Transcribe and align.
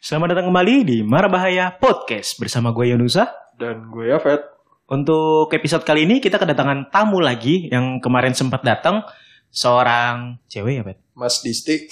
Selamat 0.00 0.32
datang 0.32 0.48
kembali 0.48 0.74
di 0.82 0.98
Marabahaya 1.04 1.76
Podcast 1.76 2.40
bersama 2.40 2.72
gue 2.72 2.88
Yonusa. 2.88 3.28
Dan 3.52 3.92
gue 3.92 4.08
Yafet. 4.08 4.40
Untuk 4.88 5.52
episode 5.52 5.84
kali 5.84 6.08
ini 6.08 6.18
kita 6.18 6.40
kedatangan 6.40 6.88
tamu 6.88 7.20
lagi 7.20 7.68
yang 7.68 8.00
kemarin 8.00 8.32
sempat 8.32 8.64
datang. 8.64 9.04
Seorang 9.52 10.40
cewek 10.48 10.72
ya, 10.72 10.82
Bet? 10.82 10.98
Mas 11.12 11.44
Disti. 11.44 11.84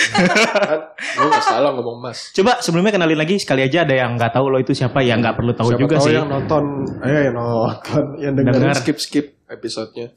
gue 0.00 1.26
gak 1.28 1.44
salah 1.44 1.74
ngomong 1.74 1.98
mas. 2.00 2.30
Coba 2.32 2.62
sebelumnya 2.62 2.94
kenalin 2.94 3.18
lagi 3.18 3.36
sekali 3.36 3.60
aja 3.60 3.84
ada 3.84 3.92
yang 3.92 4.16
nggak 4.16 4.32
tahu 4.32 4.48
lo 4.48 4.56
itu 4.56 4.72
siapa 4.72 5.02
ya 5.02 5.18
nggak 5.18 5.36
perlu 5.36 5.52
tahu 5.52 5.76
Siapa 5.76 5.82
juga 5.82 5.96
tahu 5.98 6.06
sih. 6.08 6.14
yang 6.16 6.28
nonton, 6.30 6.64
eh 7.04 7.20
yang 7.28 7.36
nonton, 7.36 8.04
yang 8.16 8.32
dengerin 8.32 8.70
Dengar. 8.70 8.80
skip-skip 8.80 9.44
episodenya. 9.44 10.08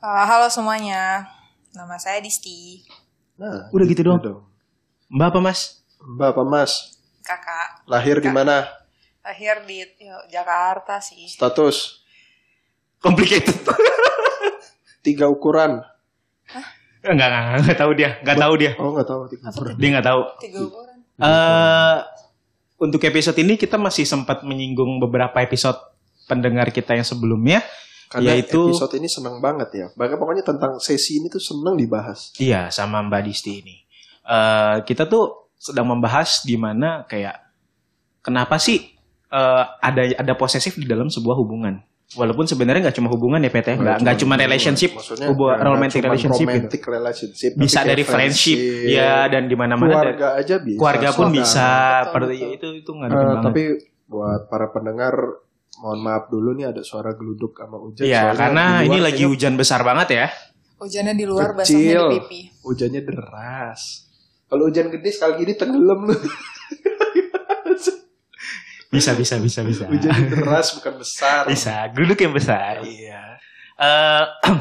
Uh, 0.00 0.24
halo 0.24 0.48
semuanya, 0.48 1.28
nama 1.76 2.00
saya 2.00 2.22
Disti, 2.24 2.80
Nah, 3.36 3.68
Udah 3.76 3.84
gitu 3.84 4.00
doang? 4.00 4.20
Mbak 5.10 5.26
apa 5.34 5.40
Mas? 5.42 5.60
Mbak 6.00 6.28
apa 6.32 6.42
mas? 6.46 6.72
kakak. 7.20 7.68
Lahir 7.86 8.18
di 8.18 8.30
mana? 8.30 8.66
Lahir 9.22 9.62
di 9.68 9.84
Jakarta 10.32 10.98
sih. 10.98 11.28
Status? 11.28 12.02
Complicated. 12.98 13.54
Tiga 15.06 15.30
ukuran. 15.30 15.80
Enggak, 17.00 17.14
enggak, 17.16 17.30
enggak, 17.32 17.58
enggak 17.64 17.78
tahu 17.78 17.92
dia, 17.96 18.10
enggak 18.20 18.38
tahu 18.38 18.54
dia. 18.60 18.72
Oh 18.76 18.92
nggak 18.92 19.08
tahu 19.08 19.22
tiga 19.32 19.48
ukuran. 19.48 19.74
Dia 19.80 19.88
enggak 19.88 20.06
tahu. 20.12 20.20
Tiga 20.36 20.58
ukuran. 20.68 20.96
Eh 21.16 21.96
untuk 22.76 23.00
episode 23.04 23.38
ini 23.40 23.56
kita 23.56 23.80
masih 23.80 24.04
sempat 24.04 24.44
menyinggung 24.44 25.00
beberapa 25.00 25.40
episode 25.40 25.80
pendengar 26.28 26.68
kita 26.72 26.92
yang 26.96 27.04
sebelumnya 27.04 27.64
Karena 28.10 28.34
Yaitu- 28.36 28.74
episode 28.74 29.00
ini 29.00 29.08
seneng 29.08 29.40
banget 29.40 29.70
ya. 29.72 29.86
Bahkan 29.96 30.16
pokoknya 30.18 30.44
tentang 30.44 30.76
sesi 30.82 31.22
ini 31.22 31.30
tuh 31.30 31.40
seneng 31.40 31.78
dibahas. 31.78 32.34
Iya, 32.36 32.68
sama 32.68 33.00
Mbak 33.06 33.22
Disti 33.22 33.62
ini. 33.62 33.80
Eh 34.30 34.76
kita 34.84 35.04
tuh 35.04 35.50
sedang 35.54 35.84
membahas 35.88 36.40
di 36.40 36.54
mana 36.54 37.02
kayak 37.04 37.34
kenapa 38.20 38.56
sih 38.56 38.78
eh, 39.26 39.64
ada 39.76 40.02
ada 40.16 40.32
posesif 40.34 40.74
di 40.74 40.86
dalam 40.86 41.06
sebuah 41.06 41.34
hubungan. 41.36 41.82
Walaupun 42.10 42.42
sebenarnya 42.42 42.90
nggak 42.90 42.96
cuma 42.96 43.06
hubungan 43.06 43.38
ya 43.38 43.46
PT, 43.48 43.74
nggak 43.76 44.02
nggak 44.02 44.16
cuma 44.18 44.34
relationship, 44.34 44.98
Maksudnya 44.98 45.30
hubungan 45.30 45.54
nggak 45.56 45.68
romantic 45.68 46.00
relationship 46.00 46.42
gitu. 46.42 46.50
romantic 46.50 46.82
relationship, 46.84 47.50
Bisa 47.54 47.80
dari 47.86 48.02
friendship, 48.02 48.58
ya 48.90 49.30
dan 49.30 49.46
di 49.46 49.54
mana-mana 49.54 49.94
ada- 49.94 50.10
keluarga 50.10 50.28
aja 50.34 50.56
bisa. 50.58 50.74
keluarga 50.74 51.08
pun 51.14 51.26
bisa. 51.30 51.68
Per- 52.10 52.26
betul. 52.26 52.50
itu 52.50 52.68
itu 52.76 52.90
nggak 52.90 53.08
Eh, 53.08 53.14
banget. 53.14 53.44
tapi 53.46 53.62
buat 54.06 54.42
para 54.50 54.66
pendengar 54.68 55.14
mohon 55.78 56.00
maaf 56.02 56.26
dulu 56.26 56.50
nih 56.52 56.66
ada 56.68 56.82
suara 56.82 57.14
geluduk 57.14 57.54
sama 57.54 57.78
hujan. 57.78 58.02
Iya, 58.02 58.34
karena 58.34 58.82
ini 58.82 58.98
lagi 58.98 59.22
hujan 59.22 59.54
besar 59.54 59.80
banget 59.80 60.08
ya. 60.10 60.26
Hujannya 60.82 61.14
di 61.14 61.24
luar, 61.24 61.54
Kecil. 61.54 61.78
basahnya 61.78 61.94
di 61.94 62.18
pipi. 62.18 62.40
Hujannya 62.60 63.00
deras. 63.06 64.09
Kalau 64.50 64.66
hujan 64.66 64.90
gede 64.90 65.14
sekali 65.14 65.46
gini 65.46 65.54
tenggelam 65.54 66.10
lu. 66.10 66.16
Bisa 68.90 69.14
bisa 69.14 69.38
bisa 69.38 69.62
bisa. 69.62 69.86
Hujannya 69.86 70.34
deras 70.34 70.74
bukan 70.74 70.98
besar. 70.98 71.46
Bisa, 71.46 71.86
geruduk 71.94 72.18
yang 72.18 72.34
besar. 72.34 72.82
Iya. 72.82 73.38
Eh, 73.78 74.24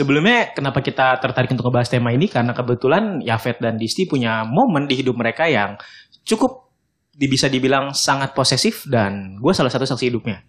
sebelumnya 0.00 0.56
kenapa 0.56 0.80
kita 0.80 1.20
tertarik 1.20 1.52
untuk 1.52 1.68
ngebahas 1.68 1.92
tema 1.92 2.16
ini 2.16 2.32
karena 2.32 2.56
kebetulan 2.56 3.20
Yafet 3.20 3.60
dan 3.60 3.76
Disti 3.76 4.08
punya 4.08 4.48
momen 4.48 4.88
di 4.88 4.96
hidup 4.96 5.20
mereka 5.20 5.44
yang 5.44 5.76
cukup 6.24 6.72
bisa 7.14 7.46
dibilang 7.46 7.92
sangat 7.92 8.32
posesif 8.32 8.88
dan 8.88 9.36
gue 9.38 9.52
salah 9.52 9.70
satu 9.70 9.84
saksi 9.84 10.08
hidupnya. 10.08 10.40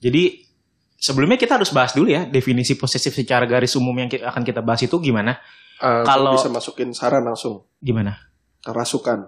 Jadi 0.00 0.48
sebelumnya 0.96 1.38
kita 1.38 1.60
harus 1.60 1.70
bahas 1.70 1.92
dulu 1.94 2.10
ya 2.10 2.26
definisi 2.26 2.74
posesif 2.74 3.14
secara 3.14 3.44
garis 3.46 3.76
umum 3.78 3.94
yang 3.94 4.08
akan 4.10 4.42
kita 4.42 4.64
bahas 4.64 4.82
itu 4.82 4.96
gimana? 4.98 5.38
Eh, 5.82 6.04
Kalau- 6.06 6.38
bisa 6.38 6.46
masukin 6.46 6.94
saran 6.94 7.26
langsung. 7.26 7.66
Gimana? 7.82 8.14
Kerasukan. 8.62 9.26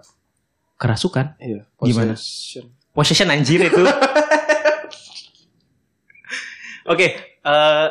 Kerasukan? 0.78 1.34
Iya. 1.42 1.66
Gimana? 1.82 2.14
Possession. 2.14 2.70
Possession 2.94 3.28
anjir 3.34 3.58
itu. 3.66 3.82
Oke, 6.92 7.06
eh, 7.42 7.88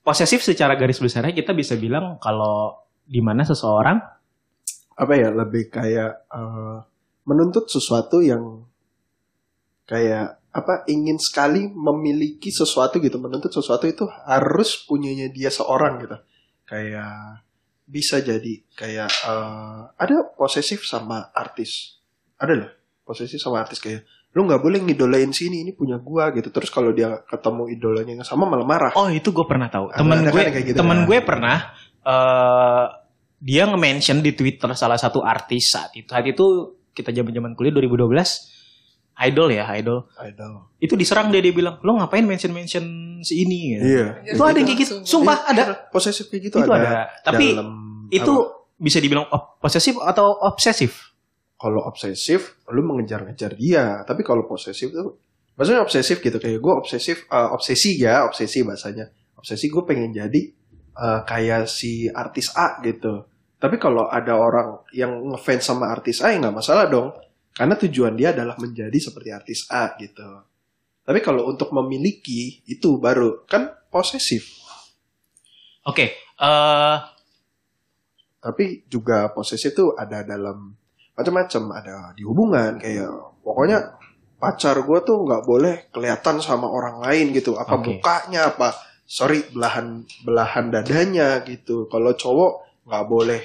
posesif 0.00 0.40
secara 0.40 0.78
garis 0.78 0.96
besarnya 0.96 1.34
kita 1.34 1.52
bisa 1.52 1.74
bilang 1.76 2.16
kalau 2.16 2.80
di 3.04 3.20
mana 3.20 3.44
seseorang 3.44 4.00
Apa 4.94 5.18
ya 5.18 5.34
lebih 5.34 5.74
kayak 5.74 6.30
eh, 6.30 6.78
menuntut 7.26 7.66
sesuatu 7.66 8.22
yang 8.22 8.62
kayak 9.84 10.38
apa 10.54 10.86
ingin 10.86 11.18
sekali 11.18 11.66
memiliki 11.66 12.54
sesuatu 12.54 13.02
gitu 13.02 13.18
menuntut 13.18 13.50
sesuatu 13.50 13.90
itu 13.90 14.06
harus 14.06 14.86
punyanya 14.86 15.26
dia 15.34 15.50
seorang 15.50 15.98
gitu 15.98 16.14
kayak 16.64 17.44
bisa 17.84 18.18
jadi 18.18 18.64
kayak 18.72 19.10
eh, 19.10 19.80
ada 19.94 20.16
posesif 20.32 20.82
sama 20.82 21.28
artis 21.30 22.00
ada 22.36 22.52
loh 22.56 22.70
posesif 23.04 23.36
sama 23.36 23.60
artis 23.60 23.78
kayak 23.78 24.02
lu 24.34 24.42
nggak 24.42 24.58
boleh 24.58 24.82
ngidolain 24.82 25.30
sini 25.30 25.62
ini 25.62 25.70
punya 25.70 25.94
gua 25.96 26.34
gitu 26.34 26.50
terus 26.50 26.66
kalau 26.66 26.90
dia 26.90 27.22
ketemu 27.22 27.70
idolanya 27.70 28.12
yang 28.18 28.26
sama 28.26 28.50
malah 28.50 28.66
marah 28.66 28.92
Oh 28.98 29.06
itu 29.06 29.30
gue 29.30 29.46
pernah 29.46 29.70
tahu. 29.70 29.94
Ada- 29.94 30.00
Temen 30.02 30.18
ada 30.18 30.30
gue, 30.34 30.42
kan 30.42 30.62
gitu 30.64 30.74
temen 30.74 30.98
kan? 30.98 31.06
gue 31.06 31.18
pernah 31.22 31.58
eh 32.02 32.84
dia 33.38 33.62
nge-mention 33.68 34.24
di 34.24 34.32
Twitter 34.32 34.72
salah 34.72 34.96
satu 34.96 35.20
artis 35.20 35.70
saat 35.70 35.92
itu. 35.94 36.08
Saat 36.08 36.26
itu 36.26 36.46
kita 36.90 37.12
zaman-zaman 37.12 37.54
kuliah 37.54 37.76
2012 37.76 38.10
idol 39.22 39.48
ya 39.52 39.70
idol. 39.76 40.10
idol 40.18 40.52
Itu 40.80 40.98
diserang 40.98 41.30
dia 41.30 41.38
dia 41.38 41.54
bilang 41.54 41.78
lo 41.78 41.94
ngapain 41.94 42.26
mention-mention 42.26 42.82
si 43.24 43.42
ini? 43.42 43.74
Gitu. 43.74 43.82
iya 43.82 44.06
Itu 44.22 44.42
ada 44.44 44.56
yang 44.60 44.68
kayak 44.68 44.80
gitu. 44.84 44.94
Sumpah 45.02 45.48
ada. 45.48 45.88
posesif 45.88 46.28
kayak 46.28 46.52
gitu 46.52 46.56
Itu 46.60 46.70
ada. 46.70 47.08
Tapi 47.24 47.56
dalam 47.56 47.68
Itu 48.12 48.34
apa? 48.36 48.76
bisa 48.78 49.00
dibilang 49.00 49.26
posesif 49.58 49.96
atau 49.98 50.36
obsesif? 50.44 51.14
kalau 51.64 51.80
obsesif 51.88 52.60
lu 52.68 52.84
mengejar-ngejar 52.84 53.56
dia 53.56 54.04
tapi 54.04 54.20
kalau 54.20 54.44
posesif 54.44 54.92
tuh 54.92 55.16
maksudnya 55.56 55.80
obsesif 55.80 56.20
gitu 56.20 56.36
kayak 56.36 56.60
gue 56.60 56.74
obsesif 56.76 57.24
eh, 57.24 57.48
obsesi 57.48 57.96
ya 57.96 58.28
obsesi 58.28 58.60
bahasanya 58.66 59.08
obsesi 59.38 59.72
gue 59.72 59.82
pengen 59.88 60.12
jadi 60.12 60.42
eh, 60.92 61.20
kayak 61.24 61.64
si 61.64 62.10
artis 62.10 62.52
A 62.52 62.84
gitu 62.84 63.24
tapi 63.56 63.80
kalau 63.80 64.10
ada 64.12 64.36
orang 64.36 64.84
yang 64.92 65.32
ngefans 65.32 65.64
sama 65.64 65.88
artis 65.88 66.20
A 66.20 66.36
ya 66.36 66.42
nggak 66.42 66.52
masalah 66.60 66.84
dong 66.90 67.16
karena 67.56 67.80
tujuan 67.80 68.12
dia 68.12 68.36
adalah 68.36 68.60
menjadi 68.60 68.98
seperti 69.00 69.30
artis 69.32 69.64
A 69.72 69.96
gitu 69.96 70.26
tapi 71.04 71.20
kalau 71.20 71.44
untuk 71.48 71.70
memiliki 71.76 72.64
itu 72.64 72.96
baru 72.96 73.44
kan 73.44 73.68
posesif. 73.92 74.48
Oke, 75.84 76.16
eh 76.16 76.96
tapi 78.44 78.84
juga 78.92 79.32
posesif 79.32 79.72
tuh 79.72 79.96
ada 79.96 80.20
dalam 80.20 80.76
macam-macam 81.16 81.62
ada 81.80 82.12
di 82.12 82.28
hubungan 82.28 82.76
kayak 82.76 83.08
pokoknya 83.40 83.96
pacar 84.36 84.76
gue 84.84 84.98
tuh 85.00 85.24
nggak 85.24 85.44
boleh 85.48 85.88
kelihatan 85.88 86.36
sama 86.44 86.68
orang 86.68 87.00
lain 87.00 87.32
gitu. 87.32 87.56
Apa 87.56 87.80
Oke. 87.80 87.96
mukanya 87.96 88.52
apa 88.52 88.76
sorry 89.08 89.48
belahan 89.48 90.04
belahan 90.28 90.68
dadanya 90.68 91.40
gitu. 91.48 91.88
Kalau 91.88 92.12
cowok 92.12 92.84
nggak 92.84 93.04
boleh 93.08 93.42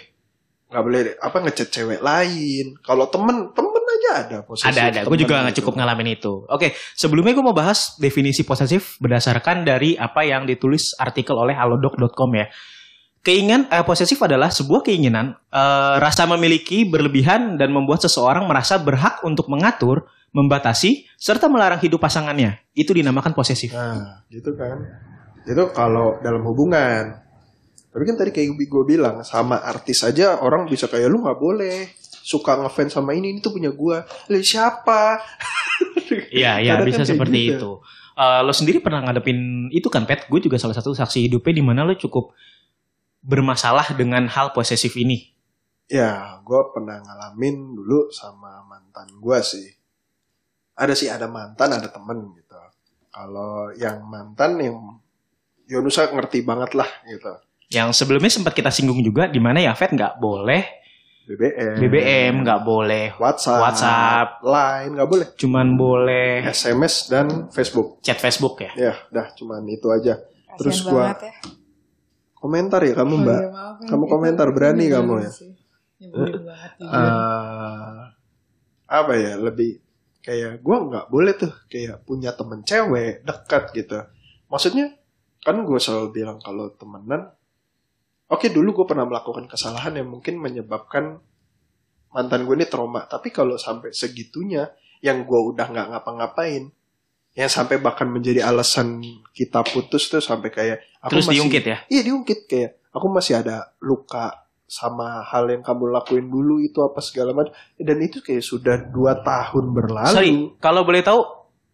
nggak 0.70 0.84
boleh 0.86 1.02
apa 1.18 1.38
ngechat 1.42 1.70
cewek 1.74 2.00
lain 2.06 2.78
kalau 2.86 3.10
temen 3.10 3.50
temen 3.58 3.84
aja 4.00 4.12
ada 4.26 4.38
posesif 4.46 4.70
ada 4.70 4.82
ada. 4.90 5.00
Gue 5.06 5.20
juga 5.20 5.42
nggak 5.42 5.54
gitu. 5.58 5.62
cukup 5.66 5.74
ngalamin 5.82 6.10
itu. 6.16 6.34
Oke, 6.48 6.78
sebelumnya 6.96 7.34
gue 7.36 7.46
mau 7.46 7.58
bahas 7.58 7.98
definisi 7.98 8.46
posesif 8.48 8.98
berdasarkan 9.02 9.68
dari 9.68 10.00
apa 10.00 10.24
yang 10.24 10.48
ditulis 10.48 10.96
artikel 10.98 11.36
oleh 11.36 11.54
halodoc.com 11.54 12.32
ya. 12.38 12.48
Keinginan 13.20 13.68
eh, 13.68 13.84
posesif 13.84 14.16
adalah 14.24 14.48
sebuah 14.48 14.86
keinginan 14.88 15.36
eh, 15.52 15.96
rasa 16.00 16.24
memiliki 16.30 16.88
berlebihan 16.88 17.60
dan 17.60 17.76
membuat 17.76 18.06
seseorang 18.08 18.48
merasa 18.48 18.80
berhak 18.80 19.20
untuk 19.28 19.52
mengatur, 19.52 20.08
membatasi 20.32 21.10
serta 21.20 21.52
melarang 21.52 21.84
hidup 21.84 22.00
pasangannya. 22.00 22.64
Itu 22.72 22.96
dinamakan 22.96 23.36
posesif. 23.36 23.76
Nah, 23.76 24.24
gitu 24.32 24.56
kan. 24.56 24.80
Itu 25.44 25.74
kalau 25.76 26.22
dalam 26.24 26.46
hubungan. 26.48 27.28
Tapi 27.90 28.04
kan 28.06 28.16
tadi 28.16 28.30
kayak 28.30 28.54
gue 28.54 28.84
bilang 28.86 29.26
sama 29.26 29.66
artis 29.66 30.06
aja 30.06 30.38
orang 30.40 30.70
bisa 30.70 30.86
kayak 30.86 31.10
lu 31.10 31.26
nggak 31.26 31.40
boleh 31.42 31.90
suka 32.22 32.62
ngefans 32.62 32.94
sama 32.94 33.18
ini 33.18 33.34
ini 33.34 33.40
tuh 33.42 33.58
punya 33.58 33.74
gue. 33.74 33.98
Lah 34.06 34.42
siapa? 34.44 35.02
Iya, 36.10 36.58
iya 36.58 36.74
bisa 36.82 37.06
kan 37.06 37.10
seperti 37.14 37.54
gitu. 37.54 37.54
itu. 37.54 37.72
Eh, 38.18 38.42
lo 38.42 38.50
sendiri 38.50 38.82
pernah 38.82 39.06
ngadepin 39.06 39.70
itu 39.70 39.94
kan, 39.94 40.10
Pet? 40.10 40.26
Gue 40.26 40.42
juga 40.42 40.58
salah 40.58 40.74
satu 40.74 40.92
saksi 40.98 41.30
hidupnya 41.30 41.62
di 41.62 41.64
mana 41.64 41.86
lo 41.86 41.94
cukup 41.94 42.34
bermasalah 43.22 43.94
dengan 43.94 44.26
hal 44.26 44.50
posesif 44.52 44.98
ini. 44.98 45.30
Ya, 45.86 46.42
gue 46.42 46.62
pernah 46.74 46.98
ngalamin 47.02 47.78
dulu 47.78 48.10
sama 48.10 48.66
mantan 48.66 49.22
gue 49.22 49.40
sih. 49.46 49.70
Ada 50.78 50.94
sih 50.98 51.14
ada 51.14 51.30
mantan, 51.30 51.78
ada 51.78 51.90
temen 51.94 52.34
gitu. 52.36 52.58
Kalau 53.14 53.70
yang 53.78 54.02
mantan 54.06 54.58
yang 54.58 54.78
Yonusa 55.70 56.10
ngerti 56.10 56.42
banget 56.42 56.74
lah 56.74 56.90
gitu. 57.06 57.34
Yang 57.70 57.90
sebelumnya 57.96 58.28
sempat 58.28 58.52
kita 58.52 58.70
singgung 58.70 58.98
juga 59.00 59.30
di 59.30 59.38
mana 59.38 59.62
Yafet 59.62 59.94
nggak 59.94 60.18
boleh 60.18 60.66
BBM, 61.24 61.78
BBM, 61.78 62.34
nggak 62.42 62.62
boleh 62.64 63.14
WhatsApp, 63.22 63.62
WhatsApp. 63.62 64.30
Line 64.42 64.92
nggak 64.98 65.06
boleh. 65.08 65.28
cuman 65.38 65.68
boleh 65.78 66.42
SMS 66.44 67.06
dan 67.06 67.46
Facebook. 67.48 68.02
chat 68.02 68.18
Facebook 68.18 68.58
ya. 68.60 68.72
Ya, 68.74 68.94
dah 69.08 69.30
cuman 69.34 69.62
itu 69.66 69.86
aja. 69.88 70.18
Kasian 70.18 70.58
Terus 70.58 70.78
gua- 70.82 71.14
ya. 71.14 71.30
Komentar 72.34 72.82
ya 72.82 72.96
kamu, 72.96 73.14
Oh 73.14 73.22
Mbak. 73.22 73.38
iya, 73.38 73.50
maaf 73.52 73.76
ya. 73.78 73.86
Kamu 73.86 74.04
Itu 74.04 74.12
komentar, 74.12 74.48
berani 74.50 74.86
kamu 74.90 75.14
ya? 75.20 75.30
sih. 75.30 75.52
Nyebelin 76.00 76.42
banget. 76.42 76.72
jujur. 76.74 76.90
eh 76.90 78.00
apa 78.90 79.14
ya 79.14 79.38
lebih 79.38 79.72
kayak 80.20 80.52
gue 80.60 80.78
nggak 80.82 81.06
boleh 81.08 81.34
tuh 81.36 81.54
kayak 81.68 82.02
punya 82.02 82.34
temen 82.34 82.64
cewek 82.64 83.22
dekat 83.22 83.70
gitu 83.72 84.02
maksudnya 84.48 84.98
kan 85.40 85.62
gue 85.62 85.78
selalu 85.78 86.10
bilang 86.12 86.42
kalau 86.42 86.74
temenan 86.74 87.30
oke 88.30 88.48
dulu 88.48 88.72
gue 88.74 88.86
pernah 88.86 89.04
melakukan 89.04 89.46
kesalahan 89.46 89.94
yang 89.96 90.08
mungkin 90.08 90.38
menyebabkan 90.38 91.18
mantan 92.10 92.46
gue 92.46 92.56
ini 92.56 92.66
trauma 92.66 93.06
tapi 93.06 93.30
kalau 93.30 93.56
sampai 93.56 93.92
segitunya 93.92 94.70
yang 95.00 95.24
gue 95.24 95.40
udah 95.54 95.66
nggak 95.66 95.88
ngapa-ngapain 95.94 96.70
yang 97.34 97.48
sampai 97.48 97.78
bahkan 97.78 98.10
menjadi 98.10 98.42
alasan 98.44 99.00
kita 99.32 99.62
putus 99.64 100.10
tuh 100.10 100.20
sampai 100.20 100.50
kayak 100.50 100.78
aku 101.00 101.12
Terus 101.14 101.26
masih- 101.26 101.36
diungkit 101.40 101.64
ya? 101.64 101.78
Iya 101.88 102.02
diungkit 102.04 102.40
kayak 102.46 102.72
aku 102.90 103.06
masih 103.08 103.38
ada 103.38 103.72
luka 103.80 104.44
sama 104.66 105.22
hal 105.24 105.46
yang 105.48 105.62
kamu 105.62 105.90
lakuin 105.90 106.26
dulu 106.26 106.58
itu 106.58 106.82
apa 106.82 107.00
segala 107.00 107.34
macam 107.34 107.54
dan 107.74 107.98
itu 108.02 108.20
kayak 108.20 108.42
sudah 108.42 108.78
dua 108.82 109.18
tahun 109.18 109.66
berlalu. 109.72 110.14
Sorry, 110.14 110.32
kalau 110.58 110.82
boleh 110.84 111.02
tahu 111.02 111.22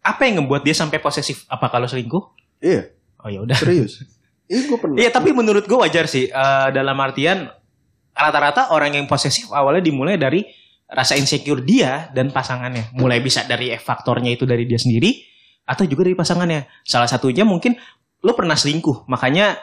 apa 0.00 0.22
yang 0.22 0.40
ngebuat 0.40 0.62
dia 0.62 0.72
sampai 0.72 0.96
posesif? 0.96 1.44
Apa 1.48 1.68
kalau 1.68 1.84
selingkuh? 1.84 2.22
Iya 2.60 2.92
Oh 3.20 3.28
ya 3.28 3.42
udah. 3.42 3.56
serius. 3.56 4.00
Iya 4.46 4.60
gue. 4.70 4.78
Iya, 4.98 5.10
tapi 5.10 5.34
menurut 5.34 5.66
gue 5.66 5.78
wajar 5.78 6.06
sih. 6.06 6.30
Eh, 6.30 6.68
dalam 6.70 6.96
artian 7.02 7.50
rata-rata 8.16 8.72
orang 8.72 8.96
yang 8.96 9.06
posesif 9.10 9.52
awalnya 9.52 9.84
dimulai 9.84 10.16
dari 10.16 10.46
rasa 10.86 11.18
insecure 11.18 11.66
dia 11.66 12.08
dan 12.14 12.30
pasangannya. 12.30 12.94
Mulai 12.94 13.18
bisa 13.20 13.42
dari 13.44 13.74
faktornya 13.74 14.30
itu 14.32 14.46
dari 14.46 14.64
dia 14.64 14.78
sendiri 14.78 15.18
atau 15.66 15.82
juga 15.84 16.06
dari 16.06 16.14
pasangannya. 16.14 16.86
Salah 16.86 17.10
satunya 17.10 17.42
mungkin 17.42 17.74
lo 18.22 18.32
pernah 18.38 18.54
selingkuh, 18.54 19.10
makanya 19.10 19.58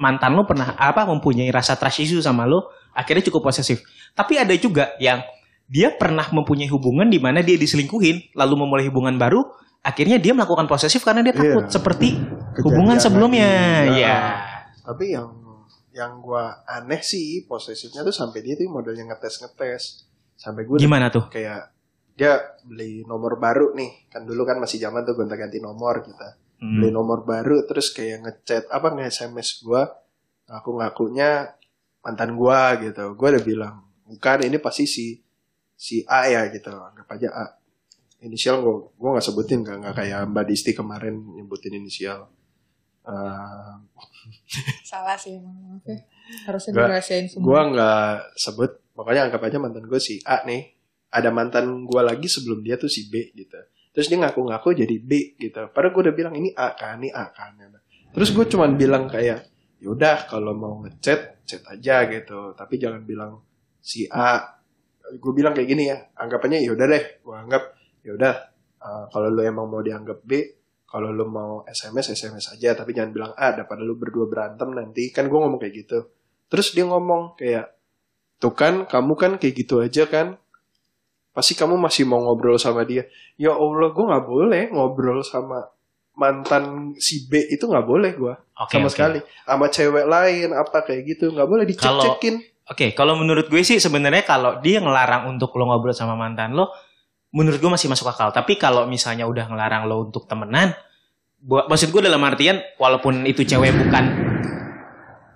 mantan 0.00 0.34
lo 0.34 0.48
pernah 0.48 0.74
apa 0.80 1.04
mempunyai 1.06 1.52
rasa 1.52 1.76
trust 1.76 2.02
issue 2.02 2.24
sama 2.24 2.48
lo, 2.48 2.72
akhirnya 2.96 3.28
cukup 3.28 3.52
posesif. 3.52 3.84
Tapi 4.16 4.40
ada 4.40 4.56
juga 4.56 4.96
yang 4.98 5.20
dia 5.68 5.92
pernah 5.94 6.26
mempunyai 6.32 6.68
hubungan 6.72 7.06
di 7.08 7.20
mana 7.22 7.44
dia 7.44 7.54
diselingkuhin, 7.56 8.34
lalu 8.36 8.54
memulai 8.58 8.88
hubungan 8.88 9.16
baru, 9.20 9.44
akhirnya 9.82 10.16
dia 10.16 10.32
melakukan 10.32 10.64
posesif 10.64 11.02
karena 11.02 11.20
dia 11.20 11.30
takut 11.30 11.66
Iya. 11.66 11.72
seperti 11.72 12.08
Kejadian 12.14 12.62
hubungan 12.64 12.96
sebelumnya. 12.98 13.50
lagi. 13.82 13.98
Iya. 13.98 14.18
Tapi 14.82 15.04
yang 15.10 15.28
yang 15.92 16.12
gue 16.18 16.44
aneh 16.66 17.02
sih 17.02 17.44
posesifnya 17.44 18.00
tuh 18.00 18.10
sampai 18.10 18.40
dia 18.40 18.54
tuh 18.54 18.64
modelnya 18.66 19.04
ngetes 19.06 19.42
ngetes 19.42 19.82
sampai 20.34 20.64
gue 20.64 20.78
Gimana 20.78 21.06
tuh? 21.06 21.28
kayak 21.28 21.68
dia 22.12 22.32
beli 22.62 23.04
nomor 23.04 23.36
baru 23.36 23.72
nih 23.72 24.08
kan 24.08 24.22
dulu 24.22 24.42
kan 24.42 24.56
masih 24.56 24.76
zaman 24.78 25.00
tuh 25.02 25.12
gonta 25.14 25.34
ganti 25.34 25.58
nomor 25.58 26.00
kita 26.00 26.40
Hmm. 26.56 26.78
beli 26.78 26.88
nomor 26.88 27.20
baru 27.22 27.66
terus 27.66 27.90
kayak 27.90 28.22
ngechat 28.22 28.64
apa 28.68 28.88
nge 28.90 29.18
SMS 29.18 29.60
gua 29.60 29.82
aku 30.46 30.78
ngakunya 30.78 31.50
mantan 32.00 32.32
gua 32.32 32.78
gitu 32.78 33.12
gua 33.12 33.28
udah 33.30 33.42
bilang 33.42 33.74
bukan 34.06 34.38
ini 34.42 34.56
pasti 34.56 34.86
si 34.86 35.06
si 35.74 36.06
A 36.06 36.24
ya 36.24 36.46
gitu 36.48 36.70
anggap 36.70 37.08
aja 37.10 37.28
A 37.28 37.46
inisial 38.22 38.62
gua 38.62 38.88
gua 38.94 39.08
nggak 39.18 39.26
sebutin 39.26 39.66
nggak 39.66 39.76
nggak 39.82 39.94
kayak 39.98 40.20
Mbak 40.30 40.44
Disti 40.48 40.72
kemarin 40.72 41.14
nyebutin 41.36 41.74
inisial. 41.76 42.30
Eh, 43.02 43.74
Salah 44.90 45.18
sih. 45.18 45.36
Emang. 45.36 45.82
Oke. 45.82 46.06
Harusnya 46.46 46.72
dirahasiain 46.72 47.26
semua. 47.26 47.44
gua 47.44 47.60
nggak 47.68 48.12
sebut 48.38 48.70
pokoknya 48.94 49.28
anggap 49.28 49.42
aja 49.42 49.58
mantan 49.58 49.84
gua 49.90 49.98
si 49.98 50.22
A 50.22 50.46
nih. 50.46 50.72
Ada 51.12 51.28
mantan 51.28 51.84
gua 51.84 52.06
lagi 52.06 52.30
sebelum 52.30 52.64
dia 52.64 52.78
tuh 52.78 52.88
si 52.88 53.10
B 53.10 53.34
gitu. 53.34 53.58
Terus 53.92 54.08
dia 54.08 54.16
ngaku-ngaku 54.16 54.72
jadi 54.72 54.96
B 55.02 55.36
gitu. 55.36 55.68
Padahal 55.74 55.92
gua 55.92 56.02
udah 56.08 56.14
bilang 56.16 56.34
ini 56.38 56.54
A 56.56 56.72
kan 56.72 57.02
ini 57.02 57.10
A 57.12 57.28
kan 57.34 57.58
terus 58.12 58.28
gue 58.36 58.44
cuman 58.44 58.76
bilang 58.76 59.08
kayak 59.08 59.48
yaudah 59.80 60.28
kalau 60.28 60.52
mau 60.52 60.84
ngechat 60.84 61.42
chat 61.48 61.64
aja 61.64 62.04
gitu. 62.12 62.52
Tapi 62.52 62.76
jangan 62.76 63.02
bilang 63.08 63.40
si 63.80 64.04
A. 64.12 64.60
Gue 65.16 65.32
bilang 65.32 65.56
kayak 65.56 65.68
gini 65.68 65.88
ya 65.88 65.98
anggapannya 66.16 66.60
yaudah 66.60 66.86
deh. 66.92 67.04
Gue 67.24 67.36
anggap 67.36 67.72
yaudah 68.02 68.34
uh, 68.78 69.04
kalau 69.08 69.30
lu 69.30 69.42
emang 69.42 69.66
mau 69.66 69.80
dianggap 69.80 70.22
B 70.22 70.62
kalau 70.84 71.08
lu 71.08 71.24
mau 71.24 71.64
SMS 71.64 72.12
SMS 72.12 72.52
aja 72.52 72.76
tapi 72.76 72.92
jangan 72.92 73.10
bilang 73.16 73.32
A 73.32 73.56
daripada 73.56 73.80
lu 73.80 73.96
berdua 73.96 74.28
berantem 74.28 74.68
nanti. 74.76 75.08
Kan 75.08 75.32
gue 75.32 75.38
ngomong 75.40 75.56
kayak 75.56 75.88
gitu. 75.88 76.04
Terus 76.52 76.76
dia 76.76 76.84
ngomong 76.84 77.32
kayak 77.32 77.72
tuh 78.36 78.52
kan 78.52 78.84
kamu 78.84 79.12
kan 79.16 79.32
kayak 79.40 79.54
gitu 79.56 79.80
aja 79.80 80.04
kan. 80.04 80.36
Pasti 81.32 81.56
kamu 81.56 81.80
masih 81.80 82.04
mau 82.04 82.20
ngobrol 82.20 82.60
sama 82.60 82.84
dia. 82.84 83.08
Ya 83.40 83.56
Allah 83.56 83.88
gue 83.88 84.04
nggak 84.04 84.26
boleh 84.28 84.62
ngobrol 84.68 85.24
sama 85.24 85.64
mantan 86.12 86.92
si 87.00 87.24
B. 87.24 87.40
Itu 87.48 87.72
nggak 87.72 87.88
boleh 87.88 88.12
gue 88.12 88.34
Oke, 88.60 88.76
sama 88.76 88.84
oke. 88.84 88.92
sekali. 88.92 89.18
Sama 89.48 89.66
cewek 89.72 90.04
lain 90.04 90.48
apa 90.52 90.84
kayak 90.84 91.02
gitu. 91.08 91.32
Nggak 91.32 91.48
boleh 91.48 91.64
Kalau- 91.72 92.04
dicek-cekin 92.04 92.36
Oke, 92.62 92.94
kalau 92.94 93.18
menurut 93.18 93.50
gue 93.50 93.58
sih 93.66 93.82
sebenarnya 93.82 94.22
kalau 94.22 94.60
dia 94.62 94.78
ngelarang 94.78 95.26
untuk 95.32 95.50
lo 95.58 95.66
ngobrol 95.66 95.90
sama 95.90 96.14
mantan 96.14 96.54
lo, 96.54 96.70
menurut 97.32 97.58
gue 97.58 97.70
masih 97.70 97.88
masuk 97.88 98.06
akal. 98.06 98.30
Tapi 98.30 98.54
kalau 98.54 98.84
misalnya 98.84 99.24
udah 99.24 99.48
ngelarang 99.48 99.84
lo 99.84 100.04
untuk 100.04 100.24
temenan, 100.24 100.76
buat 101.40 101.66
maksud 101.66 101.90
gue 101.90 102.02
dalam 102.04 102.22
artian 102.22 102.60
walaupun 102.76 103.24
itu 103.24 103.42
cewek 103.42 103.72
bukan 103.74 104.04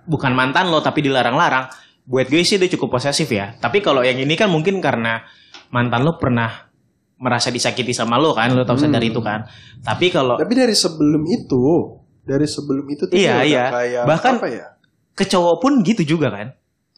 bukan 0.07 0.31
mantan 0.31 0.71
lo 0.71 0.79
tapi 0.79 1.03
dilarang-larang, 1.03 1.67
buat 2.05 2.25
gue 2.25 2.39
sih 2.41 2.55
dia 2.55 2.71
cukup 2.71 2.95
posesif 2.95 3.27
ya. 3.27 3.57
Tapi 3.57 3.81
kalau 3.81 3.99
yang 4.01 4.15
ini 4.15 4.33
kan 4.33 4.47
mungkin 4.47 4.79
karena 4.79 5.25
mantan 5.67 6.01
lo 6.01 6.15
pernah 6.15 6.69
merasa 7.17 7.49
disakiti 7.49 7.91
sama 7.91 8.15
lo 8.15 8.31
kan, 8.31 8.53
lo 8.53 8.63
tau 8.63 8.77
Hmm. 8.77 8.87
sadar 8.87 9.03
itu 9.03 9.19
kan. 9.19 9.43
Tapi 9.81 10.07
kalau 10.07 10.37
tapi 10.37 10.53
dari 10.53 10.71
sebelum 10.71 11.25
itu 11.25 11.97
dari 12.23 12.45
sebelum 12.45 12.85
itu 12.87 13.03
tuh 13.07 13.15
Iya, 13.17 13.33
udah 13.33 13.43
iya. 13.43 13.65
kayak 13.73 14.03
Bahkan- 14.05 14.37
apa 14.37 14.47
ya 14.47 14.67
ke 15.11 15.25
cowok 15.25 15.55
pun 15.59 15.81
gitu 15.81 16.05
juga 16.05 16.29
kan. 16.29 16.53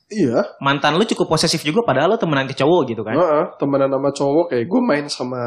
Iya. 0.09 0.57
Mantan 0.59 0.97
lo 0.97 1.06
cukup 1.06 1.29
posesif 1.29 1.61
juga 1.61 1.85
padahal 1.85 2.13
lo 2.13 2.17
temenan 2.17 2.50
ke 2.50 2.57
cowok 2.57 2.81
gitu 2.89 3.01
kan. 3.06 3.15
Heeh, 3.15 3.45
temenan 3.61 3.89
sama 3.89 4.09
cowok 4.09 4.45
kayak 4.53 4.65
gue 4.65 4.81
main 4.81 5.06
sama 5.07 5.41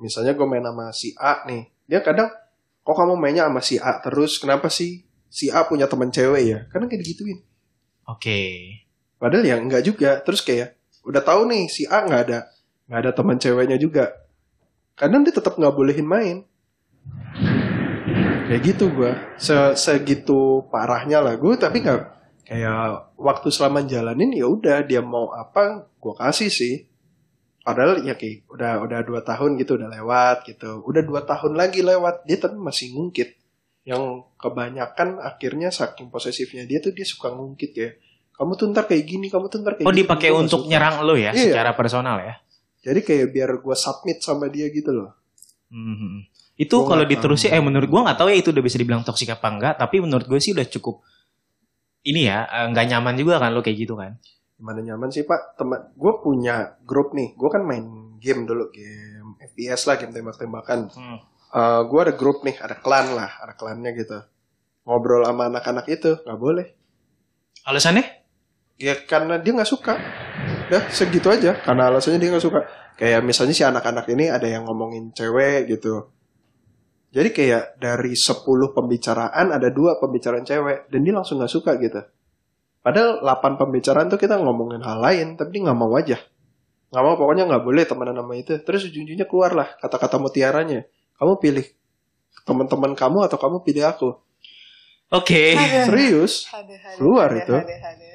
misalnya 0.00 0.32
gue 0.34 0.46
main 0.48 0.64
sama 0.64 0.90
si 0.90 1.14
A 1.14 1.46
nih 1.46 1.62
dia 1.86 2.00
kadang 2.02 2.26
kok 2.82 2.96
kamu 2.96 3.14
mainnya 3.20 3.46
sama 3.46 3.60
si 3.62 3.76
A 3.78 4.00
terus? 4.02 4.40
Kenapa 4.40 4.66
sih 4.72 5.04
si 5.28 5.52
A 5.52 5.68
punya 5.68 5.86
teman 5.86 6.10
cewek 6.10 6.42
ya? 6.42 6.58
Kadang 6.72 6.88
kayak 6.88 7.04
digituin. 7.04 7.38
Oke. 8.08 8.40
padahal 9.22 9.46
ya 9.46 9.54
enggak 9.54 9.86
juga 9.86 10.18
terus 10.26 10.42
kayak 10.42 10.74
udah 11.06 11.22
tahu 11.22 11.46
nih 11.46 11.70
si 11.70 11.86
A 11.86 12.02
nggak 12.02 12.22
ada 12.26 12.50
nggak 12.90 13.00
ada 13.06 13.10
teman 13.14 13.38
ceweknya 13.38 13.78
juga. 13.78 14.10
Kadang 14.98 15.22
dia 15.22 15.32
tetap 15.32 15.54
nggak 15.54 15.74
bolehin 15.74 16.08
main. 16.08 16.36
Kayak 18.50 18.62
gitu 18.68 18.92
gue 18.92 19.12
Se 19.40 19.54
segitu 19.78 20.66
parahnya 20.68 21.24
lah 21.24 21.38
gue 21.38 21.54
tapi 21.56 21.80
nggak 21.80 22.21
kayak 22.52 23.16
waktu 23.16 23.48
selama 23.48 23.80
jalanin 23.82 24.28
ya 24.30 24.44
udah 24.44 24.84
dia 24.84 25.00
mau 25.00 25.32
apa 25.32 25.88
gue 25.88 26.14
kasih 26.14 26.52
sih 26.52 26.84
padahal 27.64 28.04
ya 28.04 28.12
kayak 28.12 28.44
udah 28.52 28.84
udah 28.84 29.00
dua 29.00 29.20
tahun 29.24 29.56
gitu 29.56 29.80
udah 29.80 29.88
lewat 29.88 30.44
gitu 30.44 30.84
udah 30.84 31.00
dua 31.00 31.24
tahun 31.24 31.56
lagi 31.56 31.80
lewat 31.80 32.28
dia 32.28 32.36
tapi 32.36 32.60
masih 32.60 32.92
ngungkit 32.92 33.40
yang 33.82 34.28
kebanyakan 34.36 35.16
akhirnya 35.18 35.72
saking 35.72 36.12
posesifnya 36.12 36.68
dia 36.68 36.78
tuh 36.78 36.92
dia 36.92 37.08
suka 37.08 37.32
ngungkit 37.32 37.72
ya 37.72 37.90
kamu 38.36 38.52
tuh 38.54 38.66
ntar 38.68 38.84
kayak 38.84 39.04
gini 39.06 39.26
kamu 39.32 39.48
tuh 39.48 39.58
ntar 39.64 39.80
kayak 39.80 39.88
Oh 39.88 39.94
gini." 39.94 40.04
dipakai 40.04 40.30
untuk 40.30 40.68
nyerang 40.68 41.00
lo 41.02 41.16
ya 41.16 41.32
Iya. 41.32 41.56
secara 41.56 41.72
personal 41.72 42.20
ya. 42.20 42.34
jadi 42.82 43.00
kayak 43.00 43.26
biar 43.32 43.50
gue 43.64 43.76
submit 43.78 44.20
sama 44.20 44.52
dia 44.52 44.68
gitu 44.68 44.92
loh 44.92 45.16
Mhm. 45.72 46.28
Itu 46.60 46.84
kalau 46.84 47.08
diterusin 47.08 47.48
eh 47.48 47.62
menurut 47.64 47.88
gua 47.88 48.04
nggak 48.04 48.18
tahu 48.20 48.28
ya 48.28 48.36
itu 48.36 48.52
udah 48.52 48.60
bisa 48.60 48.76
dibilang 48.76 49.00
toksik 49.00 49.32
apa 49.32 49.48
enggak, 49.48 49.74
tapi 49.80 50.04
menurut 50.04 50.28
gue 50.28 50.36
sih 50.36 50.52
udah 50.52 50.68
cukup 50.68 51.00
ini 52.02 52.26
ya 52.26 52.46
eh, 52.46 52.66
nggak 52.70 52.86
nyaman 52.92 53.14
juga 53.18 53.38
kan 53.38 53.54
lo 53.54 53.62
kayak 53.62 53.78
gitu 53.78 53.94
kan. 53.98 54.18
gimana 54.62 54.78
nyaman 54.78 55.10
sih 55.10 55.26
pak? 55.26 55.58
Teman 55.58 55.90
gue 55.98 56.12
punya 56.22 56.78
grup 56.86 57.18
nih. 57.18 57.34
Gue 57.34 57.50
kan 57.50 57.66
main 57.66 58.14
game 58.22 58.46
dulu 58.46 58.70
game 58.70 59.34
FPS 59.42 59.90
lah 59.90 59.98
game 59.98 60.14
tembak-tembakan. 60.14 60.86
Hmm. 60.94 61.18
gue 61.84 62.00
ada 62.00 62.14
grup 62.16 62.46
nih 62.46 62.56
ada 62.62 62.78
klan 62.78 63.12
lah 63.12 63.42
ada 63.42 63.58
klannya 63.58 63.90
gitu. 63.98 64.22
Ngobrol 64.86 65.26
sama 65.26 65.50
anak-anak 65.50 65.86
itu 65.90 66.14
nggak 66.22 66.38
boleh. 66.38 66.66
Alasannya? 67.66 68.22
ya 68.82 68.94
karena 69.06 69.38
dia 69.38 69.52
nggak 69.54 69.70
suka. 69.70 69.94
Ya 70.70 70.80
segitu 70.90 71.28
aja. 71.30 71.58
Karena 71.62 71.90
alasannya 71.90 72.18
dia 72.18 72.30
nggak 72.34 72.44
suka. 72.44 72.60
Kayak 72.98 73.22
misalnya 73.26 73.54
si 73.54 73.62
anak-anak 73.66 74.06
ini 74.10 74.30
ada 74.30 74.46
yang 74.46 74.66
ngomongin 74.66 75.10
cewek 75.14 75.70
gitu 75.70 76.10
jadi 77.12 77.28
kayak 77.28 77.64
dari 77.76 78.16
10 78.16 78.42
pembicaraan 78.72 79.46
ada 79.52 79.68
dua 79.68 80.00
pembicaraan 80.00 80.42
cewek 80.42 80.88
dan 80.88 81.00
dia 81.04 81.14
langsung 81.14 81.38
nggak 81.38 81.52
suka 81.52 81.76
gitu 81.78 82.00
padahal 82.80 83.20
8 83.20 83.60
pembicaraan 83.60 84.08
tuh 84.08 84.18
kita 84.18 84.40
ngomongin 84.40 84.80
hal 84.80 84.98
lain 84.98 85.36
tapi 85.36 85.60
dia 85.60 85.68
nggak 85.68 85.78
mau 85.78 85.92
aja 85.94 86.18
nggak 86.92 87.04
mau 87.04 87.14
pokoknya 87.16 87.44
nggak 87.48 87.64
boleh 87.64 87.84
temenan 87.84 88.16
sama 88.16 88.34
itu 88.36 88.52
terus 88.64 88.88
ujung-ujungnya 88.88 89.28
keluar 89.28 89.52
lah 89.52 89.68
kata-kata 89.80 90.16
mutiaranya 90.16 90.88
kamu 91.20 91.36
pilih 91.38 91.66
teman-teman 92.48 92.96
kamu 92.96 93.28
atau 93.28 93.38
kamu 93.38 93.60
pilih 93.62 93.84
aku 93.86 94.10
Oke. 95.12 95.52
Aduh. 95.52 95.84
serius 95.92 96.48
Keluar 96.96 97.28
itu. 97.36 97.52
ada, 97.52 97.68
ada. 97.68 98.08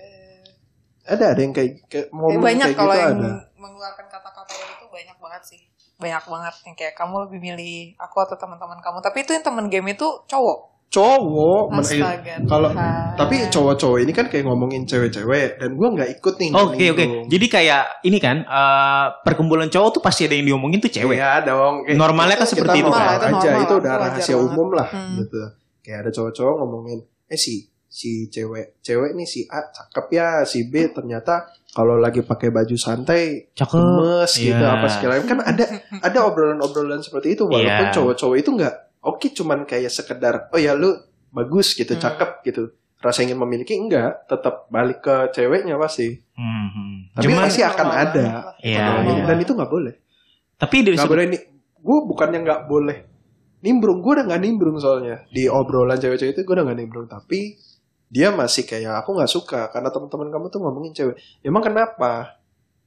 ada 1.06 1.26
ada 1.38 1.42
yang 1.46 1.54
kayak, 1.54 1.86
kayak 1.88 2.08
Tapi 2.10 2.18
momen 2.18 2.42
banyak 2.42 2.68
kayak 2.74 2.78
kalau 2.82 2.96
gitu 2.98 3.06
yang 3.06 3.18
ada 3.22 3.32
mengeluarkan 3.58 4.06
kata-kata 4.10 4.54
itu 4.58 4.86
banyak 4.90 5.18
banget 5.22 5.44
sih. 5.46 5.62
Banyak 5.98 6.24
banget 6.24 6.56
yang 6.64 6.76
kayak 6.76 6.94
kamu 6.94 7.16
lebih 7.26 7.40
milih 7.40 7.76
aku 7.98 8.18
atau 8.20 8.36
teman-teman 8.36 8.78
kamu. 8.80 8.98
Tapi 9.00 9.18
itu 9.22 9.32
yang 9.32 9.42
teman 9.42 9.66
game 9.68 9.88
itu 9.90 10.08
cowok. 10.26 10.78
cowok 10.88 11.76
Astaga, 11.84 12.40
kalau 12.48 12.72
tapi 13.14 13.44
cowok-cowok 13.52 13.98
ini 14.00 14.12
kan 14.16 14.32
kayak 14.32 14.48
ngomongin 14.48 14.88
cewek-cewek 14.88 15.60
dan 15.60 15.76
gue 15.76 15.84
nggak 15.84 16.10
ikut 16.16 16.34
nih 16.40 16.50
Oke 16.56 16.64
oke. 16.88 17.04
nimbrung. 17.04 17.28
Jadi 17.28 17.46
kayak 17.52 17.84
ini 18.02 18.18
kan 18.18 18.38
eh, 18.40 19.06
perkumpulan 19.20 19.68
cowok 19.68 19.90
tuh 19.92 20.02
pasti 20.02 20.26
ada 20.26 20.40
yang 20.40 20.48
diomongin 20.48 20.80
tuh 20.80 20.88
cewek. 20.88 21.20
Iya 21.20 21.44
dong. 21.44 21.84
Kayak 21.84 22.00
Normalnya 22.00 22.40
kan 22.40 22.48
seperti 22.48 22.78
itu 22.80 22.88
kan. 22.88 23.04
Itu 23.04 23.20
aja 23.20 23.28
normal, 23.52 23.64
itu 23.68 23.74
udah 23.76 23.94
rahasia 24.00 24.38
umum 24.40 24.68
lah 24.72 24.88
Hmm. 24.88 25.20
gitu. 25.20 25.42
Kayak 25.84 25.98
ada 26.00 26.12
cowok-cowok 26.16 26.54
ngomongin, 26.56 27.00
eh 27.28 27.36
si 27.36 27.68
si 27.98 28.12
cewek 28.28 28.78
cewek 28.80 29.12
nih 29.12 29.26
si 29.26 29.42
A 29.48 29.66
cakep 29.66 30.06
ya, 30.12 30.30
si 30.44 30.70
B 30.70 30.86
ternyata 30.88 31.50
kalau 31.68 31.96
lagi 31.96 32.22
pakai 32.22 32.50
baju 32.50 32.74
santai 32.74 33.50
Cakep. 33.52 33.74
gemes 33.74 34.32
gitu 34.36 34.54
Iya. 34.56 34.70
apa 34.72 34.88
segala 34.88 35.14
kan 35.24 35.42
ada 35.42 35.66
ada 36.00 36.20
obrolan-obrolan 36.24 37.02
seperti 37.02 37.34
itu 37.34 37.44
walaupun 37.44 37.66
Iya. 37.84 37.92
cowok-cowok 37.92 38.38
itu 38.38 38.50
nggak 38.52 38.76
oke 39.02 39.28
cuman 39.32 39.60
kayak 39.64 39.90
sekedar 39.90 40.46
oh 40.48 40.60
ya 40.60 40.72
lu 40.72 40.94
bagus 41.30 41.74
gitu 41.74 41.92
Hmm. 41.92 42.02
cakep 42.04 42.30
gitu 42.44 42.64
rasa 42.98 43.22
ingin 43.22 43.38
memiliki 43.38 43.74
enggak 43.74 44.26
tetap 44.26 44.66
balik 44.68 45.02
ke 45.02 45.16
ceweknya 45.32 45.78
pasti 45.78 46.22
Hmm, 46.34 46.68
hmm. 46.68 46.96
tapi 47.14 47.26
Cuman, 47.28 47.44
pasti 47.44 47.62
akan 47.62 47.86
Normal 47.88 48.04
ada 48.04 48.22
lah. 48.22 48.46
Iya, 48.60 48.86
iya. 49.04 49.24
dan 49.26 49.38
itu 49.40 49.52
nggak 49.52 49.72
boleh 49.72 49.94
tapi 50.56 50.76
dari 50.82 50.96
nggak 50.96 51.06
boleh 51.08 51.26
nih 51.28 51.42
gue 51.78 51.98
bukannya 52.04 52.40
nggak 52.42 52.62
boleh 52.64 52.98
nimbrung 53.60 54.00
gue 54.00 54.12
udah 54.14 54.26
nggak 54.28 54.42
nimbrung 54.44 54.78
soalnya 54.78 55.26
di 55.28 55.46
obrolan 55.46 55.96
cewek-cewek 55.96 56.32
itu 56.32 56.42
gue 56.42 56.54
udah 56.54 56.64
nggak 56.64 56.80
nimbrung 56.80 57.06
tapi 57.06 57.58
dia 58.08 58.32
masih 58.32 58.64
kayak 58.64 59.04
aku 59.04 59.20
nggak 59.20 59.32
suka 59.32 59.68
karena 59.68 59.92
teman-teman 59.92 60.32
kamu 60.32 60.46
tuh 60.48 60.60
ngomongin 60.64 60.94
cewek. 60.96 61.16
Emang 61.44 61.64
kenapa? 61.64 62.40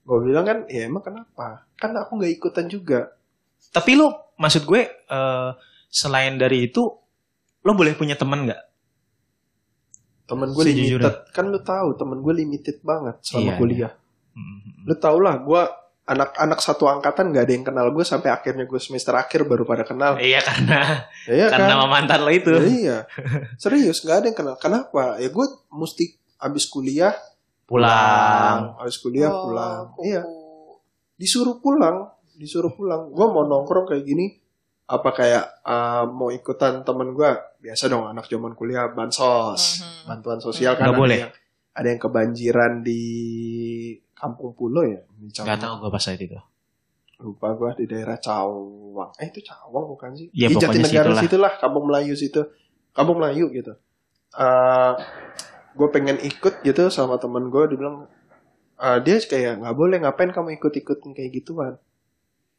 Gue 0.05 0.19
bilang 0.25 0.45
kan 0.49 0.59
ya 0.67 0.89
emang 0.89 1.05
kenapa? 1.05 1.69
Kan 1.77 1.93
aku 1.93 2.17
nggak 2.17 2.33
ikutan 2.41 2.67
juga. 2.67 3.13
Tapi 3.71 4.01
lu 4.01 4.09
maksud 4.41 4.65
gue 4.65 4.89
eh, 4.89 5.51
selain 5.93 6.41
dari 6.41 6.73
itu 6.73 6.89
lo 7.61 7.73
boleh 7.77 7.93
punya 7.93 8.17
teman 8.17 8.49
nggak? 8.49 8.63
temen 10.31 10.55
gue 10.55 10.63
limited. 10.63 11.15
Kan 11.35 11.51
lu 11.51 11.59
tahu 11.59 11.99
temen 11.99 12.23
gue 12.23 12.35
limited 12.39 12.79
banget 12.87 13.19
selama 13.19 13.51
Iya, 13.51 13.55
kuliah. 13.59 13.93
Hmm. 14.31 14.87
lu 14.87 14.95
tau 14.95 15.19
lah 15.19 15.35
gue 15.43 15.63
anak-anak 16.11 16.59
satu 16.59 16.85
angkatan 16.87 17.31
nggak 17.31 17.45
ada 17.45 17.53
yang 17.53 17.63
kenal 17.63 17.87
gue 17.89 18.03
sampai 18.03 18.29
akhirnya 18.29 18.65
gue 18.65 18.77
semester 18.77 19.15
akhir 19.15 19.45
baru 19.45 19.63
pada 19.63 19.83
kenal 19.83 20.19
Iya 20.19 20.43
karena 20.43 21.07
ya, 21.25 21.33
iya 21.33 21.47
karena 21.49 21.75
kan? 21.77 21.87
mantan 21.89 22.21
lo 22.21 22.31
itu. 22.31 22.51
Ya, 22.51 22.63
iya 22.65 22.97
serius 23.57 24.03
nggak 24.03 24.17
ada 24.17 24.27
yang 24.27 24.37
kenal 24.37 24.57
kenapa 24.57 25.17
ya 25.17 25.29
gue 25.29 25.47
mesti 25.71 26.05
abis 26.39 26.67
kuliah 26.67 27.15
Pulang. 27.65 28.75
abis 28.77 28.99
kuliah 28.99 29.31
Oh, 29.31 29.47
pulang 29.47 29.95
kuku. 29.95 30.03
iya 30.05 30.23
disuruh 31.15 31.57
pulang 31.57 32.11
disuruh 32.35 32.73
pulang 32.73 33.09
gue 33.09 33.27
mau 33.27 33.45
nongkrong 33.45 33.87
kayak 33.87 34.03
gini 34.03 34.27
apa 34.85 35.09
kayak 35.11 35.45
uh, 35.63 36.03
mau 36.05 36.29
ikutan 36.29 36.83
temen 36.83 37.15
gue 37.15 37.31
biasa 37.61 37.87
dong 37.87 38.05
anak 38.05 38.27
zaman 38.27 38.53
kuliah 38.53 38.91
bansos 38.91 39.79
Mhm. 39.79 40.09
bantuan 40.09 40.41
sosial 40.41 40.75
Nggak 40.75 40.83
kan 40.83 40.91
ada 40.91 40.99
boleh. 40.99 41.19
yang 41.21 41.33
ada 41.71 41.87
yang 41.87 42.01
kebanjiran 42.01 42.73
di 42.83 43.03
kampung 44.21 44.53
pulau 44.53 44.85
ya 44.85 45.01
di 45.17 45.33
Cawang. 45.33 45.49
Gak 45.49 45.59
tahu 45.65 45.75
gue 45.81 45.91
pas 45.91 46.03
saat 46.05 46.21
itu. 46.21 46.37
lupa 47.21 47.53
gue 47.53 47.85
di 47.85 47.87
daerah 47.89 48.17
Cawang. 48.21 49.17
Eh 49.17 49.33
itu 49.33 49.41
Cawang 49.45 49.85
bukan 49.89 50.13
sih? 50.17 50.29
Ya, 50.37 50.49
di 50.49 50.57
Jatinegara 50.57 51.13
situlah. 51.13 51.21
situlah 51.25 51.53
kampung 51.57 51.85
Melayu 51.89 52.13
situ. 52.17 52.45
Kampung 52.93 53.21
Melayu 53.21 53.49
gitu. 53.53 53.73
Eh 54.37 54.93
gue 55.73 55.89
pengen 55.89 56.21
ikut 56.21 56.61
gitu 56.61 56.93
sama 56.93 57.17
temen 57.17 57.49
gue 57.49 57.65
dibilang 57.73 58.05
eh, 58.81 58.99
dia 59.01 59.17
kayak 59.21 59.65
nggak 59.65 59.77
boleh 59.77 59.97
ngapain 60.05 60.33
kamu 60.33 60.61
ikut-ikutin 60.61 61.17
kayak 61.17 61.31
gituan? 61.41 61.77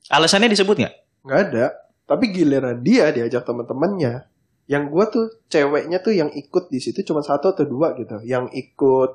Alasannya 0.09 0.49
disebut 0.49 0.77
nggak? 0.81 0.95
nggak 1.25 1.39
ada. 1.49 1.65
Tapi 2.09 2.33
giliran 2.33 2.81
dia 2.83 3.07
diajak 3.13 3.45
teman-temannya 3.47 4.27
yang 4.67 4.87
gue 4.87 5.05
tuh 5.09 5.25
ceweknya 5.47 5.99
tuh 5.99 6.15
yang 6.15 6.29
ikut 6.31 6.69
di 6.71 6.79
situ 6.79 7.01
cuma 7.07 7.23
satu 7.23 7.55
atau 7.55 7.65
dua 7.65 7.97
gitu. 7.97 8.19
Yang 8.25 8.51
ikut 8.55 9.11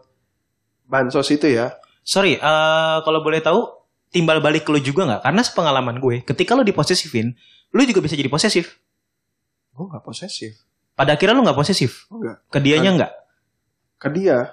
bansos 0.86 1.28
itu 1.34 1.50
ya 1.50 1.74
Sorry, 2.06 2.38
eh, 2.38 2.96
kalau 3.02 3.20
boleh 3.20 3.42
tahu 3.42 3.66
timbal 4.08 4.38
balik 4.38 4.62
ke 4.62 4.70
lo 4.70 4.78
juga 4.78 5.02
nggak? 5.04 5.22
Karena 5.26 5.42
sepengalaman 5.42 5.98
gue, 5.98 6.22
ketika 6.22 6.54
lo 6.54 6.62
diposesifin, 6.62 7.34
lo 7.74 7.82
juga 7.82 7.98
bisa 7.98 8.14
jadi 8.14 8.30
posesif. 8.30 8.78
gue 9.74 9.84
nggak 9.84 10.06
posesif 10.06 10.56
Pada 10.94 11.12
akhirnya 11.12 11.36
lo 11.36 11.44
nggak 11.44 11.58
posesif, 11.58 12.08
enggak 12.08 12.40
ke 12.48 12.58
dianya 12.62 12.90
nggak? 12.96 13.12
ke 13.96 14.08
dia 14.12 14.52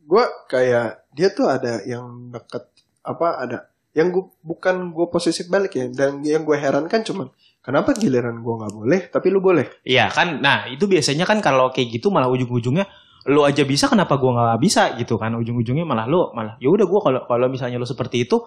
gue 0.00 0.24
kayak 0.48 1.06
dia 1.12 1.28
tuh 1.30 1.48
ada 1.48 1.80
yang 1.84 2.28
deket 2.28 2.68
apa 3.00 3.40
ada 3.40 3.58
yang 3.92 4.12
gue 4.12 4.28
bukan 4.40 4.90
gue 4.92 5.06
posesif 5.08 5.48
balik 5.48 5.76
ya 5.76 5.86
dan 5.88 6.20
yang 6.20 6.44
gue 6.44 6.56
herankan 6.56 7.00
cuman 7.00 7.28
kenapa 7.60 7.96
giliran 7.96 8.36
gue 8.40 8.54
nggak 8.60 8.74
boleh 8.74 9.00
tapi 9.08 9.26
lu 9.32 9.40
boleh 9.40 9.68
Iya 9.80 10.12
kan, 10.12 10.40
nah 10.40 10.68
itu 10.68 10.84
biasanya 10.84 11.24
kan 11.24 11.40
kalau 11.40 11.72
kayak 11.72 12.00
gitu 12.00 12.12
malah 12.12 12.28
ujung-ujungnya 12.28 12.84
lo 13.28 13.44
aja 13.44 13.66
bisa 13.68 13.90
kenapa 13.90 14.16
gua 14.16 14.32
nggak 14.32 14.60
bisa? 14.64 14.96
Gitu 14.96 15.20
kan 15.20 15.36
ujung-ujungnya 15.36 15.84
malah 15.84 16.08
lo 16.08 16.32
malah 16.32 16.56
ya 16.56 16.72
udah 16.72 16.86
gua 16.88 17.00
kalau 17.04 17.20
kalau 17.28 17.46
misalnya 17.52 17.76
lo 17.76 17.84
seperti 17.84 18.24
itu 18.24 18.40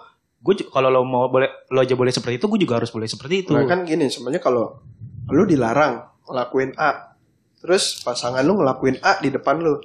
gue 0.44 0.68
kalau 0.68 0.92
lo 0.92 1.08
mau 1.08 1.32
boleh 1.32 1.72
lo 1.72 1.80
aja 1.80 1.96
boleh 1.96 2.12
seperti 2.12 2.36
itu 2.36 2.52
gue 2.52 2.60
juga 2.68 2.76
harus 2.84 2.92
boleh 2.92 3.08
seperti 3.08 3.48
itu. 3.48 3.56
Nah 3.56 3.64
kan 3.64 3.88
gini 3.88 4.12
sebenarnya 4.12 4.44
kalau 4.44 4.84
lu 5.32 5.48
dilarang 5.48 6.04
ngelakuin 6.28 6.76
A 6.76 7.16
terus 7.64 8.04
pasangan 8.04 8.44
lu 8.44 8.60
ngelakuin 8.60 9.00
A 9.00 9.24
di 9.24 9.32
depan 9.32 9.64
lu 9.64 9.80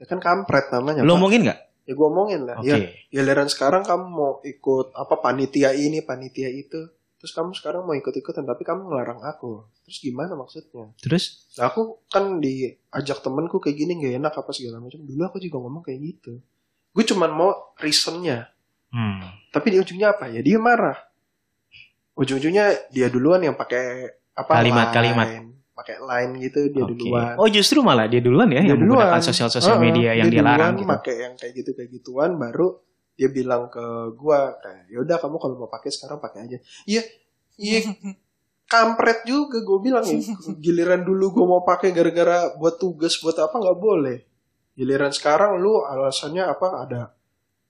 ya 0.00 0.08
kan 0.08 0.16
kampret 0.16 0.72
namanya 0.72 1.04
lo 1.04 1.12
Pak. 1.12 1.18
omongin 1.20 1.40
nggak? 1.44 1.60
Ya 1.84 1.92
gue 1.92 2.06
omongin 2.08 2.40
lah. 2.48 2.56
Oke. 2.56 2.72
ya 2.72 2.76
giliran 3.12 3.52
sekarang 3.52 3.84
kamu 3.84 4.06
mau 4.08 4.32
ikut 4.40 4.96
apa 4.96 5.14
panitia 5.20 5.76
ini 5.76 6.00
panitia 6.00 6.48
itu 6.48 6.88
terus 7.22 7.32
kamu 7.32 7.54
sekarang 7.54 7.86
mau 7.86 7.94
ikut-ikutan 7.94 8.42
tapi 8.42 8.66
kamu 8.66 8.90
ngelarang 8.90 9.22
aku 9.22 9.62
terus 9.86 10.02
gimana 10.02 10.34
maksudnya 10.34 10.90
terus 10.98 11.42
Nah, 11.52 11.68
aku 11.68 12.00
kan 12.08 12.40
diajak 12.40 13.20
temenku 13.20 13.60
kayak 13.60 13.76
gini 13.76 13.92
nggak 14.00 14.14
enak 14.24 14.32
apa 14.32 14.50
segala 14.56 14.80
macam. 14.80 15.04
Dulu 15.04 15.20
aku 15.20 15.36
juga 15.36 15.60
ngomong 15.60 15.84
kayak 15.84 16.00
gitu. 16.00 16.40
Gue 16.96 17.04
cuman 17.04 17.28
mau 17.28 17.50
reasonnya. 17.76 18.48
hmm. 18.88 19.52
Tapi 19.52 19.66
di 19.68 19.76
ujungnya 19.76 20.16
apa? 20.16 20.32
Ya 20.32 20.40
dia 20.40 20.56
marah. 20.56 20.96
Ujung-ujungnya 22.16 22.88
dia 22.88 23.12
duluan 23.12 23.44
yang 23.44 23.52
pakai 23.52 24.08
apa? 24.32 24.48
Kalimat-kalimat. 24.64 25.28
line. 25.28 25.48
Pakai 25.76 25.96
line 26.00 26.32
gitu 26.40 26.72
dia 26.72 26.84
Oke. 26.84 26.96
duluan. 26.96 27.32
oh 27.40 27.48
justru 27.48 27.80
malah 27.80 28.04
dia 28.08 28.20
duluan 28.20 28.48
ya 28.48 28.60
dia 28.60 28.72
yang 28.72 28.80
duluan. 28.80 29.08
menggunakan 29.08 29.20
sosial-sosial 29.24 29.76
Heeh, 29.76 29.84
media 29.88 30.10
yang 30.16 30.28
dia 30.28 30.44
larang 30.44 30.76
duluan 30.76 30.84
gitu 30.84 30.92
pakai 30.92 31.14
yang 31.16 31.34
kayak 31.40 31.52
gitu 31.56 31.70
kayak 31.72 31.90
gituan 31.96 32.30
baru 32.36 32.68
dia 33.22 33.30
bilang 33.30 33.70
ke 33.70 33.78
gua 34.18 34.58
kayak 34.58 34.90
yaudah 34.90 35.22
kamu 35.22 35.38
kalau 35.38 35.54
mau 35.54 35.70
pakai 35.70 35.94
sekarang 35.94 36.18
pakai 36.18 36.50
aja. 36.50 36.58
Iya, 36.90 37.02
iya. 37.54 37.78
Kampret 38.72 39.28
juga 39.28 39.60
gue 39.60 39.78
bilang 39.84 40.00
ya. 40.00 40.16
Giliran 40.56 41.04
dulu 41.04 41.36
gue 41.36 41.44
mau 41.44 41.60
pakai 41.60 41.92
gara-gara 41.92 42.56
buat 42.56 42.80
tugas 42.80 43.20
buat 43.20 43.36
apa? 43.36 43.60
Nggak 43.60 43.78
boleh. 43.78 44.18
Giliran 44.72 45.12
sekarang 45.12 45.60
lu 45.60 45.84
alasannya 45.84 46.40
apa? 46.48 46.88
Ada 46.88 47.00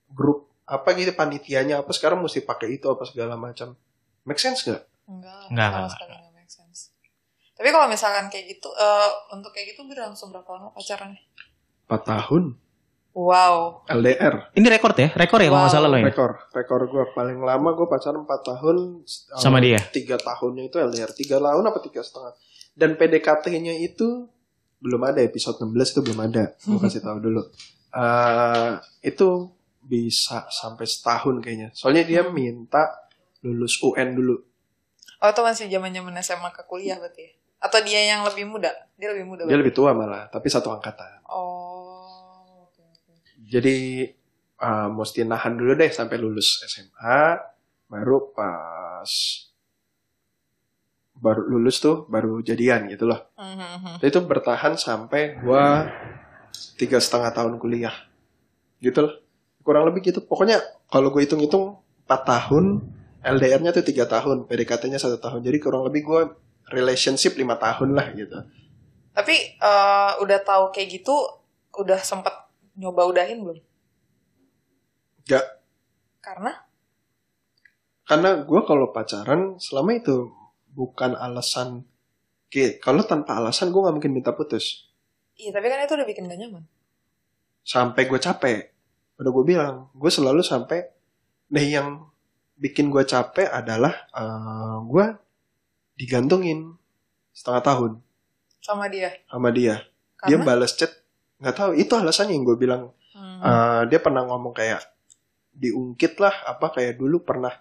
grup 0.07 0.47
apa 0.63 0.95
gitu 0.95 1.11
panitianya 1.11 1.83
apa? 1.83 1.91
Sekarang 1.91 2.23
mesti 2.23 2.39
pakai 2.39 2.79
itu 2.79 2.87
apa 2.87 3.03
segala 3.03 3.35
macam. 3.35 3.75
Make 4.23 4.39
sense 4.39 4.63
nggak? 4.63 4.79
Enggak, 5.11 5.51
Enggak, 5.51 5.69
enggak, 6.07 6.31
make 6.31 6.47
sense. 6.47 6.95
Tapi 7.51 7.67
kalau 7.75 7.91
misalkan 7.91 8.31
kayak 8.31 8.55
gitu, 8.55 8.71
eh, 8.71 9.09
untuk 9.35 9.51
kayak 9.51 9.75
gitu 9.75 9.83
berlangsung 9.83 10.31
berapa 10.31 10.47
lama 10.55 10.71
pacarannya? 10.71 11.19
4 11.91 11.99
tahun 12.07 12.55
Wow. 13.13 13.85
LDR 13.85 14.49
ini 14.51 14.65
rekor 14.65 14.91
ya 14.93 15.13
rekor 15.13 15.37
ya 15.37 15.47
kalau 15.47 15.61
nggak 15.61 15.69
Wow. 15.69 15.77
salah 15.77 15.87
lo 15.87 15.97
ya 15.97 16.05
rekor 16.05 16.31
rekor 16.49 16.81
gue 16.83 17.03
paling 17.11 17.39
lama 17.39 17.69
gue 17.71 17.85
pacaran 17.85 18.19
4 18.19 18.29
tahun 18.43 18.77
Sama 19.35 19.57
dia? 19.57 19.77
tiga 19.87 20.17
tahunnya 20.17 20.63
itu 20.65 20.77
LDR 20.77 21.11
tiga 21.11 21.37
tahun 21.37 21.61
apa 21.63 21.77
tiga 21.79 22.01
setengah 22.01 22.33
dan 22.73 22.93
PDKT-nya 22.93 23.77
itu 23.77 24.25
belum 24.79 25.01
ada 25.03 25.21
episode 25.21 25.61
16 25.61 25.69
itu 25.89 26.01
belum 26.03 26.19
ada 26.23 26.43
gue 26.59 26.79
kasih 26.79 26.99
tahu 26.99 27.17
dulu 27.21 27.41
Eh 27.91 28.71
itu 29.03 29.27
bisa 29.79 30.49
sampai 30.49 30.83
setahun 30.83 31.37
kayaknya 31.37 31.69
soalnya 31.71 32.01
dia 32.01 32.25
minta 32.25 32.89
lulus 33.39 33.77
UN 33.79 34.13
dulu 34.13 34.41
Oh, 35.17 35.29
itu 35.29 35.39
masih 35.39 35.65
zaman-zaman 35.69 36.11
SMA 36.19 36.49
ke 36.49 36.65
kuliah 36.65 36.97
berarti 36.97 37.21
ya? 37.21 37.31
Atau 37.61 37.79
dia 37.79 37.95
yang 38.03 38.25
lebih 38.25 38.43
muda? 38.43 38.67
Dia 38.93 39.07
lebih 39.07 39.23
muda 39.23 39.41
dia 39.41 39.47
berarti? 39.47 39.61
lebih 39.61 39.71
tua 39.71 39.93
malah 39.93 40.27
tapi 40.27 40.49
satu 40.49 40.67
angkatan 40.67 41.21
Oh. 41.25 41.69
Jadi 43.43 44.09
eh, 44.59 44.87
mesti 44.91 45.27
nahan 45.27 45.59
dulu 45.59 45.75
deh 45.75 45.91
sampai 45.91 46.17
lulus 46.19 46.63
SMA 46.67 47.39
baru 47.91 48.33
pas 48.33 49.11
baru 51.23 51.47
lulus 51.47 51.79
tuh 51.79 52.03
baru 52.11 52.43
jadian 52.43 52.91
gitu 52.91 53.07
loh. 53.07 53.31
Mhm. 53.39 54.03
Dan 54.03 54.07
itu 54.11 54.19
bertahan 54.19 54.75
sampai 54.75 55.39
gua 55.39 55.87
tiga 56.75 56.99
setengah 56.99 57.31
tahun 57.31 57.55
kuliah. 57.61 57.95
Gitu 58.83 58.99
loh. 58.99 59.13
Kurang 59.63 59.87
lebih 59.87 60.03
gitu. 60.03 60.19
Pokoknya 60.19 60.59
kalau 60.91 61.07
gue 61.07 61.23
hitung-hitung 61.23 61.79
4 62.03 62.27
tahun 62.27 62.83
LDR-nya 63.23 63.71
tuh 63.71 63.87
tiga 63.87 64.03
tahun 64.03 64.43
PDKT-nya 64.43 64.99
satu 64.99 65.15
tahun. 65.15 65.39
Jadi 65.39 65.57
kurang 65.63 65.87
lebih 65.87 66.03
gue 66.03 66.21
relationship 66.67 67.39
lima 67.39 67.55
tahun 67.55 67.95
lah 67.95 68.11
gitu. 68.11 68.43
Tapi 69.15 69.35
eh, 69.55 70.11
udah 70.19 70.39
tahu 70.43 70.75
kayak 70.75 70.99
gitu, 70.99 71.15
udah 71.79 72.03
sempet 72.03 72.35
nyoba 72.77 73.01
udahin 73.09 73.43
belum? 73.43 73.59
Gak. 75.29 75.45
Karena? 76.23 76.51
karena 78.03 78.43
gue 78.43 78.61
kalau 78.67 78.91
pacaran 78.91 79.55
selama 79.57 79.95
itu 79.95 80.29
bukan 80.75 81.15
alasan 81.15 81.87
kalau 82.77 83.01
tanpa 83.01 83.41
alasan 83.41 83.73
gue 83.73 83.81
nggak 83.81 83.95
mungkin 83.97 84.13
minta 84.13 84.29
putus. 84.29 84.85
Iya, 85.33 85.49
tapi 85.49 85.65
kan 85.65 85.81
itu 85.81 85.97
udah 85.97 86.05
bikin 86.05 86.29
gak 86.29 86.37
nyaman. 86.37 86.63
Sampai 87.65 88.05
gue 88.05 88.21
capek. 88.21 88.69
Udah 89.17 89.31
gue 89.33 89.45
bilang, 89.47 89.89
gue 89.97 90.11
selalu 90.13 90.45
sampai. 90.45 90.85
Nah 91.49 91.63
yang 91.65 92.05
bikin 92.61 92.93
gue 92.93 93.01
capek 93.01 93.49
adalah 93.49 94.05
eh, 94.13 94.77
gue 94.85 95.05
digantungin 95.97 96.77
setengah 97.33 97.63
tahun 97.65 97.91
Sama 98.61 98.85
dia. 98.85 99.09
sama 99.25 99.49
dia. 99.49 99.81
Dia 100.29 100.37
Karena 100.37 100.45
balas 100.45 100.77
chat 100.77 100.93
nggak 101.43 101.55
tahu 101.59 101.71
itu 101.75 101.91
alasannya 101.91 102.39
yang 102.39 102.47
gue 102.47 102.57
bilang. 102.57 102.95
Hmm. 103.11 103.39
Eh, 103.43 103.81
dia 103.91 103.99
pernah 103.99 104.23
ngomong 104.23 104.55
kayak 104.55 104.79
diungkit 105.53 106.17
lah 106.17 106.33
apa 106.47 106.71
kayak 106.71 106.97
dulu 106.97 107.21
pernah 107.21 107.51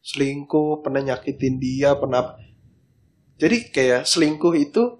selingkuh, 0.00 0.80
pernah 0.80 1.02
nyakitin 1.02 1.58
dia, 1.58 1.98
pernah 1.98 2.38
jadi 3.38 3.70
kayak 3.70 4.02
selingkuh 4.06 4.54
itu 4.58 4.98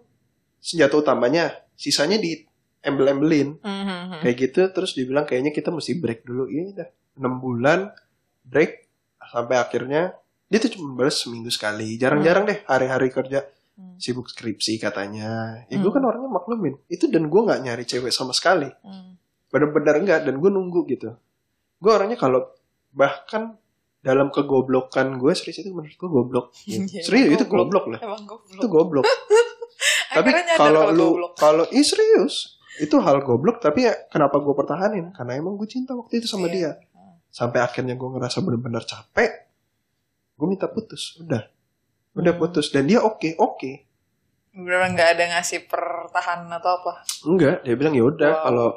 senjata 0.63 0.95
utamanya, 1.03 1.59
sisanya 1.75 2.23
di 2.23 2.39
embel-embelin. 2.87 3.59
Hmm, 3.59 3.83
hmm, 3.83 4.03
hmm. 4.15 4.21
kayak 4.23 4.37
gitu 4.39 4.61
terus 4.71 4.95
dibilang 4.95 5.27
kayaknya 5.27 5.51
kita 5.51 5.75
mesti 5.75 5.99
break 5.99 6.23
dulu. 6.23 6.47
Ini 6.47 6.71
dah. 6.75 6.89
Enam 7.19 7.43
bulan 7.43 7.91
break 8.47 8.87
sampai 9.19 9.59
akhirnya 9.59 10.15
dia 10.47 10.59
tuh 10.63 10.79
cuma 10.79 10.95
balas 10.95 11.19
seminggu 11.19 11.51
sekali. 11.51 11.99
Jarang-jarang 11.99 12.47
deh 12.47 12.59
hari-hari 12.71 13.11
kerja 13.11 13.43
Hmm. 13.79 13.95
sibuk 13.95 14.27
skripsi 14.27 14.77
katanya. 14.77 15.63
Ya 15.67 15.77
gue 15.77 15.87
Hmm. 15.87 15.95
kan 15.95 16.05
orangnya 16.05 16.27
maklumin 16.29 16.75
itu 16.87 17.07
dan 17.07 17.27
gue 17.27 17.41
nggak 17.41 17.63
nyari 17.63 17.85
cewek 17.85 18.11
sama 18.11 18.33
sekali. 18.33 18.67
Hmm. 18.83 19.15
bener-bener 19.49 19.95
enggak 19.97 20.21
dan 20.23 20.37
gue 20.37 20.51
nunggu 20.51 20.85
gitu. 20.85 21.15
Gue 21.79 21.91
orangnya 21.91 22.15
kalau 22.15 22.51
bahkan 22.91 23.57
dalam 23.99 24.29
kegoblokan 24.29 25.17
gue 25.17 25.33
serius 25.33 25.59
itu 25.59 25.71
menurut 25.71 25.95
gue 25.95 26.05
goblok. 26.07 26.47
Iya, 26.67 27.01
serius 27.01 27.33
itu 27.33 27.47
goblok. 27.47 27.87
goblok 27.87 27.87
lah 27.89 28.01
Emang 28.03 28.23
goblok. 28.27 28.53
itu 28.53 28.67
goblok. 28.69 29.07
Tapi 30.19 30.29
kalau 30.55 30.91
lu 30.91 31.09
kalau 31.33 31.65
ih 31.71 31.81
serius? 31.81 32.59
Itu 32.77 32.99
hal 32.99 33.23
goblok 33.23 33.59
tapi 33.59 33.85
ya 33.85 33.95
kenapa 34.07 34.37
gue 34.37 34.53
pertahanin? 34.53 35.11
Karena 35.11 35.35
emang 35.35 35.55
gue 35.55 35.67
cinta 35.67 35.95
waktu 35.95 36.19
itu 36.19 36.27
sama 36.27 36.47
Iya. 36.47 36.53
dia. 36.53 36.71
Sampai 37.29 37.59
akhirnya 37.59 37.95
gue 37.95 38.09
ngerasa 38.09 38.39
bener-bener 38.41 38.83
capek. 38.83 39.31
Gue 40.35 40.47
minta 40.47 40.67
putus 40.67 41.19
udah 41.19 41.43
udah 42.13 42.33
putus 42.35 42.69
dan 42.69 42.85
dia 42.85 43.01
oke 43.01 43.37
oke 43.37 43.85
Beneran 44.51 44.93
nggak 44.93 45.11
ada 45.15 45.25
ngasih 45.33 45.67
pertahanan 45.67 46.51
atau 46.53 46.81
apa. 46.81 46.93
enggak 47.23 47.63
dia 47.63 47.75
bilang 47.75 47.95
ya 47.95 48.05
udah 48.05 48.33
Wow. 48.33 48.43
kalau 48.43 48.69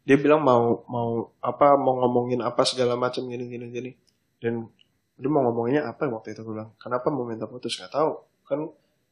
dia 0.00 0.16
bilang 0.16 0.40
mau 0.40 0.82
mau 0.84 1.08
apa 1.38 1.76
mau 1.76 1.96
ngomongin 1.98 2.40
apa 2.40 2.60
segala 2.62 2.92
macam 2.94 3.24
gini 3.24 3.46
gini 3.46 3.66
gini 3.68 3.90
dan 4.36 4.66
dia 5.14 5.28
mau 5.28 5.40
ngomonginnya 5.42 5.86
apa 5.86 6.08
waktu 6.08 6.32
itu 6.32 6.40
gue 6.40 6.54
bilang 6.54 6.72
kenapa 6.76 7.08
mau 7.08 7.22
minta 7.22 7.44
putus 7.44 7.76
nggak 7.76 7.88
tahu 7.90 8.10
kan 8.42 8.58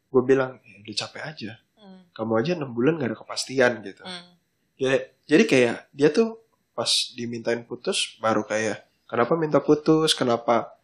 gue 0.08 0.22
bilang 0.22 0.56
ya 0.60 0.74
udah 0.78 0.94
capek 0.98 1.22
aja 1.24 1.52
Hmm. 1.78 2.10
kamu 2.10 2.32
aja 2.36 2.50
enam 2.52 2.74
bulan 2.74 2.98
gak 2.98 3.08
ada 3.08 3.16
kepastian 3.16 3.72
gitu 3.80 4.02
Hmm. 4.02 4.34
ya 4.74 4.98
jadi 5.24 5.44
kayak 5.44 5.76
dia 5.92 6.08
tuh 6.10 6.42
pas 6.72 6.90
dimintain 7.14 7.62
putus 7.62 8.18
baru 8.18 8.42
kayak 8.42 8.82
kenapa 9.04 9.32
minta 9.32 9.58
putus 9.58 10.12
kenapa 10.12 10.74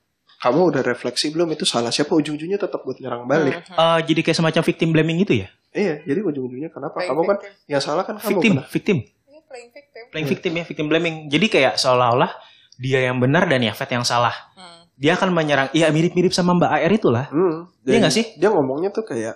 kamu 0.45 0.61
udah 0.69 0.83
refleksi 0.85 1.27
belum 1.29 1.49
itu 1.51 1.65
salah 1.65 1.89
siapa 1.89 2.13
ujung-ujungnya 2.13 2.59
tetap 2.59 2.81
buat 2.81 3.01
nyerang 3.01 3.25
balik. 3.25 3.65
Eh, 3.65 3.99
jadi 4.05 4.21
kayak 4.21 4.37
semacam 4.37 4.63
victim 4.63 4.89
blaming 4.91 5.17
gitu 5.19 5.35
ya? 5.37 5.49
iya 5.73 5.99
jadi 6.03 6.21
ujung-ujungnya 6.23 6.69
kenapa 6.69 7.01
Playing 7.01 7.11
kamu 7.11 7.23
kan 7.25 7.37
victim. 7.37 7.53
yang 7.67 7.83
salah 7.83 8.05
kan 8.05 8.15
kamu 8.15 8.31
Victim, 8.31 8.53
kenapa? 8.55 8.69
victim, 8.71 8.97
Iya, 9.27 9.41
playing 9.43 9.71
victim. 9.73 10.03
playing 10.07 10.23
Iya. 10.23 10.33
victim 10.33 10.53
ya, 10.53 10.65
victim 10.65 10.87
blaming. 10.87 11.15
Jadi 11.27 11.47
kayak 11.49 11.75
seolah-olah 11.75 12.31
dia 12.77 13.01
yang 13.03 13.17
benar 13.17 13.47
dan 13.47 13.59
Yafet 13.59 13.91
yang 13.91 14.05
salah. 14.05 14.35
Hmm. 14.53 14.87
Dia 14.95 15.17
akan 15.17 15.33
menyerang, 15.33 15.69
ya 15.73 15.89
mirip-mirip 15.89 16.31
sama 16.31 16.55
Mbak 16.55 16.71
AR 16.71 16.93
itulah. 16.93 17.27
Hmm, 17.27 17.67
Iya 17.83 17.99
nggak 17.99 18.13
sih? 18.13 18.25
Dia 18.37 18.49
ngomongnya 18.49 18.91
tuh 18.91 19.03
kayak 19.03 19.35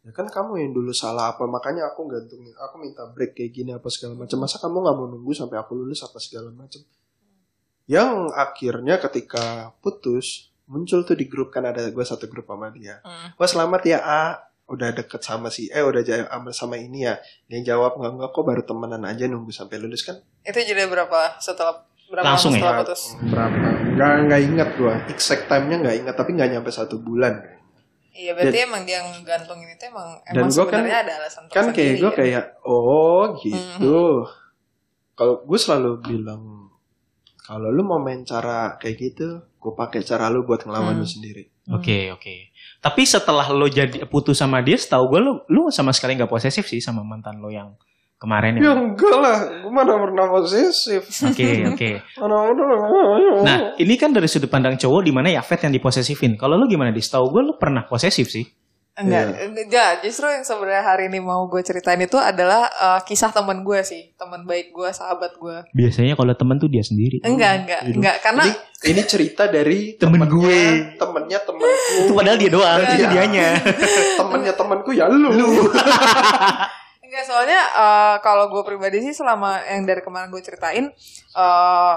ya 0.00 0.12
kan 0.12 0.24
kamu 0.24 0.52
yang 0.58 0.72
dulu 0.72 0.92
salah 0.92 1.32
apa 1.32 1.44
makanya 1.44 1.84
aku 1.86 2.04
gantungin 2.06 2.52
aku 2.54 2.76
minta 2.76 3.04
break 3.06 3.32
kayak 3.34 3.50
gini 3.50 3.72
apa 3.72 3.88
segala 3.88 4.12
macam 4.14 4.36
masa 4.38 4.56
kamu 4.58 4.76
nggak 4.78 4.94
mau 4.94 5.08
nunggu 5.08 5.32
sampai 5.32 5.56
aku 5.56 5.72
lulus 5.74 6.00
apa 6.00 6.16
segala 6.16 6.52
macam 6.52 6.84
yang 7.84 8.28
akhirnya 8.30 8.96
ketika 8.98 9.72
putus 9.80 10.52
muncul 10.66 11.02
tuh 11.02 11.12
di 11.12 11.24
grup 11.24 11.48
kan 11.48 11.62
ada 11.62 11.84
gue 11.84 12.04
satu 12.04 12.24
grup 12.24 12.46
sama 12.46 12.68
dia. 12.68 13.00
Hmm. 13.00 13.32
wah 13.34 13.44
selamat 13.44 13.82
ya 13.84 13.98
A. 13.98 14.24
Udah 14.64 14.90
deket 14.90 15.20
sama 15.20 15.48
si 15.48 15.68
eh 15.68 15.80
udah 15.80 16.00
jauh 16.00 16.24
sama 16.24 16.48
sama 16.50 16.76
ini 16.76 17.04
ya. 17.04 17.20
Dia 17.44 17.60
jawab 17.66 17.94
nggak 17.94 18.12
nggak 18.14 18.30
kok 18.30 18.42
baru 18.42 18.62
temenan 18.62 19.02
aja 19.02 19.24
nunggu 19.24 19.50
sampai 19.50 19.76
lulus 19.76 20.00
kan? 20.02 20.16
Itu 20.40 20.56
jadi 20.56 20.84
berapa 20.84 21.36
setelah 21.36 21.84
berapa 22.06 22.24
Langsung 22.26 22.50
lama 22.50 22.56
ya? 22.56 22.60
setelah 22.62 22.80
putus? 22.80 23.02
berapa? 23.22 23.66
Nggak 23.92 24.12
nggak 24.24 24.40
ingat 24.42 24.68
gue 24.74 24.94
exact 25.10 25.44
time 25.46 25.66
nya 25.66 25.76
nggak 25.78 25.96
ingat 25.98 26.14
tapi 26.14 26.30
nggak 26.32 26.48
nyampe 26.50 26.70
satu 26.70 26.96
bulan. 26.96 27.44
Iya, 28.08 28.30
berarti 28.32 28.58
emang 28.62 28.86
dia 28.86 29.02
ngegantungin 29.02 29.68
itu 29.68 29.84
emang 29.84 30.22
Dan 30.22 30.32
emang 30.32 30.48
gua 30.48 30.64
kan- 30.64 30.80
sebenarnya 30.80 30.98
ada 31.02 31.12
alasan 31.18 31.42
kan 31.50 31.64
kayak 31.68 31.92
gue 31.98 32.06
ya. 32.06 32.14
kayak 32.14 32.44
oh 32.62 33.36
gitu. 33.36 34.24
Kalau 35.12 35.44
gue 35.44 35.58
selalu 35.60 35.90
bilang 36.00 36.63
kalau 37.44 37.68
lu 37.68 37.84
mau 37.84 38.00
main 38.00 38.24
cara 38.24 38.74
kayak 38.74 38.96
gitu 38.96 39.28
gue 39.54 39.72
pakai 39.72 40.00
cara 40.00 40.28
lu 40.28 40.42
buat 40.42 40.64
ngelawan 40.64 40.96
Hmm. 40.96 41.00
lu 41.00 41.06
sendiri. 41.06 41.44
Oke, 41.70 42.08
oke. 42.10 42.52
Tapi 42.80 43.02
setelah 43.04 43.48
lo 43.48 43.64
jadi 43.64 44.04
putus 44.04 44.36
sama 44.36 44.60
dia, 44.60 44.76
setahu 44.76 45.08
gue 45.08 45.20
lo, 45.20 45.32
lo 45.48 45.68
sama 45.68 45.92
sekali 45.92 46.12
nggak 46.14 46.28
posesif 46.28 46.64
sih 46.64 46.80
sama 46.80 47.00
mantan 47.00 47.40
lo 47.40 47.48
yang 47.48 47.72
kemarin 48.14 48.56
ya 48.56 48.62
ya. 48.62 48.72
enggak 48.72 49.16
lah 49.16 49.36
gue 49.60 49.68
mana 49.68 50.00
pernah 50.00 50.24
posesif 50.28 51.04
Oke, 51.24 51.48
oke. 51.72 51.90
Nah, 53.44 53.76
ini 53.76 53.94
kan 53.96 54.12
dari 54.12 54.28
sudut 54.28 54.48
pandang 54.48 54.76
cowok 54.76 55.00
di 55.00 55.12
mana 55.12 55.28
Yafet 55.30 55.68
yang 55.68 55.72
diposesifin. 55.72 56.36
Kalau 56.36 56.56
lo 56.56 56.64
gimana? 56.64 56.92
Di 56.92 57.00
setahu 57.00 57.28
gue 57.30 57.42
lo 57.44 57.54
pernah 57.56 57.84
posesif 57.84 58.28
sih. 58.28 58.44
Enggak, 58.94 59.26
enggak, 59.42 59.90
justru 60.00 60.22
yang 60.24 60.46
sebenarnya 60.46 60.86
hari 60.86 61.10
ini 61.10 61.18
mau 61.18 61.44
gue 61.44 61.58
ceritain 61.60 61.98
itu 61.98 62.14
adalah 62.14 62.70
eh, 62.70 63.00
kisah 63.02 63.28
teman 63.28 63.60
gue 63.60 63.82
sih, 63.82 64.14
teman 64.14 64.42
baik 64.44 64.70
gue, 64.70 64.86
sahabat 64.88 65.34
gue. 65.34 65.66
Biasanya 65.72 66.14
kalau 66.14 66.30
temen 66.32 66.56
tuh 66.56 66.70
dia 66.70 66.78
sendiri. 66.80 67.18
Enggak, 67.20 67.52
enggak, 67.60 67.80
Aduh. 67.82 67.98
enggak, 67.98 68.16
karena 68.20 68.42
ini 68.46 68.54
ini 68.86 69.02
cerita 69.02 69.44
dari 69.46 69.78
Temen 69.98 70.22
temennya- 70.22 70.30
gue. 70.30 70.60
temennya 70.94 71.38
temenku 71.42 71.94
Itu 72.00 72.12
padahal 72.12 72.38
dia 72.38 72.50
doang, 72.52 72.78
itu 72.80 72.94
Iya. 72.96 73.08
dianya. 73.10 73.48
temennya 74.22 74.52
temenku 74.54 74.90
ya 74.90 75.10
lu, 75.10 75.26
enggak 77.04 77.24
soalnya 77.24 77.60
eh, 77.74 78.16
kalau 78.20 78.46
gue 78.48 78.62
pribadi 78.62 79.02
sih 79.02 79.10
selama 79.12 79.58
yang 79.64 79.82
dari 79.82 80.00
kemarin 80.00 80.30
gue 80.30 80.38
ceritain 80.40 80.94
eh 81.34 81.96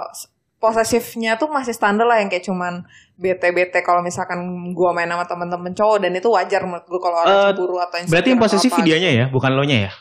posesifnya 0.57 1.37
tuh 1.37 1.45
masih 1.47 1.69
standar 1.69 2.03
lah 2.03 2.17
yang 2.17 2.27
kayak 2.27 2.41
cuman 2.41 2.81
bete-bete 3.17 3.81
kalau 3.81 3.99
misalkan 3.99 4.39
gue 4.69 4.89
main 4.93 5.05
sama 5.05 5.25
temen-temen 5.25 5.73
cowok 5.73 5.97
dan 5.99 6.13
itu 6.13 6.29
wajar 6.29 6.61
menurut 6.61 6.85
gue 6.85 6.99
kalau 6.99 7.17
orang 7.19 7.33
Eh, 7.33 7.43
cemburu 7.51 7.75
atau 7.77 7.97
Berarti 8.05 8.29
yang 8.29 8.37
insecure 8.37 8.37
atau 8.37 8.43
posesif 8.53 8.71
apa. 8.71 8.85
dianya 8.85 9.09
ya, 9.11 9.25
bukan 9.27 9.51
lo 9.51 9.63
nya 9.65 9.77
ya. 9.83 9.91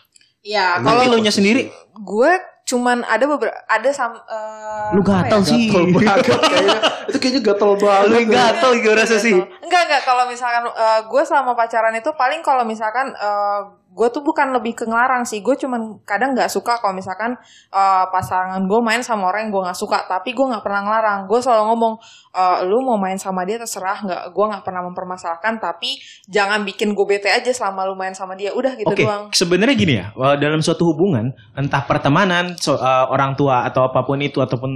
Iya, 0.43 0.67
kalau 0.79 1.03
lo 1.03 1.19
nya 1.19 1.33
sendiri, 1.33 1.67
gue 1.97 2.31
cuman 2.67 2.99
ada 3.03 3.25
beberapa 3.25 3.55
ada 3.65 3.89
sam 3.89 4.11
eh, 4.13 4.91
lu 4.91 5.01
apa 5.01 5.31
gatel 5.31 5.41
ya? 5.41 5.47
sih. 5.47 5.65
gatel 5.71 5.87
banget 5.89 6.19
kayaknya 6.51 6.79
itu 7.07 7.17
kayaknya 7.17 7.41
gatel 7.45 7.71
banget 7.79 8.05
Lu 8.05 8.15
yang 8.17 8.29
gatel 8.29 8.71
gue 8.77 8.95
rasa 8.95 9.17
sih. 9.17 9.35
Enggak 9.63 9.83
enggak 9.87 10.03
kalau 10.03 10.25
misalkan 10.27 10.63
eh, 10.67 11.01
gue 11.07 11.23
selama 11.23 11.55
pacaran 11.55 11.95
itu 11.95 12.11
paling 12.13 12.43
kalau 12.43 12.63
misalkan 12.63 13.15
eh, 13.15 13.61
gue 13.97 14.09
tuh 14.13 14.21
bukan 14.21 14.53
lebih 14.53 14.77
ke 14.77 14.85
ngelarang 14.85 15.25
sih. 15.25 15.41
Gue 15.41 15.57
cuman 15.57 16.05
kadang 16.05 16.37
nggak 16.37 16.53
suka 16.53 16.77
kalau 16.85 16.93
misalkan 16.93 17.33
eh, 17.73 18.05
pasangan 18.13 18.61
gue 18.61 18.81
main 18.85 19.01
sama 19.01 19.33
orang 19.33 19.49
yang 19.49 19.53
gue 19.57 19.63
nggak 19.65 19.79
suka. 19.81 20.05
Tapi 20.05 20.37
gue 20.37 20.45
nggak 20.45 20.61
pernah 20.61 20.85
ngelarang. 20.85 21.21
Gue 21.25 21.41
selalu 21.41 21.73
ngomong, 21.73 21.95
eh, 22.37 22.59
lu 22.69 22.85
mau 22.85 23.01
main 23.01 23.17
sama 23.17 23.49
dia 23.49 23.57
terserah. 23.57 24.05
Nggak, 24.05 24.23
gue 24.37 24.45
nggak 24.53 24.65
pernah 24.69 24.85
mempermasalahkan. 24.85 25.57
Tapi 25.57 25.97
jangan 26.29 26.61
bikin 26.69 26.93
gue 26.93 27.07
bete 27.09 27.33
aja 27.33 27.49
selama 27.49 27.89
lu 27.89 27.97
main 27.97 28.13
sama 28.13 28.37
dia. 28.37 28.53
Udah 28.53 28.77
gitu 28.77 28.93
Oke, 28.93 29.09
doang. 29.09 29.33
sebenarnya 29.33 29.73
gini 29.73 29.95
ya, 29.97 30.13
dalam 30.37 30.61
suatu 30.61 30.93
hubungan, 30.93 31.33
entah 31.57 31.81
pertemanan, 31.89 32.53
so- 32.61 32.77
uh, 32.77 33.09
orang 33.09 33.33
tua 33.33 33.65
atau 33.65 33.89
apa 33.89 34.05
pun 34.05 34.21
itu 34.21 34.45
ataupun 34.45 34.71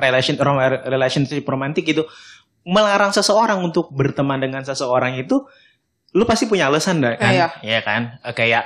relation 0.00 0.40
relationship 0.88 1.44
romantik 1.44 1.84
itu, 1.84 2.00
melarang 2.64 3.12
seseorang 3.12 3.60
untuk 3.60 3.92
berteman 3.92 4.40
dengan 4.40 4.64
seseorang 4.64 5.20
itu, 5.20 5.44
lu 6.14 6.24
pasti 6.24 6.44
punya 6.44 6.66
alasan 6.66 6.98
dah 6.98 7.14
kan? 7.14 7.28
Iya. 7.28 7.46
Iya 7.60 7.80
kan? 7.80 8.02
Eh, 8.20 8.32
Kayak 8.32 8.64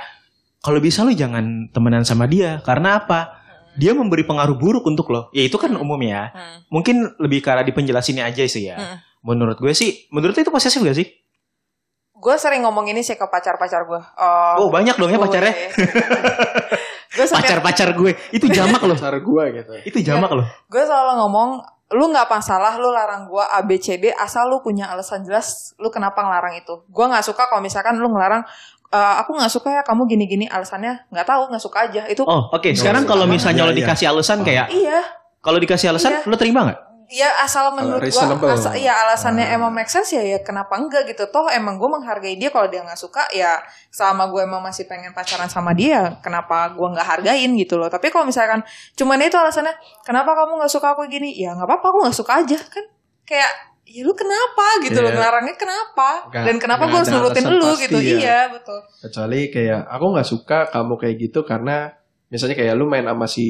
kalau 0.59 0.77
bisa 0.77 1.01
lu 1.01 1.11
jangan 1.11 1.43
temenan 1.69 2.03
sama 2.03 2.25
dia, 2.25 2.61
karena 2.61 2.97
apa? 2.97 3.41
Dia 3.73 3.91
memberi 3.91 4.21
pengaruh 4.21 4.53
buruk 4.53 4.83
untuk 4.83 5.07
lo. 5.07 5.27
Ya 5.29 5.41
itu 5.41 5.55
kan 5.55 5.71
umum 5.73 5.97
ya. 5.99 6.29
Hmm. 6.29 6.57
Mungkin 6.69 6.95
lebih 7.17 7.39
ke 7.39 7.47
arah 7.47 7.63
dipenjelasinnya 7.63 8.23
aja 8.23 8.43
sih 8.43 8.65
ya. 8.65 8.75
Hmm. 8.75 8.97
Menurut 9.21 9.55
gue 9.55 9.71
sih, 9.71 10.07
menurut 10.09 10.31
lu 10.31 10.41
itu 10.41 10.49
posesif 10.49 10.79
gak 10.79 10.93
sih? 10.93 11.07
Gue 12.13 12.35
sering 12.35 12.61
ngomong 12.61 12.85
ini 12.85 12.99
sih 12.99 13.13
ke 13.13 13.23
pacar-pacar 13.23 13.83
gue. 13.83 13.97
Eh, 13.97 14.55
Oh 14.57 14.67
banyak 14.67 14.93
dong 14.93 15.07
ya 15.07 15.15
gue- 15.15 15.23
pacarnya. 15.23 15.53
gue 17.09 17.25
setiap- 17.25 17.39
Pacar-pacar 17.39 17.89
gue 17.93 18.11
itu 18.29 18.45
jamak 18.47 18.81
loh. 18.81 18.95
cara 18.95 19.17
gue 19.17 19.43
gitu 19.55 19.71
Itu 19.85 19.97
jamak 20.01 20.31
loh. 20.31 20.45
gue 20.65 20.81
selalu 20.81 21.11
ngomong 21.17 21.49
lu 21.89 22.05
nggak 22.05 22.27
masalah 22.27 22.77
lu 22.77 22.89
larang 22.89 23.25
gue 23.25 23.41
A 23.41 23.59
B 23.61 23.77
C 23.77 23.97
D 23.97 24.09
asal 24.09 24.45
lu 24.45 24.61
punya 24.61 24.87
alasan 24.87 25.25
jelas 25.25 25.73
lu 25.75 25.89
kenapa 25.89 26.21
ngelarang 26.21 26.53
itu 26.55 26.85
gue 26.85 27.05
nggak 27.05 27.25
suka 27.25 27.45
kalau 27.45 27.59
misalkan 27.59 27.97
lu 27.97 28.07
ngelarang 28.07 28.45
"Eh, 28.89 29.13
aku 29.21 29.33
nggak 29.33 29.49
suka 29.49 29.69
ya 29.71 29.81
kamu 29.81 30.05
gini 30.05 30.25
gini 30.25 30.45
alasannya 30.45 31.05
nggak 31.07 31.25
tahu 31.25 31.41
nggak 31.49 31.61
suka 31.61 31.77
aja 31.85 32.05
itu 32.05 32.25
Oh, 32.25 32.49
oke. 32.49 32.73
Sekarang 32.73 33.05
Oh, 33.05 33.07
kalau 33.07 33.25
iya, 33.25 33.33
misalnya 33.33 33.61
lo 33.65 33.73
iya. 33.73 33.79
dikasih 33.81 34.05
alasan 34.05 34.41
kayak 34.41 34.69
iya 34.69 35.01
kalau 35.39 35.57
dikasih 35.57 35.89
alasan 35.89 36.11
Iya. 36.11 36.21
lo 36.25 36.35
terima 36.35 36.65
nggak? 36.65 36.79
Ya 37.09 37.41
asal 37.41 37.73
menurut 37.73 38.05
gue 38.05 38.13
asal 38.47 38.77
ya 38.77 38.93
alasannya 39.01 39.41
Ah. 39.43 39.57
emang 39.57 39.73
make 39.73 39.89
sense 39.89 40.13
ya 40.13 40.21
ya 40.21 40.39
kenapa 40.39 40.77
enggak 40.77 41.03
gitu. 41.05 41.25
Toh 41.25 41.49
emang 41.49 41.75
gue 41.75 41.89
menghargai 41.89 42.37
dia 42.37 42.47
kalau 42.47 42.65
dia 42.65 42.79
nggak 42.79 42.95
suka 42.95 43.25
ya 43.29 43.57
selama 43.89 44.29
gue 44.29 44.45
emang 44.45 44.61
masih 44.61 44.85
pengen 44.85 45.09
pacaran 45.09 45.45
sama 45.45 45.73
dia 45.73 46.21
kenapa 46.21 46.69
gue 46.69 46.85
nggak 46.87 47.03
hargain 47.03 47.49
gitu 47.53 47.75
loh. 47.75 47.89
Tapi 47.89 48.07
kalau 48.07 48.23
misalkan 48.23 48.61
cuman 48.93 49.17
itu 49.19 49.33
alasannya 49.33 49.73
kenapa 50.01 50.31
kamu 50.31 50.61
nggak 50.61 50.69
suka 50.69 50.93
aku 50.93 51.03
gini? 51.05 51.33
Ya 51.33 51.51
nggak 51.51 51.65
apa-apa 51.65 51.85
aku 51.87 51.97
nggak 52.05 52.13
suka 52.15 52.33
aja 52.39 52.57
kan. 52.61 52.85
Kayak 53.25 53.51
ya 53.83 54.05
lu 54.05 54.13
kenapa? 54.13 54.65
gitu 54.79 55.01
loh 55.01 55.09
Iya. 55.09 55.17
ngelarangnya 55.17 55.55
kenapa? 55.57 56.09
Nggak- 56.29 56.45
dan 56.45 56.55
kenapa 56.61 56.83
gue 56.85 56.93
harus 56.95 57.09
nurutin 57.09 57.45
lu 57.49 57.69
gitu. 57.73 57.97
ya. 57.97 58.13
iya 58.15 58.39
betul. 58.47 58.77
Kecuali 59.01 59.49
kayak 59.49 59.81
aku 59.89 60.05
nggak 60.13 60.27
suka 60.29 60.59
kamu 60.69 60.93
kayak 60.93 61.15
gitu 61.19 61.41
karena 61.41 61.89
misalnya 62.29 62.53
kayak 62.53 62.77
lu 62.77 62.85
main 62.85 63.01
sama 63.01 63.25
si 63.25 63.45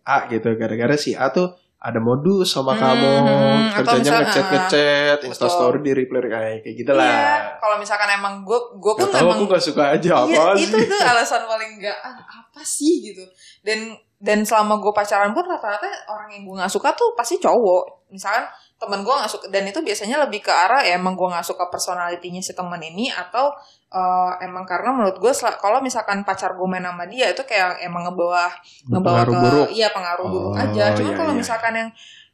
A 0.00 0.24
gitu 0.26 0.48
gara-gara 0.56 0.96
si 0.96 1.12
A 1.12 1.28
tuh 1.28 1.52
ada 1.82 1.98
modus 1.98 2.54
sama 2.54 2.78
Hmm, 2.78 2.80
kamu 2.80 3.10
atau 3.10 3.74
kerjanya 3.74 3.98
misalnya, 3.98 4.22
ngechat 4.22 4.46
ngechat 4.54 5.18
instastory 5.26 5.78
di 5.82 5.92
reply 5.98 6.18
kayak 6.30 6.62
kayak 6.62 6.76
gitu 6.78 6.92
lah. 6.94 7.10
Iya 7.10 7.34
kalau 7.58 7.76
misalkan 7.82 8.08
emang 8.14 8.46
gue 8.46 8.58
gue 8.78 8.92
pun 8.94 9.02
Gak 9.10 9.18
tahu 9.18 9.26
emang 9.26 9.38
aku 9.42 9.44
gak 9.50 9.64
suka 9.66 9.84
aja 9.98 10.10
Iya, 10.22 10.38
apa 10.38 10.54
itu 10.54 10.76
sih 10.78 10.86
tuh 10.86 11.00
alasan 11.02 11.42
paling 11.42 11.70
enggak 11.82 11.98
ah, 12.06 12.14
apa 12.22 12.62
sih? 12.62 13.10
gitu. 13.10 13.26
Dan 13.66 13.98
dan 14.22 14.46
selama 14.46 14.78
gue 14.78 14.94
pacaran 14.94 15.34
pun 15.34 15.42
rata-rata 15.42 15.90
orang 16.06 16.30
yang 16.30 16.46
gue 16.46 16.54
nggak 16.62 16.70
suka 16.70 16.94
tuh 16.94 17.10
pasti 17.18 17.42
cowok. 17.42 18.06
Misalkan 18.14 18.46
temen 18.82 19.00
gue 19.00 19.14
nggak 19.14 19.30
suka 19.30 19.46
dan 19.46 19.62
itu 19.62 19.78
biasanya 19.78 20.18
lebih 20.18 20.42
ke 20.42 20.50
arah 20.50 20.82
ya 20.82 20.98
emang 20.98 21.14
gue 21.14 21.28
nggak 21.30 21.46
suka 21.46 21.70
personalitinya 21.70 22.42
si 22.42 22.50
temen 22.50 22.82
ini 22.82 23.06
atau 23.08 23.54
eh, 23.88 24.32
emang 24.42 24.66
karena 24.66 24.90
menurut 24.90 25.16
gue 25.16 25.30
kalau 25.56 25.78
misalkan 25.78 26.26
pacar 26.26 26.58
gue 26.58 26.66
main 26.66 26.82
sama 26.82 27.06
dia 27.06 27.30
itu 27.30 27.46
kayak 27.46 27.78
emang 27.80 28.10
ngebawa 28.10 28.50
ngebawa 28.90 29.22
Pengaruh 29.22 29.32
ke 29.32 29.38
buruk. 29.38 29.68
iya 29.70 29.88
pengaruh 29.94 30.26
buruk 30.26 30.52
Oh, 30.52 30.58
aja. 30.58 30.90
Cuma 30.92 31.10
iya, 31.12 31.16
kalau 31.16 31.32
iya. 31.32 31.38
misalkan 31.38 31.72
yang 31.78 31.90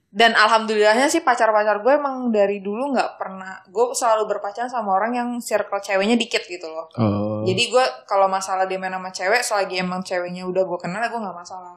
dan 0.09 0.33
alhamdulillahnya 0.33 1.05
sih 1.05 1.21
pacar-pacar 1.21 1.85
gue 1.85 1.93
emang 1.93 2.33
dari 2.33 2.65
dulu 2.65 2.97
nggak 2.97 3.21
pernah 3.21 3.61
gue 3.69 3.93
selalu 3.93 4.25
berpacaran 4.25 4.65
sama 4.67 4.97
orang 4.97 5.13
yang 5.13 5.29
circle 5.37 5.77
ceweknya 5.79 6.17
dikit 6.17 6.49
gitu 6.49 6.65
loh. 6.65 6.89
oh. 6.97 7.45
Jadi 7.45 7.69
gue 7.69 7.85
kalau 8.09 8.25
masalah 8.25 8.65
dia 8.65 8.81
main 8.81 8.89
sama 8.91 9.13
cewek, 9.13 9.45
selagi 9.45 9.85
emang 9.85 10.01
ceweknya 10.01 10.49
udah 10.49 10.65
gue 10.65 10.79
kenal, 10.81 11.05
gue 11.05 11.21
nggak 11.21 11.37
masalah. 11.37 11.77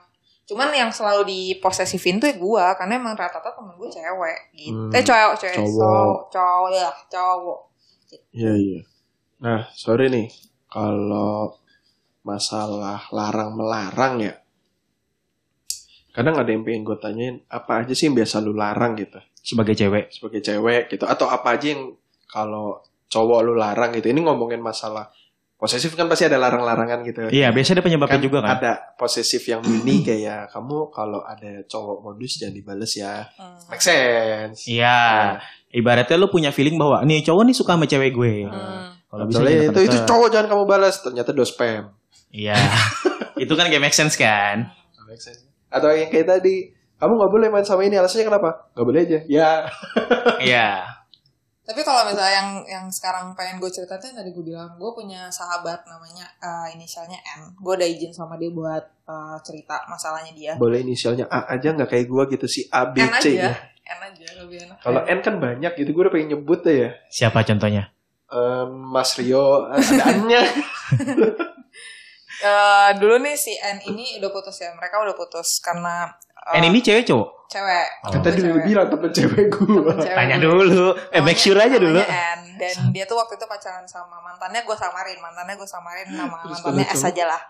Cuman 0.52 0.68
yang 0.76 0.92
selalu 0.92 1.24
diposesifin 1.32 2.20
tuh 2.20 2.28
ya 2.28 2.36
gue, 2.36 2.66
karena 2.76 3.00
emang 3.00 3.16
rata-rata 3.16 3.56
temen 3.56 3.72
gue 3.80 3.88
cewek 3.88 4.38
gitu. 4.60 4.76
Hmm, 4.76 4.92
Eh 4.92 5.00
cowok, 5.00 5.34
cewek, 5.40 5.56
cowok. 5.64 5.80
cowok, 5.80 6.20
cowok 6.28 6.70
ya, 6.76 6.90
cowok. 7.08 7.60
Iya 8.36 8.54
iya. 8.60 8.80
Nah 9.40 9.64
sorry 9.72 10.12
nih 10.12 10.28
kalau 10.68 11.56
masalah 12.28 13.08
larang 13.16 13.56
melarang 13.56 14.20
ya. 14.20 14.36
Kadang 16.12 16.36
ada 16.36 16.52
yang 16.52 16.68
pengen 16.68 16.84
gue 16.84 17.00
tanyain 17.00 17.36
apa 17.48 17.88
aja 17.88 17.96
sih 17.96 18.12
yang 18.12 18.20
biasa 18.20 18.44
lu 18.44 18.52
larang 18.52 19.00
gitu 19.00 19.24
sebagai 19.40 19.74
cewek. 19.74 20.12
sebagai 20.12 20.44
cewek 20.44 20.92
gitu 20.92 21.08
atau 21.08 21.32
apa 21.32 21.56
aja 21.56 21.72
yang 21.72 21.96
kalau 22.28 22.84
cowok 23.08 23.40
lu 23.48 23.56
larang 23.56 23.96
gitu. 23.96 24.12
Ini 24.12 24.20
ngomongin 24.20 24.60
masalah 24.60 25.08
posesif 25.62 25.94
kan 25.94 26.10
pasti 26.10 26.26
ada 26.26 26.42
larang-larangan 26.42 27.06
gitu. 27.06 27.30
Iya, 27.30 27.54
biasanya 27.54 27.78
ada 27.78 27.86
penyebabnya 27.86 28.18
kan 28.18 28.26
juga 28.26 28.40
kan. 28.42 28.58
ada 28.58 28.72
posesif 28.98 29.46
yang 29.46 29.62
mini 29.62 30.02
kayak 30.10 30.50
kamu 30.50 30.90
kalau 30.90 31.22
ada 31.22 31.62
cowok 31.70 32.02
modus 32.02 32.42
jangan 32.42 32.58
dibales 32.58 32.98
ya. 32.98 33.30
Hmm. 33.38 33.62
Make 33.70 33.86
sense. 33.86 34.66
Iya. 34.66 35.38
Ibaratnya 35.70 36.18
lu 36.18 36.34
punya 36.34 36.50
feeling 36.50 36.82
bahwa 36.82 37.06
nih 37.06 37.22
cowok 37.22 37.46
nih 37.46 37.54
suka 37.54 37.78
sama 37.78 37.86
cewek 37.86 38.10
gue. 38.10 38.50
Hmm. 38.50 38.90
Kalau 39.06 39.30
bisa 39.30 39.46
itu 39.46 39.82
itu 39.86 39.98
cowok 40.02 40.34
jangan 40.34 40.50
kamu 40.50 40.64
balas 40.66 40.98
ternyata 41.06 41.30
do 41.30 41.46
spam. 41.46 41.94
Iya. 42.34 42.58
itu 43.46 43.54
kan 43.54 43.70
gak 43.70 43.84
make 43.86 43.94
sense 43.94 44.18
kan? 44.18 44.66
Make 45.06 45.22
sense. 45.22 45.46
Atau 45.70 45.94
yang 45.94 46.10
kayak 46.10 46.26
tadi, 46.26 46.74
kamu 46.98 47.22
nggak 47.22 47.32
boleh 47.32 47.48
main 47.54 47.64
sama 47.64 47.86
ini 47.86 48.02
alasannya 48.02 48.26
kenapa? 48.26 48.66
Nggak 48.74 48.86
boleh 48.90 49.00
aja. 49.06 49.20
Ya. 49.30 49.50
Iya. 50.42 50.68
Tapi 51.72 51.88
kalau 51.88 52.04
misalnya 52.04 52.36
yang 52.36 52.50
yang 52.68 52.86
sekarang 52.92 53.32
pengen 53.32 53.64
gue 53.64 53.72
ceritain 53.72 54.12
tadi 54.12 54.36
gue 54.36 54.44
bilang, 54.44 54.76
gue 54.76 54.92
punya 54.92 55.32
sahabat 55.32 55.88
namanya 55.88 56.28
eh, 56.44 56.76
inisialnya 56.76 57.16
N. 57.40 57.56
Gue 57.56 57.80
udah 57.80 57.88
izin 57.88 58.12
sama 58.12 58.36
dia 58.36 58.52
buat 58.52 58.84
eh, 59.08 59.38
cerita 59.48 59.88
masalahnya 59.88 60.36
dia. 60.36 60.52
Boleh 60.60 60.84
inisialnya 60.84 61.32
A 61.32 61.48
aja 61.56 61.72
nggak 61.72 61.88
kayak 61.96 62.12
gua 62.12 62.28
gitu 62.28 62.44
si 62.44 62.68
A 62.68 62.92
B 62.92 63.00
N 63.00 63.16
C. 63.24 63.40
aja, 63.40 63.56
ya. 63.56 63.56
N 63.88 64.00
aja 64.04 64.26
lebih 64.44 64.68
enak. 64.68 64.84
Kalau 64.84 65.02
N 65.08 65.20
kan 65.24 65.40
banyak 65.40 65.72
gitu, 65.80 65.96
gue 65.96 66.04
udah 66.04 66.14
pengen 66.14 66.36
nyebut 66.36 66.60
deh 66.60 66.76
ya. 66.76 66.90
Siapa 67.08 67.48
contohnya? 67.48 67.88
Em, 68.28 68.68
Mas 68.92 69.16
Rio, 69.16 69.72
ada 69.72 70.04
N-nya. 70.12 70.44
Eh, 72.42 72.90
dulu 72.98 73.22
nih 73.22 73.38
si 73.38 73.54
N 73.54 73.78
ini 73.86 74.18
udah 74.18 74.34
putus 74.34 74.66
ya, 74.66 74.74
mereka 74.74 74.98
udah 74.98 75.14
putus 75.14 75.62
karena 75.62 76.10
eh, 76.42 76.56
And 76.58 76.66
ini 76.66 76.80
cewek 76.80 77.06
cowok? 77.06 77.30
cewek. 77.52 77.88
Oh. 78.08 78.16
Tadi 78.24 78.40
udah 78.48 78.64
bilang 78.64 78.88
temen 78.88 79.12
cewek 79.12 79.46
gua. 79.52 79.68
Temen 79.92 79.96
cewek. 80.00 80.16
Tanya 80.16 80.38
dulu. 80.40 80.96
Eh 81.12 81.20
make 81.20 81.36
sure 81.36 81.60
aja 81.60 81.76
dulu. 81.76 82.00
N. 82.00 82.40
Dan 82.56 82.96
dia 82.96 83.04
tuh 83.04 83.20
waktu 83.20 83.36
itu 83.36 83.44
pacaran 83.44 83.84
sama 83.84 84.24
mantannya 84.24 84.64
gue 84.64 84.72
samarin, 84.72 85.20
mantannya 85.20 85.60
gue 85.60 85.68
samarin 85.68 86.08
nama 86.10 86.40
Terus 86.48 86.64
mantannya 86.64 86.88
S 86.88 87.04
aja 87.04 87.28
lah. 87.28 87.42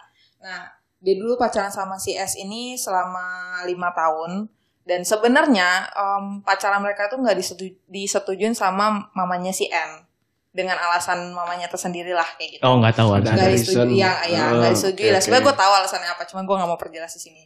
Nah, 0.42 0.74
dia 0.98 1.14
dulu 1.14 1.38
pacaran 1.38 1.70
sama 1.70 2.02
si 2.02 2.18
S 2.18 2.34
ini 2.36 2.74
selama 2.74 3.22
lima 3.64 3.94
tahun. 3.94 4.50
Dan 4.82 5.06
sebenarnya 5.06 5.94
em, 5.94 6.42
pacaran 6.42 6.82
mereka 6.82 7.06
tuh 7.06 7.22
nggak 7.22 7.38
disetu- 7.38 7.78
disetujuin 7.86 8.58
sama 8.58 9.06
mamanya 9.14 9.54
si 9.54 9.70
N 9.70 10.02
dengan 10.50 10.82
alasan 10.82 11.30
mamanya 11.30 11.70
tersendiri 11.70 12.10
lah 12.10 12.26
kayak 12.36 12.58
gitu. 12.58 12.62
Oh 12.66 12.82
nggak 12.82 12.98
tahu 12.98 13.14
Ada 13.14 13.22
alasannya. 13.22 13.38
nggak 13.38 13.52
disetujui 13.54 14.02
ya, 14.02 14.12
ya 14.26 14.42
Oh, 14.50 14.58
nggak 14.58 14.74
disetujui 14.74 15.06
oke, 15.06 15.14
lah. 15.14 15.22
Sebenarnya 15.22 15.44
oke. 15.46 15.50
gue 15.54 15.62
tahu 15.62 15.72
alasannya 15.78 16.10
apa, 16.10 16.24
cuman 16.26 16.44
gue 16.50 16.56
nggak 16.58 16.70
mau 16.74 16.80
perjelas 16.82 17.12
di 17.14 17.22
sini. 17.22 17.44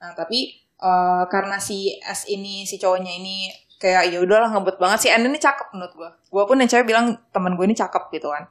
Nah 0.00 0.16
tapi 0.16 0.38
eh, 0.78 1.24
karena 1.30 1.56
si 1.58 1.98
S 2.02 2.26
ini 2.30 2.66
si 2.66 2.78
cowoknya 2.78 3.12
ini 3.18 3.50
kayak 3.78 4.10
ya 4.10 4.18
udahlah 4.18 4.50
ngebet 4.50 4.76
banget 4.82 4.98
si 5.06 5.08
N 5.08 5.22
ini 5.22 5.38
cakep 5.38 5.70
menurut 5.74 5.94
gue. 5.94 6.10
Gue 6.34 6.44
pun 6.44 6.58
yang 6.58 6.70
cewek 6.70 6.86
bilang 6.90 7.14
teman 7.30 7.54
gue 7.54 7.64
ini 7.64 7.78
cakep 7.78 8.10
gitu 8.10 8.28
kan. 8.34 8.50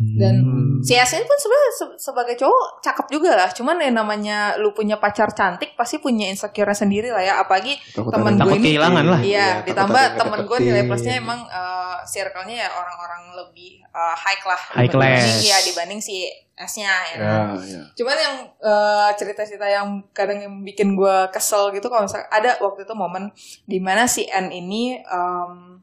Dan 0.00 0.34
Hmm. 0.40 0.80
si 0.80 0.96
ini 0.96 1.24
pun 1.28 1.36
sebenarnya 1.36 1.72
se- 1.76 1.98
sebagai 2.00 2.32
cowok 2.32 2.80
cakep 2.80 3.06
juga 3.12 3.36
lah. 3.36 3.52
Cuman 3.52 3.76
ya 3.76 3.92
namanya 3.92 4.56
lu 4.56 4.72
punya 4.72 4.96
pacar 4.96 5.28
cantik 5.30 5.76
pasti 5.76 6.00
punya 6.00 6.24
insecure 6.24 6.72
sendiri 6.72 7.12
lah 7.12 7.20
ya. 7.20 7.34
Apalagi 7.36 7.76
Takut 7.92 8.08
temen 8.08 8.32
gue 8.34 8.56
ini- 8.56 8.64
kehilangan 8.72 9.04
lah. 9.04 9.20
Iya, 9.20 9.60
takut 9.60 9.66
ditambah 9.68 10.04
temen 10.16 10.40
gue 10.48 10.58
nilai 10.58 10.82
plusnya 10.88 11.20
emang 11.20 11.44
eh, 11.44 11.96
circle-nya 12.08 12.64
ya 12.64 12.68
orang-orang 12.72 13.22
lebih 13.36 13.84
eh, 13.84 14.14
high 14.16 14.40
lah. 14.40 14.62
High 14.72 14.88
dibanding- 14.88 15.20
class. 15.20 15.44
Iya, 15.44 15.56
dibanding 15.68 16.00
si 16.00 16.16
S-nya 16.56 16.92
ya. 17.12 17.16
Ya, 17.20 17.36
ya. 17.60 17.82
Cuman 17.92 18.16
yang 18.16 18.34
eh, 18.56 19.10
cerita-cerita 19.14 19.68
yang 19.68 20.00
kadang 20.10 20.40
yang 20.40 20.54
bikin 20.64 20.96
gue 20.96 21.16
kesel 21.28 21.76
gitu 21.76 21.92
kalau 21.92 22.08
misalnya 22.08 22.24
ada 22.30 22.56
waktu 22.58 22.88
itu 22.88 22.94
momen 22.96 23.28
di 23.64 23.76
mana 23.76 24.08
si 24.08 24.24
N 24.24 24.48
ini 24.48 24.96
em, 24.96 25.76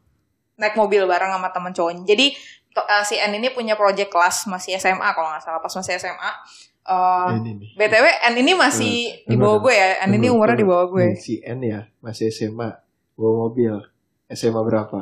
naik 0.58 0.74
mobil 0.74 1.06
bareng 1.06 1.30
sama 1.30 1.54
temen 1.54 1.70
cowoknya. 1.70 2.02
Jadi 2.04 2.34
eh, 2.86 3.04
si 3.08 3.16
N 3.18 3.34
ini 3.34 3.50
punya 3.50 3.74
project 3.74 4.14
kelas 4.14 4.46
masih 4.46 4.78
SMA 4.78 5.10
kalau 5.16 5.34
nggak 5.34 5.42
salah 5.42 5.60
pas 5.64 5.74
masih 5.74 5.98
SMA. 5.98 6.32
Eh, 6.88 7.30
Ini 7.44 7.52
nih. 7.60 7.70
BTW 7.76 8.06
N 8.32 8.34
ini 8.40 8.52
masih 8.56 8.96
di 9.28 9.36
bawah 9.36 9.60
gue 9.60 9.74
ya. 9.76 10.04
N 10.08 10.16
ini 10.16 10.28
umurnya 10.32 10.56
di 10.56 10.68
bawah 10.68 10.88
gue. 10.88 11.20
Si 11.20 11.44
N 11.44 11.60
ya, 11.60 11.84
masih 12.00 12.32
SMA. 12.32 12.80
Bawa 13.20 13.50
mobil. 13.50 13.76
SMA 14.28 14.60
berapa? 14.60 15.00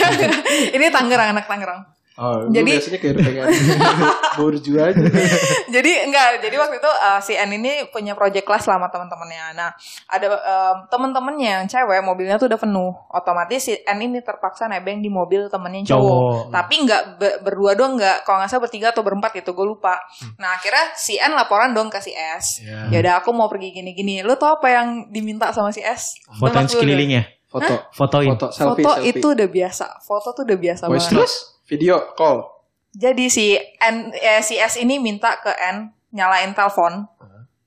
ini 0.76 0.86
Tangerang 0.88 1.36
anak 1.36 1.44
Tangerang. 1.44 1.84
Oh, 2.18 2.50
Jadi- 2.50 2.74
biasanya 2.74 2.98
kayak 2.98 3.14
pengen 3.16 3.46
burju 4.38 4.72
aja. 4.74 4.98
jadi 5.74 5.90
enggak, 6.02 6.42
jadi 6.42 6.56
waktu 6.58 6.76
itu 6.76 6.90
uh, 6.90 7.20
si 7.22 7.32
N 7.32 7.54
ini 7.54 7.86
punya 7.88 8.12
project 8.12 8.42
kelas 8.42 8.66
selama 8.66 8.90
teman-temannya. 8.90 9.54
Nah, 9.54 9.70
ada 10.06 10.26
um, 10.34 10.76
teman-temannya 10.90 11.62
yang 11.62 11.66
cewek 11.66 12.02
mobilnya 12.02 12.34
tuh 12.34 12.50
udah 12.50 12.58
penuh. 12.58 12.90
Otomatis 13.08 13.62
si 13.62 13.78
N 13.78 14.02
ini 14.02 14.18
terpaksa 14.18 14.66
nebeng 14.66 14.98
di 14.98 15.06
mobil 15.06 15.46
temennya 15.46 15.86
yang 15.86 15.88
cowok. 15.94 16.02
Cowok. 16.02 16.42
Tapi 16.50 16.74
enggak 16.82 17.02
be- 17.16 17.38
berdua 17.40 17.78
doang 17.78 17.94
enggak, 17.94 18.26
kalau 18.26 18.42
nggak 18.42 18.50
salah 18.50 18.62
bertiga 18.66 18.90
atau 18.90 19.06
berempat 19.06 19.30
gitu, 19.32 19.54
gue 19.54 19.66
lupa. 19.68 19.94
Nah, 20.36 20.54
akhirnya 20.54 20.90
si 20.94 21.14
N 21.16 21.32
laporan 21.32 21.70
dong 21.70 21.86
ke 21.86 22.02
si 22.02 22.10
S. 22.10 22.66
Ya. 22.66 22.90
Ya 22.90 22.98
udah 22.98 23.14
aku 23.22 23.30
mau 23.30 23.46
pergi 23.46 23.70
gini-gini. 23.72 24.20
Lu 24.20 24.34
tau 24.34 24.58
apa 24.58 24.66
yang 24.68 25.06
diminta 25.08 25.54
sama 25.54 25.70
si 25.70 25.80
S? 25.80 26.18
Deh. 26.66 26.66
sekelilingnya. 26.66 27.22
Foto, 27.48 27.88
Fotoin. 27.96 28.28
foto, 28.28 28.52
selfie, 28.52 28.84
Foto 28.84 29.00
selfie. 29.00 29.16
itu 29.16 29.26
udah 29.32 29.48
biasa. 29.48 29.86
Foto 30.04 30.36
tuh 30.36 30.44
udah 30.44 30.58
biasa 30.58 30.82
Voice 30.84 31.08
banget. 31.08 31.16
Terus? 31.16 31.34
Video 31.68 32.16
call. 32.16 32.48
Jadi 32.90 33.28
si 33.28 33.52
N 33.78 34.10
eh, 34.10 34.40
si 34.40 34.56
S 34.56 34.74
ini 34.76 34.96
minta 34.96 35.36
ke 35.36 35.52
N 35.52 35.86
nyalain 36.10 36.50
telepon 36.50 37.04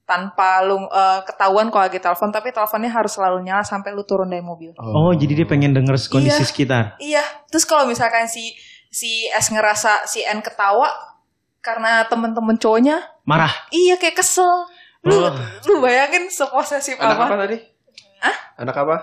tanpa 0.03 0.59
lu 0.59 0.75
eh, 0.83 1.19
ketahuan 1.23 1.69
kalau 1.69 1.87
lagi 1.87 2.01
telepon 2.01 2.29
tapi 2.29 2.51
teleponnya 2.51 2.91
harus 2.91 3.15
selalu 3.15 3.45
nyala 3.45 3.63
sampai 3.63 3.93
lu 3.93 4.03
turun 4.03 4.27
dari 4.27 4.43
mobil. 4.43 4.75
Oh 4.75 5.13
jadi 5.13 5.31
dia 5.31 5.47
pengen 5.47 5.71
denger 5.71 5.95
kondisi 6.09 6.35
Iya. 6.35 6.49
sekitar. 6.49 6.83
Iya, 6.97 7.23
terus 7.47 7.63
kalau 7.63 7.85
misalkan 7.85 8.27
si 8.27 8.51
si 8.89 9.29
S 9.31 9.53
ngerasa 9.53 10.03
si 10.03 10.19
N 10.19 10.43
ketawa 10.43 10.89
karena 11.61 12.03
temen-temen 12.09 12.57
cowoknya, 12.57 12.97
Marah. 13.23 13.53
iya 13.69 13.93
kayak 13.95 14.17
kesel. 14.17 14.65
Lu 15.05 15.13
Oh. 15.15 15.31
lu 15.69 15.79
bayangin 15.79 16.25
seposesif 16.27 16.97
Anak 16.97 17.15
apa? 17.15 17.25
apa 17.29 17.35
tadi? 17.45 17.57
Hah? 18.19 18.35
Anak 18.57 18.75
apa? 18.75 18.95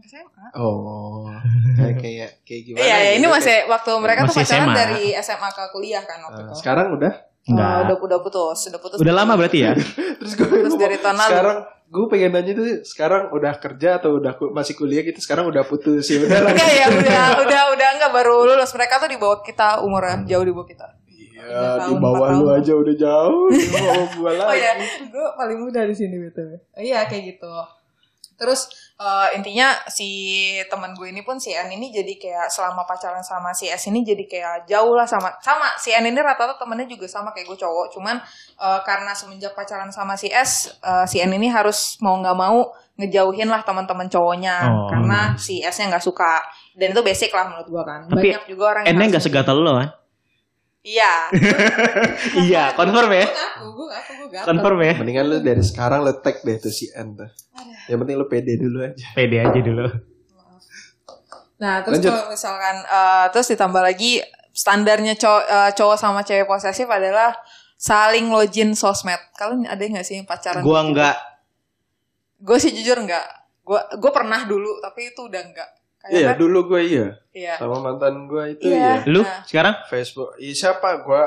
SMA. 0.00 0.46
Oh, 0.54 1.28
kayak 1.76 1.94
kayak 1.96 2.30
kayak 2.42 2.62
gimana? 2.64 2.82
Iya, 2.82 2.96
ya, 2.96 3.10
ini 3.12 3.20
gitu, 3.20 3.30
masih 3.30 3.56
waktu 3.66 3.90
mereka 3.96 4.20
tuh 4.20 4.28
Masih 4.30 4.42
pacaran 4.42 4.64
SMA. 4.64 4.76
dari 4.76 5.04
SMA 5.16 5.48
ke 5.50 5.64
kuliah 5.70 6.02
kan 6.02 6.18
waktu 6.20 6.34
kayak- 6.36 6.48
itu. 6.48 6.54
Sekarang 6.58 6.86
udah. 6.92 7.12
Eh, 7.14 7.52
Enggak. 7.52 7.76
udah 7.84 7.96
udah 8.00 8.18
putus, 8.20 8.58
udah 8.66 8.80
putus. 8.80 8.96
Udah 8.98 9.14
lama 9.14 9.32
berarti 9.34 9.58
ya? 9.60 9.72
Terus 10.18 10.32
gue 10.34 10.48
Terus 10.48 10.74
dari 10.74 10.96
tahun 10.96 11.14
lalu. 11.14 11.28
Sekarang 11.28 11.56
gue 11.84 12.04
pengen 12.08 12.30
nanya 12.32 12.52
tuh 12.52 12.66
sekarang 12.82 13.22
udah 13.30 13.52
kerja 13.56 13.88
atau 13.96 14.16
udah 14.16 14.32
ku- 14.32 14.50
masih 14.50 14.74
kuliah 14.74 15.02
gitu 15.02 15.20
sekarang 15.20 15.44
udah 15.44 15.62
putus 15.62 16.02
ya 16.04 16.18
udah 16.18 16.38
lah 16.40 16.50
Enggak 16.50 16.70
ya 16.72 16.86
udah 16.88 17.22
udah 17.44 17.62
udah 17.70 17.88
enggak 17.92 18.10
baru 18.10 18.34
lulus 18.46 18.72
mereka 18.72 18.96
tuh 18.96 19.06
di 19.06 19.14
bawah 19.14 19.38
kita 19.40 19.78
umurnya 19.78 20.24
jauh 20.26 20.42
di 20.42 20.50
bawah 20.50 20.64
kita. 20.66 20.86
Tiga 21.04 21.44
ya 21.44 21.84
di 21.84 21.94
bawah 21.94 22.28
lu 22.32 22.46
aja 22.48 22.72
udah 22.72 22.94
jauh 22.96 23.46
di 23.48 23.68
bawah 23.68 23.94
gue 24.08 24.30
lagi 24.32 24.48
Oh 24.48 24.56
ya, 24.56 24.72
gue 25.04 25.26
paling 25.36 25.58
muda 25.60 25.80
di 25.84 25.94
sini 25.94 26.16
betul. 26.18 26.56
Iya 26.72 27.04
kayak 27.04 27.22
gitu. 27.30 27.52
Terus 28.34 28.72
eh, 28.94 29.28
intinya 29.34 29.74
si 29.90 30.08
teman 30.70 30.94
gue 30.94 31.10
ini 31.10 31.26
pun 31.26 31.34
si 31.34 31.50
N 31.50 31.66
ini 31.66 31.90
jadi 31.90 32.14
kayak 32.14 32.46
selama 32.46 32.86
pacaran 32.86 33.20
sama 33.20 33.50
si 33.50 33.66
S 33.66 33.90
ini 33.90 34.06
jadi 34.06 34.24
kayak 34.24 34.54
jauh 34.70 34.94
lah 34.94 35.02
sama 35.02 35.34
sama 35.42 35.74
si 35.74 35.90
N 35.90 36.06
ini 36.06 36.18
rata-rata 36.18 36.54
temennya 36.54 36.86
juga 36.86 37.10
sama 37.10 37.34
kayak 37.34 37.50
gue 37.50 37.58
cowok. 37.58 37.90
Cuman 37.90 38.16
eh, 38.58 38.80
karena 38.86 39.10
semenjak 39.10 39.52
pacaran 39.52 39.90
sama 39.90 40.14
si 40.14 40.30
S, 40.30 40.70
eh, 40.78 41.06
si 41.10 41.18
N 41.18 41.34
ini 41.34 41.50
harus 41.50 41.98
mau 41.98 42.14
nggak 42.22 42.36
mau 42.38 42.70
ngejauhin 42.94 43.50
lah 43.50 43.66
teman-teman 43.66 44.06
cowoknya 44.06 44.70
Oh. 44.70 44.86
karena 44.86 45.34
si 45.34 45.58
S-nya 45.58 45.90
nggak 45.90 46.04
suka. 46.06 46.38
Dan 46.78 46.94
itu 46.94 47.02
basic 47.02 47.34
lah 47.34 47.50
menurut 47.50 47.66
gue 47.66 47.82
kan. 47.82 48.00
Tapi 48.06 48.30
Banyak 48.30 48.46
juga 48.46 48.64
orang 48.70 48.82
yang 48.86 48.94
N-nya 48.94 49.06
nggak 49.18 49.24
segatal 49.26 49.58
lo 49.58 49.82
kan? 49.82 49.90
Iya. 50.84 51.32
iya, 52.44 52.62
confirm 52.76 53.08
ya. 53.08 53.26
Gue 53.64 53.88
gue. 54.28 54.40
Confirm 54.44 54.78
ya. 54.84 54.94
mendingan 55.00 55.24
lu 55.32 55.36
dari 55.40 55.64
sekarang 55.64 56.04
lu 56.04 56.12
tag 56.20 56.44
deh 56.44 56.60
tuh 56.60 56.68
si 56.68 56.92
N 56.92 57.16
tuh 57.16 57.30
yang 57.88 58.00
penting 58.04 58.16
lu 58.20 58.26
pede 58.28 58.60
dulu 58.60 58.84
aja 58.84 59.06
Pede 59.16 59.40
aja 59.40 59.60
dulu. 59.60 59.88
Nah, 61.54 61.80
terus 61.80 62.02
Lanjut. 62.02 62.12
kalau 62.12 62.26
misalkan 62.28 62.76
eh, 62.84 63.26
terus 63.32 63.48
ditambah 63.48 63.82
lagi 63.82 64.20
standarnya 64.52 65.14
cowok, 65.16 65.44
eh, 65.48 65.70
cowok 65.72 65.96
sama 65.96 66.20
cewek 66.20 66.44
posesif 66.44 66.84
adalah 66.84 67.32
saling 67.80 68.28
login 68.28 68.76
sosmed. 68.76 69.20
Kalian 69.40 69.64
ada 69.64 69.80
nggak 69.80 70.04
sih 70.04 70.20
yang 70.20 70.28
pacaran? 70.28 70.60
Gua 70.60 70.84
nggak. 70.84 71.16
Gue 72.44 72.58
sih 72.60 72.76
jujur 72.76 73.00
nggak. 73.00 73.26
Gue 73.64 73.80
gue 73.96 74.12
pernah 74.12 74.44
dulu, 74.44 74.76
tapi 74.84 75.08
itu 75.08 75.24
udah 75.24 75.40
iya 76.06 76.30
Kayak 76.30 76.38
dulu 76.38 76.58
gue 76.66 76.80
iya 76.82 77.06
Iya. 77.30 77.54
sama 77.56 77.76
mantan 77.80 78.24
gue 78.24 78.44
itu 78.52 78.66
Iya. 78.66 78.78
ya 78.78 78.94
Lu 79.06 79.20
Nah. 79.20 79.42
sekarang? 79.42 79.74
Facebook 79.86 80.30
iya 80.36 80.52
siapa 80.52 81.00
gue 81.00 81.22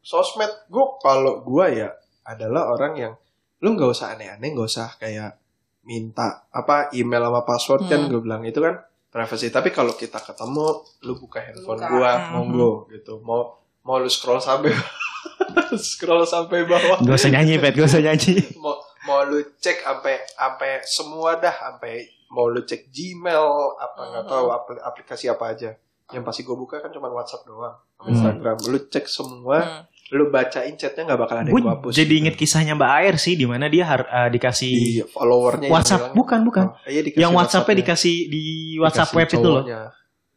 sosmed 0.00 0.52
gue 0.66 0.84
kalau 0.98 1.40
gue 1.40 1.66
ya 1.76 1.90
adalah 2.22 2.68
orang 2.68 2.92
yang 2.94 3.12
lu 3.58 3.72
nggak 3.72 3.88
usah 3.88 4.12
aneh-aneh 4.12 4.48
nggak 4.48 4.68
usah 4.68 4.94
kayak 4.96 5.38
minta 5.82 6.44
apa 6.48 6.90
email 6.92 7.22
sama 7.22 7.42
password 7.42 7.82
kan 7.84 8.00
Hmm. 8.00 8.08
gue 8.08 8.20
bilang 8.20 8.42
itu 8.42 8.58
kan 8.58 8.78
privacy 9.08 9.48
tapi 9.48 9.70
kalau 9.70 9.92
kita 9.92 10.18
ketemu 10.18 10.66
lu 11.00 11.14
buka 11.16 11.40
handphone 11.40 11.78
Buka. 11.78 11.88
gue 11.88 12.10
Hmm. 12.10 12.30
monggo 12.32 12.72
gitu 12.88 13.18
mau 13.20 13.54
mau 13.80 13.96
lu 13.96 14.08
scroll 14.08 14.38
sampai 14.38 14.70
scroll 15.78 16.24
sampai 16.24 16.64
bawah 16.64 16.98
Gak 16.98 17.16
usah 17.16 17.30
nyanyi, 17.30 17.56
Pet. 17.56 17.72
Gak 17.72 17.86
usah 17.86 18.02
nyanyi. 18.02 18.34
mau 18.56 18.74
mau 19.04 19.22
lu 19.22 19.38
cek 19.54 19.78
sampai 19.80 20.18
sampai 20.28 20.70
semua 20.82 21.36
dah 21.36 21.52
sampai 21.52 22.02
mau 22.28 22.46
lu 22.46 22.60
cek 22.60 22.88
Gmail 22.88 23.46
apa 23.76 24.00
nggak 24.04 24.24
Mhm. 24.24 24.30
tahu 24.30 24.46
apl- 24.48 24.82
aplikasi 24.82 25.26
apa 25.26 25.44
aja 25.48 25.70
yang 26.08 26.22
pasti 26.22 26.40
gue 26.40 26.54
buka 26.54 26.78
kan 26.78 26.88
cuma 26.88 27.08
WhatsApp 27.08 27.44
doang 27.44 27.74
Hmm. 27.96 28.08
Instagram 28.08 28.56
lu 28.64 28.78
cek 28.84 29.04
semua 29.04 29.58
Hmm. 29.58 29.82
lu 30.08 30.28
bacain 30.28 30.70
chatnya 30.72 31.02
nggak 31.04 31.20
bakal 31.20 31.36
ada 31.36 31.48
Gue 31.48 31.58
yang 31.58 31.66
gue 31.66 31.74
hapus 31.76 31.92
jadi 31.96 32.14
inget 32.16 32.34
kisahnya 32.34 32.74
Mbak 32.74 32.92
Air 32.96 33.14
sih, 33.16 33.34
di 33.34 33.42
mana 33.42 33.66
dia 33.66 33.82
har- 33.84 34.06
eh, 34.06 34.28
dikasih 34.30 34.70
di 34.70 35.02
followernya 35.02 35.66
yang 35.66 35.74
WhatsApp. 35.74 36.02
bilang- 36.04 36.14
Bukan, 36.14 36.40
bukan. 36.44 36.66
Oh, 36.68 36.86
iya, 36.86 37.00
Yang 37.02 37.32
WhatsAppnya 37.34 37.74
dikasih 37.76 38.16
di 38.28 38.42
WhatsApp 38.76 39.08
Dikasih 39.08 39.18
web 39.18 39.28
itu 39.32 39.48
loh. 39.48 39.64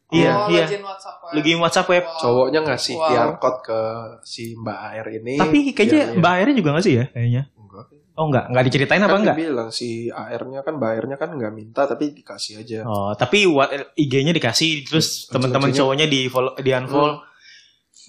Iya, 0.10 0.32
oh, 0.34 0.50
iya. 0.50 0.66
login 0.66 0.82
WhatsApp 0.82 1.18
web. 1.22 1.32
Lagi 1.38 1.52
WhatsApp 1.54 1.88
web. 1.88 2.02
Wow. 2.04 2.18
cowoknya 2.18 2.60
ngasih 2.66 2.96
Wow. 2.98 3.08
QR 3.08 3.32
code 3.38 3.60
ke 3.62 3.80
si 4.24 4.44
Mbak 4.56 4.80
Air 4.90 5.06
ini 5.16 5.34
Tapi 5.38 5.60
kayaknya 5.70 5.86
biar 5.86 6.08
dia- 6.08 6.18
Mbak 6.18 6.32
Airnya 6.34 6.56
juga 6.56 6.70
gak 6.72 6.84
sih 6.84 6.94
ya? 6.96 7.06
Kayaknya. 7.08 7.44
enggak 7.54 7.84
Oh 8.20 8.28
enggak, 8.28 8.52
enggak 8.52 8.66
diceritain 8.66 9.00
apa 9.00 9.10
kan 9.10 9.22
enggak? 9.24 9.38
bilang 9.40 9.70
si 9.70 9.90
AR-nya 10.08 10.60
kan 10.60 10.76
Mbak 10.76 10.90
Air-nya 10.92 11.16
kan 11.16 11.32
nggak 11.32 11.52
minta 11.52 11.88
tapi 11.88 12.12
dikasih 12.12 12.60
aja 12.60 12.84
Oh, 12.84 13.16
tapi 13.16 13.48
what 13.48 13.72
IG-nya 13.96 14.30
dikasih 14.32 14.84
terus 14.84 15.24
Terus 15.24 15.32
teman-teman 15.32 15.72
cowoknya 15.72 16.06
di 16.06 16.28
follow, 16.28 16.52
di 16.54 16.70
unfollow. 16.70 17.24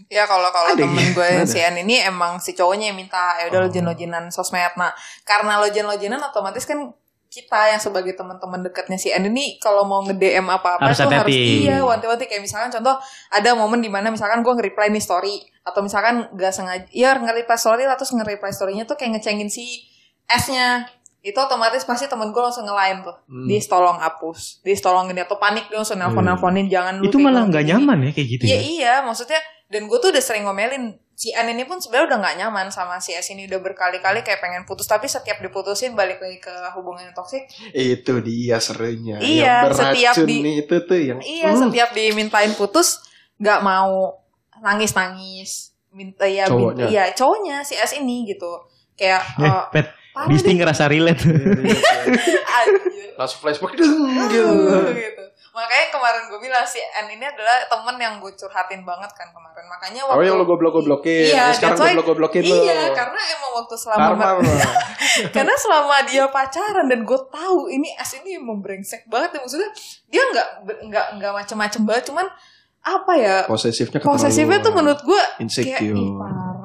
Ya 0.09 0.25
kalau 0.25 0.49
kalau 0.49 0.73
temen 0.75 0.97
ya? 0.99 1.13
gue 1.13 1.29
Ada. 1.37 1.47
si 1.47 1.59
N 1.61 1.77
ini 1.79 2.01
emang 2.01 2.37
si 2.37 2.51
cowoknya 2.51 2.91
yang 2.91 2.99
minta 2.99 3.37
ya 3.37 3.47
udah 3.47 3.61
Oh. 3.61 3.65
login-loginan 3.65 4.25
sosmed. 4.29 4.73
Nah, 4.75 4.91
karena 5.23 5.61
login-loginan 5.61 6.19
otomatis 6.19 6.65
kan 6.65 6.91
kita 7.29 7.61
yang 7.69 7.79
sebagai 7.79 8.11
teman-teman 8.13 8.59
dekatnya 8.61 8.97
si 8.97 9.09
N 9.09 9.23
ini 9.25 9.55
kalau 9.57 9.85
mau 9.85 10.03
nge-DM 10.03 10.43
apa-apa 10.43 10.83
Harus 10.83 10.99
tuh 10.99 11.07
harus 11.07 11.31
hati-hati. 11.31 11.63
iya 11.63 11.79
wanti-wanti 11.79 12.27
kayak 12.27 12.43
misalkan 12.43 12.73
contoh 12.73 12.99
ada 13.31 13.51
momen 13.55 13.79
di 13.79 13.87
mana 13.87 14.11
misalkan 14.11 14.41
gue 14.41 14.51
nge-reply 14.51 14.91
nih 14.91 14.99
story 14.99 15.39
atau 15.63 15.79
misalkan 15.79 16.27
gak 16.33 16.51
sengaja 16.51 16.91
ya 16.91 17.15
nge-reply 17.15 17.55
story 17.55 17.85
lah 17.85 17.95
terus 17.95 18.11
nge-reply 18.11 18.51
story-nya 18.51 18.83
tuh 18.83 18.97
kayak 18.97 19.15
ngecengin 19.15 19.47
si 19.47 19.87
S-nya 20.33 20.87
itu 21.21 21.37
otomatis 21.37 21.83
pasti 21.83 22.07
temen 22.07 22.31
gue 22.31 22.41
langsung 22.41 22.65
nge-line 22.65 23.03
tuh 23.03 23.17
Hmm. 23.27 23.45
Dis 23.45 23.67
tolong 23.67 23.97
hapus 23.97 24.61
Dis 24.61 24.79
tolong 24.79 25.05
ini 25.07 25.21
atau 25.21 25.37
panik 25.37 25.67
dia 25.67 25.77
langsung 25.77 25.97
nelfon-nelfonin 25.97 26.67
jangan 26.67 26.97
lu 26.97 27.05
Itu 27.05 27.19
malah 27.19 27.43
gitu, 27.43 27.51
nggak 27.51 27.65
nyaman 27.67 27.99
ya 28.01 28.11
kayak 28.11 28.29
gitu 28.31 28.43
Iya 28.43 28.51
ya. 28.51 28.61
iya, 28.63 28.95
maksudnya 29.01 29.37
dan 29.67 29.85
gue 29.85 29.99
tuh 29.99 30.09
udah 30.09 30.19
sering 30.19 30.43
ngomelin 30.43 30.85
si 31.13 31.31
An 31.31 31.47
ini 31.47 31.63
pun 31.63 31.77
sebenarnya 31.77 32.07
udah 32.09 32.19
nggak 32.19 32.37
nyaman 32.39 32.67
sama 32.69 32.97
si 32.97 33.13
S 33.13 33.29
ini 33.29 33.45
udah 33.45 33.61
berkali-kali 33.61 34.21
kayak 34.21 34.41
pengen 34.41 34.65
putus 34.65 34.85
tapi 34.85 35.05
setiap 35.05 35.37
diputusin 35.39 35.93
balik 35.93 36.17
lagi 36.19 36.39
ke 36.39 36.49
hubungan 36.73 37.05
yang 37.05 37.15
toksik. 37.15 37.45
itu 37.71 38.15
dia 38.19 38.57
serunya 38.57 39.21
Iya, 39.21 39.69
yang 39.69 39.77
setiap 39.77 40.15
di- 40.25 40.41
nih, 40.41 40.55
itu 40.61 40.77
tuh 40.81 40.97
yang 40.99 41.21
Iya, 41.21 41.49
Hmm. 41.51 41.61
setiap 41.63 41.93
dimintain 41.93 42.51
putus 42.53 43.05
nggak 43.37 43.61
mau 43.61 44.17
nangis-nangis. 44.75 45.77
Minta 45.91 46.25
ya 46.25 46.47
Cowoknya. 46.47 46.87
minta, 46.87 46.89
iya 46.89 47.05
cowoknya 47.11 47.57
si 47.61 47.75
S 47.75 47.93
ini 47.95 48.25
gitu. 48.25 48.49
Kayak 48.95 49.27
Eh, 49.37 49.45
eh, 49.45 49.63
Pet, 49.73 49.87
Disti 50.27 50.49
deh. 50.49 50.57
ngerasa 50.59 50.85
relate. 50.87 51.23
Anjir. 51.23 53.11
langsung 53.15 53.41
flashback 53.41 53.75
deng 53.75 53.91
gitu. 54.29 54.49
Aduh, 54.49 54.91
gitu. 54.91 55.23
Makanya 55.51 55.87
kemarin 55.91 56.23
gue 56.25 56.41
bilang 56.41 56.63
si 56.63 56.79
N 56.81 57.11
ini 57.11 57.21
adalah 57.23 57.67
temen 57.67 57.93
yang 57.95 58.17
gue 58.17 58.33
curhatin 58.33 58.81
banget 58.81 59.11
kan 59.11 59.29
kemarin. 59.29 59.67
Makanya 59.67 60.01
Oh 60.07 60.19
yang 60.19 60.35
lo 60.35 60.45
goblok 60.45 60.73
goblokin, 60.75 61.29
Iya, 61.29 61.53
sekarang 61.53 61.75
that's 61.75 61.83
why- 61.83 61.93
goblok 61.93 62.09
goblokin 62.31 62.43
lo. 62.43 62.57
Iya, 62.57 62.91
karena 62.91 63.21
emang 63.31 63.51
waktu 63.57 63.75
selama 63.77 64.01
Karma 64.17 64.41
karena 65.37 65.55
selama 65.55 65.97
dia 66.03 66.25
pacaran 66.29 66.87
dan 66.87 67.01
gue 67.03 67.21
tahu 67.29 67.69
ini 67.69 67.93
S 67.95 68.17
ini 68.17 68.37
emang 68.37 68.59
brengsek 68.59 69.05
banget 69.07 69.37
ya 69.37 69.41
maksudnya 69.43 69.71
dia 70.07 70.23
nggak 70.25 70.49
nggak 70.87 71.07
nggak 71.19 71.33
macem-macem 71.35 71.83
banget 71.83 72.05
cuman 72.07 72.27
apa 72.81 73.13
ya 73.13 73.37
Posesifnya 73.45 74.01
posesifnya 74.01 74.59
tuh 74.61 74.73
menurut 74.73 74.97
gue 74.99 75.13
kayak 75.13 75.43
insecure. 75.43 75.93
ih, 75.93 76.09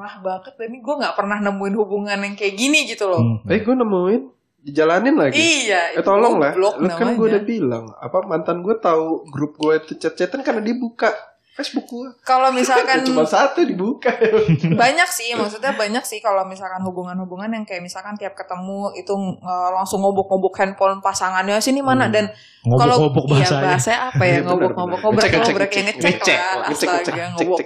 parah 0.06 0.16
banget 0.22 0.54
dan 0.54 0.68
ini 0.68 0.78
gue 0.78 0.94
nggak 0.96 1.14
pernah 1.14 1.38
nemuin 1.40 1.74
hubungan 1.74 2.18
yang 2.20 2.34
kayak 2.34 2.54
gini 2.54 2.86
gitu 2.86 3.04
loh 3.04 3.18
Hmm. 3.18 3.42
Eh 3.44 3.58
gue 3.58 3.74
nemuin, 3.74 4.22
dijalanin 4.62 5.14
lagi. 5.16 5.34
iya 5.34 5.90
Eh 5.92 6.00
tolong 6.00 6.38
lah, 6.38 6.54
lu 6.54 6.70
kan 6.88 7.10
gue 7.12 7.26
udah 7.28 7.42
bilang 7.42 7.90
apa 7.92 8.22
mantan 8.22 8.60
gue 8.60 8.74
tahu 8.76 9.26
grup 9.26 9.54
gue 9.56 9.74
itu 9.76 9.92
chat-chatan 9.96 10.40
karena 10.40 10.58
dia 10.60 10.74
buka 10.74 11.10
Facebook 11.52 11.86
gue. 11.86 12.12
kalau 12.20 12.52
misalkan 12.58 13.00
Cuma 13.00 13.24
satu 13.24 13.62
dibuka. 13.62 14.12
banyak 14.76 15.08
sih 15.08 15.32
maksudnya 15.32 15.72
banyak 15.72 16.02
sih 16.02 16.20
kalau 16.20 16.44
misalkan 16.44 16.82
hubungan-hubungan 16.82 17.48
yang 17.48 17.64
kayak 17.64 17.80
misalkan 17.80 18.12
tiap 18.14 18.34
ketemu 18.34 18.92
itu 18.92 19.10
eh, 19.40 19.70
langsung 19.72 19.98
ngobok-ngobok 20.00 20.52
handphone 20.54 21.00
pasangannya 21.00 21.56
sini 21.56 21.80
mana 21.80 22.06
Hmm. 22.06 22.12
dan 22.12 22.24
kalau 22.62 23.00
Ngobok-ngobok 23.00 23.24
iya, 23.24 23.34
bahasanya. 23.40 23.64
bahasanya 23.64 24.00
apa 24.04 24.22
ya 24.22 24.28
Iya, 24.36 24.40
ngobok-ngobok 24.44 24.98
Ngecek, 24.98 25.30
ngecek, 25.32 25.32
yang 25.32 25.56
ngecek, 25.56 25.56
ngecek 25.56 26.12
ngecek, 26.12 26.36
lah 26.36 26.68
ngecek, 26.68 26.68
ngecek, 26.68 26.90
astaga 26.92 27.22
ngecek, 27.24 27.46
ngobok 27.48 27.60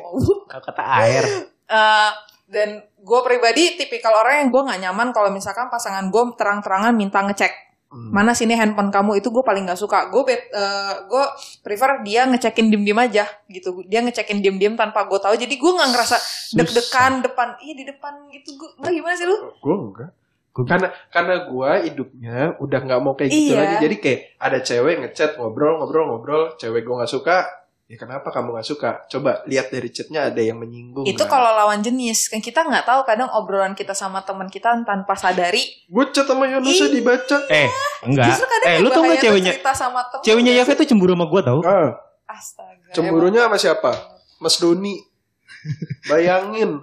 Kata 0.50 0.82
air. 1.00 1.24
Eh, 1.70 2.10
dan 2.50 2.68
gue 2.82 3.20
pribadi 3.22 3.78
tipikal 3.78 4.10
orang 4.12 4.42
yang 4.42 4.48
gue 4.50 4.62
nggak 4.66 4.80
nyaman 4.82 5.08
kalau 5.14 5.30
misalkan 5.30 5.70
pasangan 5.70 6.10
gue 6.10 6.34
terang-terangan 6.34 6.90
minta 6.92 7.22
ngecek 7.22 7.70
Hmm. 7.90 8.14
mana 8.14 8.30
sini 8.30 8.54
handphone 8.54 8.94
kamu 8.94 9.18
itu 9.18 9.34
gue 9.34 9.42
paling 9.42 9.66
nggak 9.66 9.74
suka 9.74 10.14
gue 10.14 10.22
bet 10.22 10.46
eh, 10.46 10.94
gue 11.10 11.24
prefer 11.58 12.06
dia 12.06 12.22
ngecekin 12.22 12.70
diem 12.70 12.86
diem 12.86 12.94
aja 12.94 13.26
gitu 13.50 13.82
dia 13.82 13.98
ngecekin 13.98 14.38
diem 14.38 14.62
diem 14.62 14.78
tanpa 14.78 15.10
gue 15.10 15.18
tahu 15.18 15.34
jadi 15.34 15.50
gue 15.50 15.70
nggak 15.74 15.90
ngerasa 15.90 16.16
deg-degan 16.54 17.18
depan 17.18 17.58
iya 17.58 17.74
di 17.74 17.82
depan 17.82 18.30
gitu 18.30 18.54
gue 18.54 18.78
nggak 18.78 18.94
gimana 18.94 19.14
sih 19.18 19.26
lu 19.26 19.34
gue 19.58 19.74
enggak. 19.74 20.10
Karena 20.50 20.88
karena 21.10 21.34
gue 21.46 21.70
hidupnya 21.90 22.36
udah 22.58 22.78
nggak 22.78 23.00
mau 23.00 23.14
kayak 23.14 23.30
gitu 23.30 23.54
Iya. 23.54 23.58
lagi. 23.58 23.76
Jadi 23.82 23.96
kayak 23.98 24.20
ada 24.38 24.58
cewek 24.60 24.94
ngechat 25.02 25.30
ngobrol 25.34 25.78
ngobrol 25.78 26.04
ngobrol, 26.06 26.42
cewek 26.58 26.86
gue 26.86 26.94
nggak 26.94 27.10
suka. 27.10 27.42
Ya 27.90 27.98
kenapa 27.98 28.30
kamu 28.30 28.54
nggak 28.54 28.62
suka? 28.64 29.02
Coba 29.10 29.42
lihat 29.44 29.66
dari 29.68 29.90
chatnya 29.90 30.30
ada 30.30 30.38
yang 30.38 30.56
menyinggung. 30.56 31.02
itu 31.02 31.18
kalau 31.26 31.50
lawan 31.50 31.82
jenis 31.82 32.30
kan 32.30 32.38
kita 32.38 32.62
nggak 32.62 32.86
tahu 32.86 33.02
kadang 33.02 33.26
obrolan 33.34 33.74
kita 33.74 33.90
sama 33.92 34.22
teman 34.22 34.46
kita 34.46 34.78
tanpa 34.80 35.10
sadari 35.12 35.58
gue 35.84 36.04
chat 36.08 36.22
sama 36.22 36.46
Yonusa 36.46 36.86
Ih. 36.86 36.94
dibaca. 36.94 37.36
Eh, 37.50 37.66
enggak. 38.06 38.30
justru 38.30 38.46
kadang 38.46 38.68
Eh, 38.68 38.78
lu 38.78 38.88
tau 38.88 39.02
gak 39.02 39.18
ceweknya? 39.18 39.52
cerita 39.52 39.72
sama 39.74 40.06
temen 40.06 40.22
Ceweknya 40.22 40.52
sih? 40.62 40.78
tuh 40.78 40.86
cemburu 40.86 41.12
sama 41.12 41.26
gue 41.26 41.40
tau. 41.42 41.58
Ah, 41.60 41.90
astaga 42.28 42.94
cemburunya 42.94 43.42
sama 43.42 43.58
siapa? 43.58 43.90
Mas 44.38 44.54
Doni. 44.56 44.94
Bayangin. 46.06 46.78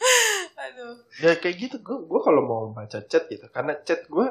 aduh 0.60 1.00
Ya 1.18 1.32
kayak 1.34 1.56
gitu. 1.58 1.76
Gue 1.80 1.96
gue 2.02 2.20
kalau 2.20 2.42
mau 2.42 2.62
baca 2.70 3.00
chat 3.00 3.24
gitu, 3.26 3.48
karena 3.48 3.72
chat 3.80 4.04
gue 4.04 4.28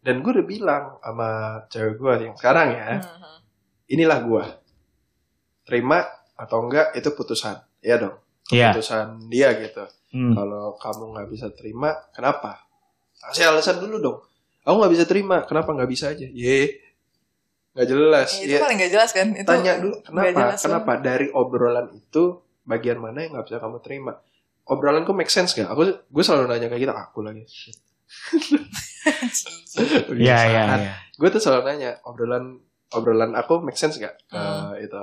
dan 0.00 0.22
gue 0.22 0.30
udah 0.30 0.46
bilang 0.46 0.84
sama 0.96 1.28
cewek 1.66 1.96
gue 1.96 2.12
yang 2.22 2.34
sekarang 2.34 2.70
ya, 2.70 2.86
Mhm. 3.00 3.34
inilah 3.90 4.20
gue. 4.22 4.44
Terima 5.64 6.04
atau 6.36 6.64
enggak 6.64 6.92
itu 6.96 7.08
putusan. 7.12 7.56
Iya 7.80 7.96
dong. 8.00 8.16
Iya. 8.52 8.72
Putusan 8.72 9.28
dia 9.32 9.52
gitu. 9.56 9.84
Hmm. 10.14 10.36
Kalau 10.36 10.78
kamu 10.78 11.04
nggak 11.16 11.28
bisa 11.32 11.46
terima, 11.50 11.90
kenapa? 12.14 12.62
Kasih 13.18 13.50
alasan 13.50 13.82
dulu 13.82 13.96
dong. 13.98 14.18
Aku 14.62 14.76
nggak 14.78 14.92
bisa 14.92 15.04
terima. 15.08 15.42
Kenapa 15.48 15.74
nggak 15.74 15.90
bisa 15.90 16.12
aja? 16.14 16.28
Ye, 16.28 16.84
nggak 17.74 17.88
jelas. 17.90 18.28
Ya, 18.38 18.42
itu 18.46 18.54
Ya, 18.54 18.60
paling 18.62 18.78
gak 18.78 18.92
jelas 18.94 19.10
kan 19.10 19.26
itu 19.34 19.48
tanya 19.48 19.72
dulu 19.82 19.94
nggak 19.98 20.06
kenapa? 20.30 20.38
jelas 20.38 20.60
Kenapa 20.62 20.92
dari 21.02 21.26
obrolan 21.34 21.86
itu 21.92 22.22
bagian 22.64 22.98
mana 23.02 23.26
yang 23.26 23.36
nggak 23.36 23.46
bisa 23.50 23.58
kamu 23.58 23.78
terima? 23.82 24.12
Obrolanku 24.64 25.12
make 25.12 25.28
sense 25.28 25.52
gak? 25.52 25.68
Aku 25.68 25.84
gue 25.84 26.22
selalu 26.24 26.48
nanya 26.48 26.72
kayak 26.72 26.82
gitu. 26.88 26.94
Aku 26.94 27.20
lagi. 27.20 27.44
Iya 30.14 30.38
iya 30.48 30.62
iya. 30.80 30.92
Gue 31.18 31.28
tuh 31.28 31.42
selalu 31.42 31.62
nanya 31.66 31.98
obrolan 32.06 32.62
obrolan 32.94 33.34
aku 33.36 33.60
make 33.60 33.76
sense 33.76 33.98
gak? 34.00 34.16
Hmm. 34.30 34.72
itu. 34.78 35.02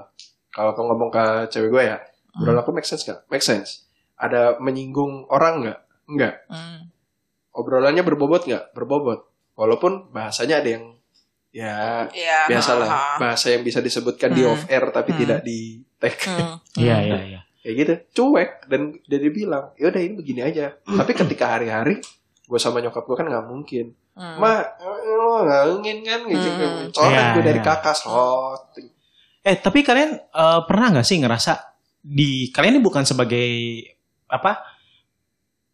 Kalau 0.52 0.72
aku 0.72 0.82
ngomong 0.84 1.10
ke 1.10 1.24
cewek 1.50 1.70
gue 1.70 1.84
ya, 1.86 1.98
obrolan 2.34 2.60
aku 2.60 2.72
make 2.72 2.84
sense 2.84 3.04
gak? 3.04 3.24
Make 3.28 3.42
sense. 3.42 3.88
Ada 4.16 4.58
menyinggung 4.58 5.26
orang 5.28 5.64
nggak? 5.64 5.80
Enggak. 6.06 6.36
Hmm. 6.46 6.92
Obrolannya 7.52 8.02
berbobot 8.02 8.44
nggak? 8.44 8.72
Berbobot. 8.72 9.28
Walaupun 9.56 10.12
bahasanya 10.12 10.60
ada 10.60 10.70
yang 10.72 10.86
ya 11.52 12.08
Iya. 12.08 12.48
biasalah 12.48 12.88
ha, 12.88 12.96
ha. 12.96 13.16
bahasa 13.18 13.52
yang 13.52 13.60
bisa 13.62 13.80
disebutkan 13.80 14.32
di 14.32 14.40
Hmm. 14.42 14.56
off 14.56 14.64
air 14.66 14.88
tapi 14.90 15.12
Hmm. 15.12 15.20
tidak 15.20 15.40
di 15.42 15.84
tag 16.00 16.16
Hmm. 16.18 16.56
Iya 16.80 16.98
iya 17.02 17.20
iya. 17.28 17.40
kayak 17.60 17.76
gitu 17.76 17.94
cuek 18.16 18.52
dan 18.66 18.82
dia 19.04 19.20
bilang 19.30 19.76
ya 19.76 19.92
udah 19.92 20.00
ini 20.00 20.16
begini 20.16 20.42
aja 20.42 20.72
tapi 20.82 21.12
ketika 21.12 21.52
hari-hari 21.52 22.00
gue 22.42 22.56
sama 22.58 22.80
nyokap 22.80 23.04
gue 23.04 23.14
kan 23.14 23.28
nggak 23.28 23.46
mungkin 23.46 23.92
Hmm. 24.12 24.40
ma 24.40 24.64
lo 25.06 25.44
nggak 25.44 25.64
ingin 25.76 25.98
kan 26.02 26.20
gitu 26.26 26.48
Hmm. 26.50 26.88
coret 26.90 27.20
Iya, 27.20 27.36
gue 27.36 27.44
dari 27.46 27.60
iya. 27.60 27.68
kakak 27.68 27.96
slot 27.96 28.64
Eh 29.42 29.58
tapi 29.58 29.82
kalian 29.82 30.12
eh, 30.18 30.60
pernah 30.70 30.88
nggak 30.94 31.08
sih 31.08 31.18
ngerasa 31.18 31.54
di 32.02 32.50
kalian 32.50 32.78
ini 32.78 32.82
bukan 32.82 33.06
sebagai 33.06 33.46
apa 34.30 34.62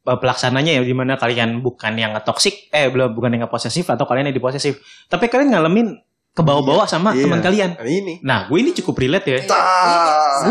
eh, 0.07 0.17
pelaksananya 0.19 0.79
ya 0.79 0.81
di 0.83 0.95
mana 0.95 1.19
kalian 1.19 1.59
bukan 1.59 1.93
yang 1.95 2.15
toxic 2.23 2.71
eh 2.71 2.87
belum 2.87 3.11
bukan 3.11 3.35
yang 3.35 3.51
posesif 3.51 3.87
atau 3.87 4.07
kalian 4.07 4.31
yang 4.31 4.37
diposesif 4.39 4.79
tapi 5.07 5.27
kalian 5.27 5.51
ngalamin 5.51 5.99
kebawa-bawa 6.37 6.85
sama 6.85 7.17
Iya. 7.17 7.25
teman 7.25 7.41
kalian. 7.41 7.71
nah, 7.81 7.89
ini 7.89 8.13
Nah 8.21 8.45
gue 8.45 8.61
ini 8.61 8.69
cukup 8.77 9.01
relate 9.01 9.25
ya. 9.25 9.39
Iya. 9.41 9.57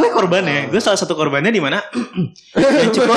Gue 0.03 0.09
korbannya, 0.11 0.67
gue 0.67 0.83
salah 0.83 0.99
satu 0.99 1.15
korbannya 1.15 1.55
di 1.55 1.63
mana 1.63 1.79
yang 2.83 2.91
cukup 2.91 3.15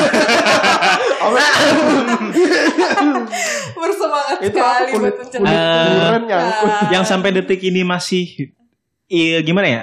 bersemangat 3.74 4.38
itu 4.46 4.54
sekali 4.54 4.92
buat. 5.02 5.16
Eh, 5.34 6.14
yang 6.94 7.02
sampai 7.02 7.34
detik 7.34 7.58
ini 7.66 7.82
masih 7.82 8.54
iya, 9.10 9.42
gimana 9.42 9.68
ya 9.68 9.82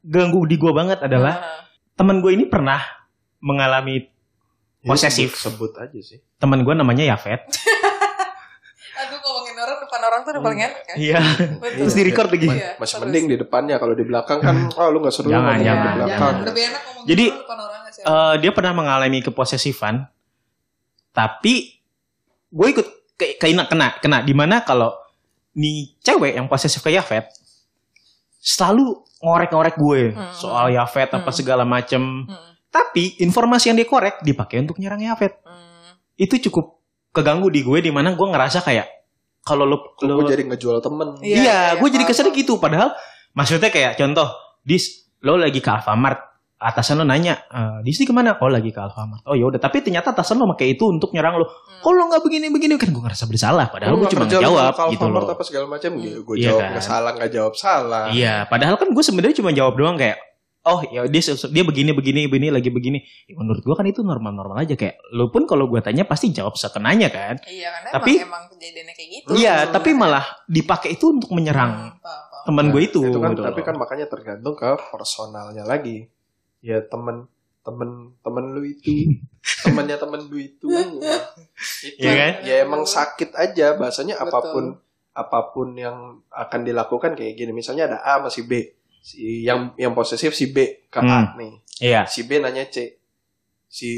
ganggu 0.00 0.44
di 0.44 0.54
gue 0.54 0.70
banget 0.70 1.00
adalah 1.00 1.34
Ah. 1.34 1.60
teman 1.94 2.20
gue 2.20 2.32
ini 2.32 2.44
pernah 2.44 2.80
mengalami 3.38 4.08
posesif. 4.80 5.28
Ya, 5.30 5.40
sebut, 5.42 5.72
sebut 5.72 5.82
aja 5.82 5.98
sih 5.98 6.18
teman 6.36 6.60
gue 6.60 6.72
namanya 6.72 7.04
Yafet. 7.06 7.44
aduh 9.00 9.16
ngomongin 9.18 9.56
orang 9.56 9.78
depan 9.80 10.00
orang 10.02 10.20
tuh 10.20 10.30
udah 10.30 10.42
paling 10.42 10.60
enak 10.60 10.80
kan 10.84 10.96
Iya. 10.96 11.20
Betul. 11.56 11.76
Terus 11.78 11.94
di 11.94 12.02
record 12.04 12.28
lagi. 12.30 12.48
Iya, 12.48 12.70
masih 12.76 12.84
terus. 12.92 13.00
mending 13.02 13.24
di 13.26 13.36
depannya 13.36 13.76
kalau 13.76 13.92
di 13.92 14.04
belakang 14.04 14.38
kan 14.38 14.56
oh 14.70 14.88
lu 14.92 15.00
nggak 15.00 15.10
seru 15.10 15.28
Jangan, 15.28 15.40
ngomong 15.50 15.60
jangan, 15.60 15.80
di 15.80 15.88
Iya, 15.88 15.96
belakang 15.96 16.18
jangan. 16.20 16.44
lebih 16.44 16.62
enak 16.62 16.80
ngomongin 16.82 17.08
Jadi, 17.08 17.24
orang 17.26 17.40
depan 17.40 17.58
orang 17.58 17.80
aja. 17.82 18.00
Eh, 18.02 18.34
dia 18.38 18.50
pernah 18.52 18.72
mengalami 18.74 19.18
keposesifan, 19.20 19.94
tapi 21.10 21.54
gue 22.50 22.66
ikut 22.70 22.86
ke, 23.14 23.26
kena 23.36 23.64
kena 23.66 23.86
kena 23.98 24.18
di 24.20 24.32
mana 24.32 24.60
kalau 24.60 24.92
nih 25.52 25.96
cewek 25.98 26.34
yang 26.34 26.46
posesif 26.46 26.80
ke 26.80 26.90
Yafet 26.90 27.28
selalu 28.40 28.96
ngorek-ngorek 29.20 29.76
gue 29.76 30.02
Hmm. 30.10 30.32
soal 30.32 30.72
Yafet 30.72 31.12
apa 31.12 31.22
Hmm. 31.22 31.36
segala 31.36 31.62
macem. 31.62 32.24
Hmm. 32.24 32.50
Tapi 32.66 33.20
informasi 33.20 33.68
yang 33.68 33.76
dia 33.76 33.84
korek 33.84 34.18
dipakai 34.20 34.64
untuk 34.64 34.80
nyerang 34.80 34.98
Yafet. 34.98 35.36
Hmm. 35.42 36.00
Itu 36.16 36.40
cukup 36.40 36.80
keganggu 37.10 37.48
di 37.48 37.60
gue 37.60 37.78
di 37.80 37.90
mana 37.90 38.12
gue 38.12 38.24
ngerasa 38.24 38.60
kayak 38.60 38.88
kalau 39.40 39.64
lo, 39.64 39.96
lo 40.00 40.20
lu 40.20 40.24
jadi 40.24 40.44
ngejual 40.44 40.80
temen 40.80 41.16
Iya, 41.18 41.24
Iya, 41.24 41.36
iya, 41.36 41.58
gue 41.74 41.88
jadi 41.90 42.04
kesannya 42.04 42.30
paham. 42.30 42.40
gitu. 42.40 42.52
Padahal 42.56 42.92
maksudnya 43.32 43.68
kayak 43.68 43.96
contoh, 43.96 44.28
dis 44.62 44.84
lo 45.18 45.34
lagi 45.34 45.58
ke 45.58 45.68
Alfamart, 45.68 46.29
atasan 46.60 46.96
lo 46.96 47.04
nanya, 47.04 47.40
"Eh, 47.42 47.80
dis 47.80 47.96
di 47.96 48.04
ke 48.04 48.12
mana? 48.12 48.36
Oh 48.36 48.46
lagi 48.46 48.68
ke 48.68 48.76
Alfamart. 48.76 49.24
Oh 49.24 49.32
ya 49.32 49.48
udah, 49.48 49.56
tapi 49.56 49.80
ternyata 49.80 50.12
atasan 50.12 50.36
lo 50.36 50.44
pakai 50.50 50.76
itu 50.76 50.84
untuk 50.84 51.08
nyerang 51.10 51.34
lo. 51.34 51.48
Hmm. 51.48 51.80
Kok 51.80 51.90
lo 51.90 52.02
nggak 52.06 52.20
begini 52.20 52.46
begini 52.46 52.76
kan 52.76 52.88
gue 52.88 53.00
ngerasa 53.00 53.24
bersalah. 53.24 53.66
Padahal 53.66 53.96
gue 53.96 54.08
cuma 54.08 54.28
jawab 54.28 54.76
gitu 54.90 55.06
loh. 55.06 55.24
apa 55.26 55.40
segala 55.40 55.66
macam 55.66 55.90
gitu 55.96 56.20
gue 56.22 56.36
Iya 56.36 56.44
jawab 56.46 56.60
kan? 56.60 56.70
nggak 56.70 56.84
salah 56.84 57.10
nggak 57.14 57.30
jawab 57.30 57.54
salah 57.54 58.04
Iya, 58.10 58.34
padahal 58.44 58.76
kan 58.76 58.88
gue 58.90 59.00
sebenarnya 59.00 59.34
cuma 59.34 59.50
jawab 59.50 59.74
doang 59.74 59.96
kayak, 59.96 60.20
oh 60.62 60.84
ya 60.84 61.06
dia 61.06 61.22
dia 61.24 61.64
begini 61.64 61.90
begini 61.90 62.20
begini 62.26 62.48
lagi 62.50 62.68
begini. 62.68 63.00
Ya, 63.24 63.34
menurut 63.34 63.60
gue 63.60 63.72
kan 63.72 63.86
itu 63.86 64.02
normal 64.02 64.30
normal 64.30 64.60
aja 64.60 64.76
kayak 64.76 65.00
lo 65.10 65.28
pun 65.28 65.44
kalau 65.44 65.64
gue 65.64 65.80
tanya 65.80 66.04
pasti 66.04 66.28
jawab 66.30 66.52
sekenanya 66.54 67.08
kan. 67.08 67.40
iya 67.46 67.72
karena 67.72 67.88
Tapi- 67.90 68.16
emang, 68.18 68.28
emang 68.28 68.42
kejadiannya 68.52 68.94
kayak 68.94 69.10
gitu 69.10 69.28
Iya, 69.34 69.56
tapi 69.66 69.90
malah 69.92 70.24
dipakai 70.46 70.92
itu 70.92 71.08
untuk 71.10 71.32
menyerang 71.32 71.96
Hmm, 71.96 72.44
teman 72.44 72.68
gue 72.68 72.82
itu. 72.82 73.00
itu 73.00 73.16
kan 73.16 73.32
gitu 73.32 73.42
tapi 73.42 73.56
loh. 73.56 73.66
kan 73.66 73.74
makanya 73.78 74.06
tergantung 74.06 74.52
ke 74.52 74.68
personalnya 74.90 75.64
lagi 75.64 76.04
ya 76.60 76.80
temen 76.86 77.28
temen 77.60 78.16
temen 78.24 78.44
lu 78.56 78.64
itu. 78.64 79.20
Temennya 79.64 79.96
temen 80.00 80.20
lu 80.28 80.36
itu. 80.40 80.68
Itu 81.88 82.00
Iya 82.00 82.12
kan? 82.16 82.32
ya 82.44 82.54
emang 82.64 82.82
sakit 82.88 83.36
aja. 83.36 83.76
Bahasanya 83.76 84.16
Betul. 84.20 84.28
apa 84.28 84.38
pun 84.52 84.64
apa 85.10 85.40
pun 85.52 85.68
yang 85.76 86.24
akan 86.32 86.60
dilakukan 86.64 87.12
kayak 87.12 87.36
gini. 87.36 87.52
Misalnya 87.52 87.92
ada 87.92 87.98
A 88.00 88.20
masih 88.24 88.48
B. 88.48 88.72
Si 89.00 89.44
yang 89.44 89.72
yang 89.76 89.92
posesif 89.92 90.32
si 90.32 90.52
B 90.52 90.88
ke 90.88 91.00
A 91.00 91.36
nih. 91.36 91.60
Iya. 91.80 92.02
si 92.08 92.24
B 92.24 92.40
nanya 92.40 92.68
C. 92.68 92.96
Si 93.68 93.90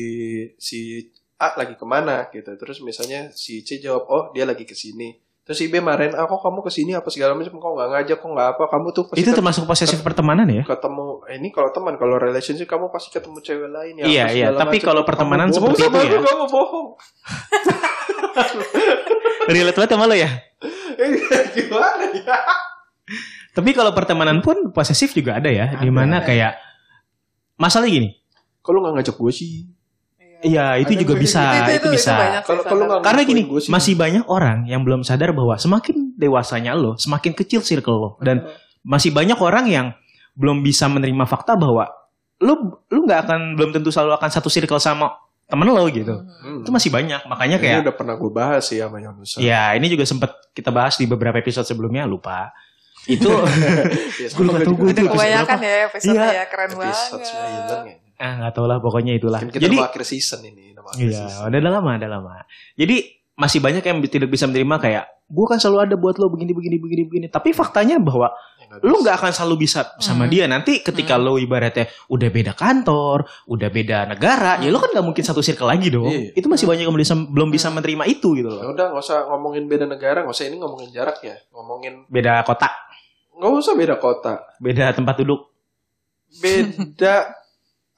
si 0.58 1.10
A 1.38 1.54
lagi 1.54 1.74
ke 1.78 1.86
mana 1.86 2.26
gitu. 2.34 2.50
Terus 2.58 2.82
misalnya 2.82 3.30
si 3.34 3.62
C 3.62 3.78
jawab 3.78 4.04
oh 4.10 4.24
dia 4.34 4.42
lagi 4.46 4.66
ke 4.66 4.74
sini 4.74 5.21
terus 5.42 5.58
B 5.60 5.78
marahin 5.78 6.14
ah 6.14 6.22
kok 6.22 6.38
kamu 6.38 6.62
ke 6.62 6.70
sini 6.70 6.92
apa 6.92 7.06
segala 7.06 7.34
macam 7.34 7.50
kok 7.52 7.72
nggak 7.72 7.88
ngajak 7.90 8.18
kok 8.18 8.30
nggak 8.30 8.48
apa 8.52 8.64
kamu 8.68 8.86
tuh 8.90 9.04
pasti 9.04 9.20
Itu 9.20 9.30
termasuk 9.32 9.64
posesif 9.64 9.98
pertemanan 10.00 10.46
ya? 10.46 10.62
ketemu 10.62 11.06
eh, 11.26 11.34
ini 11.36 11.50
kalau 11.50 11.70
teman 11.70 11.94
kalau 11.96 12.14
relationship 12.16 12.64
kamu 12.64 12.86
pasti 12.88 13.10
ketemu 13.10 13.38
cewek 13.38 13.68
lain 13.68 13.94
ya 13.98 14.04
Iya, 14.04 14.24
iya. 14.30 14.46
Tapi 14.52 14.78
macam. 14.78 14.86
kalau 14.86 15.02
Kamu 15.02 15.08
pertemanan 15.08 15.46
bohong 15.48 15.74
seperti 15.74 15.82
itu 15.82 15.90
aku, 15.90 15.98
ya. 16.06 16.20
kamu 16.22 16.44
bohong 16.46 16.88
Relate 19.44 19.74
banget 19.74 19.90
sama 19.90 20.06
lo 20.06 20.14
ya? 20.14 20.30
gimana 21.56 22.04
ya 22.14 22.38
Tapi 23.52 23.70
kalau 23.74 23.92
pertemanan 23.92 24.38
pun 24.40 24.70
posesif 24.70 25.12
juga 25.12 25.36
ada 25.36 25.50
ya, 25.50 25.68
Ada. 25.68 25.82
di 25.82 25.90
mana 25.90 26.22
kayak 26.22 26.54
masalah 27.56 27.84
gini. 27.84 28.16
kalau 28.62 28.78
nggak 28.78 29.02
ngajak 29.02 29.16
gue 29.18 29.32
sih 29.34 29.66
Iya, 30.42 30.74
itu 30.76 30.92
juga 30.98 31.14
bisa, 31.14 31.38
Itu- 31.38 31.54
itu- 31.54 31.62
itu, 31.62 31.78
itu 31.78 31.88
bisa. 31.94 32.42
kalau 32.42 32.82
nggak 32.84 33.06
Karena 33.06 33.22
gini, 33.22 33.42
masih 33.70 33.94
banyak 33.94 34.26
orang 34.26 34.66
yang 34.66 34.82
belum 34.82 35.06
sadar 35.06 35.30
bahwa 35.30 35.54
semakin 35.54 36.18
dewasanya 36.18 36.74
lo, 36.74 36.98
semakin 36.98 37.30
kecil 37.30 37.62
circle 37.62 37.94
lo, 37.96 38.10
dan 38.18 38.42
masih 38.82 39.14
banyak 39.14 39.38
orang 39.38 39.70
yang 39.70 39.86
belum 40.34 40.60
bisa 40.60 40.90
menerima 40.90 41.24
fakta 41.30 41.54
bahwa 41.54 41.86
lo 42.42 42.82
lu 42.90 43.06
nggak 43.06 43.20
akan 43.22 43.40
belum 43.54 43.70
tentu 43.70 43.94
selalu 43.94 44.18
akan 44.18 44.30
satu 44.34 44.50
circle 44.50 44.82
sama 44.82 45.14
temen 45.46 45.70
lo 45.70 45.86
gitu. 45.86 46.10
Hmm. 46.26 46.66
Itu 46.66 46.74
masih 46.74 46.90
banyak, 46.90 47.22
makanya 47.30 47.56
ini 47.60 47.62
kayak 47.62 47.78
udah 47.86 47.94
pernah 47.94 48.14
gue 48.18 48.30
bahas 48.34 48.62
sih 48.66 48.82
sama 48.82 48.98
Yonusa 48.98 49.38
Ya, 49.38 49.78
ini 49.78 49.86
juga 49.86 50.02
sempat 50.02 50.34
kita 50.50 50.74
bahas 50.74 50.98
di 50.98 51.06
beberapa 51.06 51.38
episode 51.38 51.68
sebelumnya, 51.68 52.02
lupa. 52.02 52.50
Itu 53.06 53.30
Ya, 54.22 54.26
Gue 54.34 54.42
lupa 54.42 54.58
tuh, 54.62 54.74
gue 54.74 54.90
Udah 54.90 55.02
itu 55.06 55.10
kebanyakan 55.10 55.58
ya 55.62 55.74
episode 55.86 56.14
Iya. 56.18 56.26
ya 56.34 56.44
keren 56.50 56.70
episode 56.74 57.22
banget 57.22 57.86
9 57.86 57.90
ya 57.90 57.96
ah 58.22 58.32
nggak 58.38 58.52
tahu 58.52 58.66
lah 58.66 58.78
pokoknya 58.78 59.12
itulah. 59.12 59.42
Kita 59.42 59.58
Jadi 59.58 59.76
akhir 59.76 60.02
season 60.04 60.40
ini 60.44 60.70
nama 60.70 60.86
akhir 60.88 61.02
Iya, 61.04 61.18
season. 61.26 61.50
udah 61.50 61.60
lama, 61.74 61.90
udah 61.92 62.10
lama. 62.12 62.32
Jadi 62.72 62.96
masih 63.32 63.58
banyak 63.58 63.82
yang 63.82 63.98
tidak 64.04 64.28
bisa 64.28 64.46
menerima 64.46 64.76
kayak 64.78 65.04
gue 65.26 65.46
kan 65.48 65.56
selalu 65.56 65.80
ada 65.82 65.96
buat 65.96 66.14
lo 66.16 66.28
begini 66.28 66.52
begini 66.52 66.76
begini 66.76 67.02
begini. 67.02 67.26
Tapi 67.26 67.50
faktanya 67.50 67.96
bahwa 67.96 68.30
Ya, 68.62 68.78
bisa. 68.78 68.94
nggak 68.94 69.16
akan 69.16 69.30
selalu 69.32 69.56
bisa 69.60 69.80
sama 69.98 70.24
Hmm. 70.24 70.30
dia. 70.30 70.44
Nanti 70.44 70.78
ketika 70.78 71.16
Hmm. 71.16 71.24
lo 71.24 71.32
ibaratnya 71.36 71.84
udah 72.06 72.28
beda 72.30 72.52
kantor, 72.52 73.18
udah 73.46 73.68
beda 73.68 73.98
negara, 74.06 74.56
ya 74.56 74.68
lo 74.68 74.78
kan 74.78 74.92
nggak 74.92 75.02
mungkin 75.02 75.20
satu 75.20 75.40
circle 75.40 75.66
lagi 75.66 75.88
dong. 75.88 76.06
Iya. 76.06 76.32
Itu 76.34 76.46
masih 76.46 76.64
banyak 76.64 76.84
yang 76.84 76.94
bisa, 76.94 77.16
belum 77.16 77.48
bisa 77.48 77.66
Hmm. 77.66 77.76
menerima 77.76 78.04
itu 78.06 78.28
gitu 78.34 78.46
Ya 78.46 78.60
loh. 78.60 78.70
udah 78.70 78.86
nggak 78.88 79.02
usah 79.02 79.18
ngomongin 79.26 79.64
beda 79.66 79.84
negara 79.84 80.20
nggak 80.20 80.32
usah 80.32 80.46
ini 80.46 80.56
ngomongin 80.56 80.88
jarak 80.90 81.18
ya 81.20 81.34
ngomongin 81.50 82.04
Beda 82.06 82.40
kota, 82.42 82.68
nggak 83.34 83.50
usah 83.50 83.74
beda 83.74 83.94
kota 83.98 84.32
beda 84.56 84.92
tempat 84.92 85.16
duduk. 85.18 85.48
beda 86.32 87.14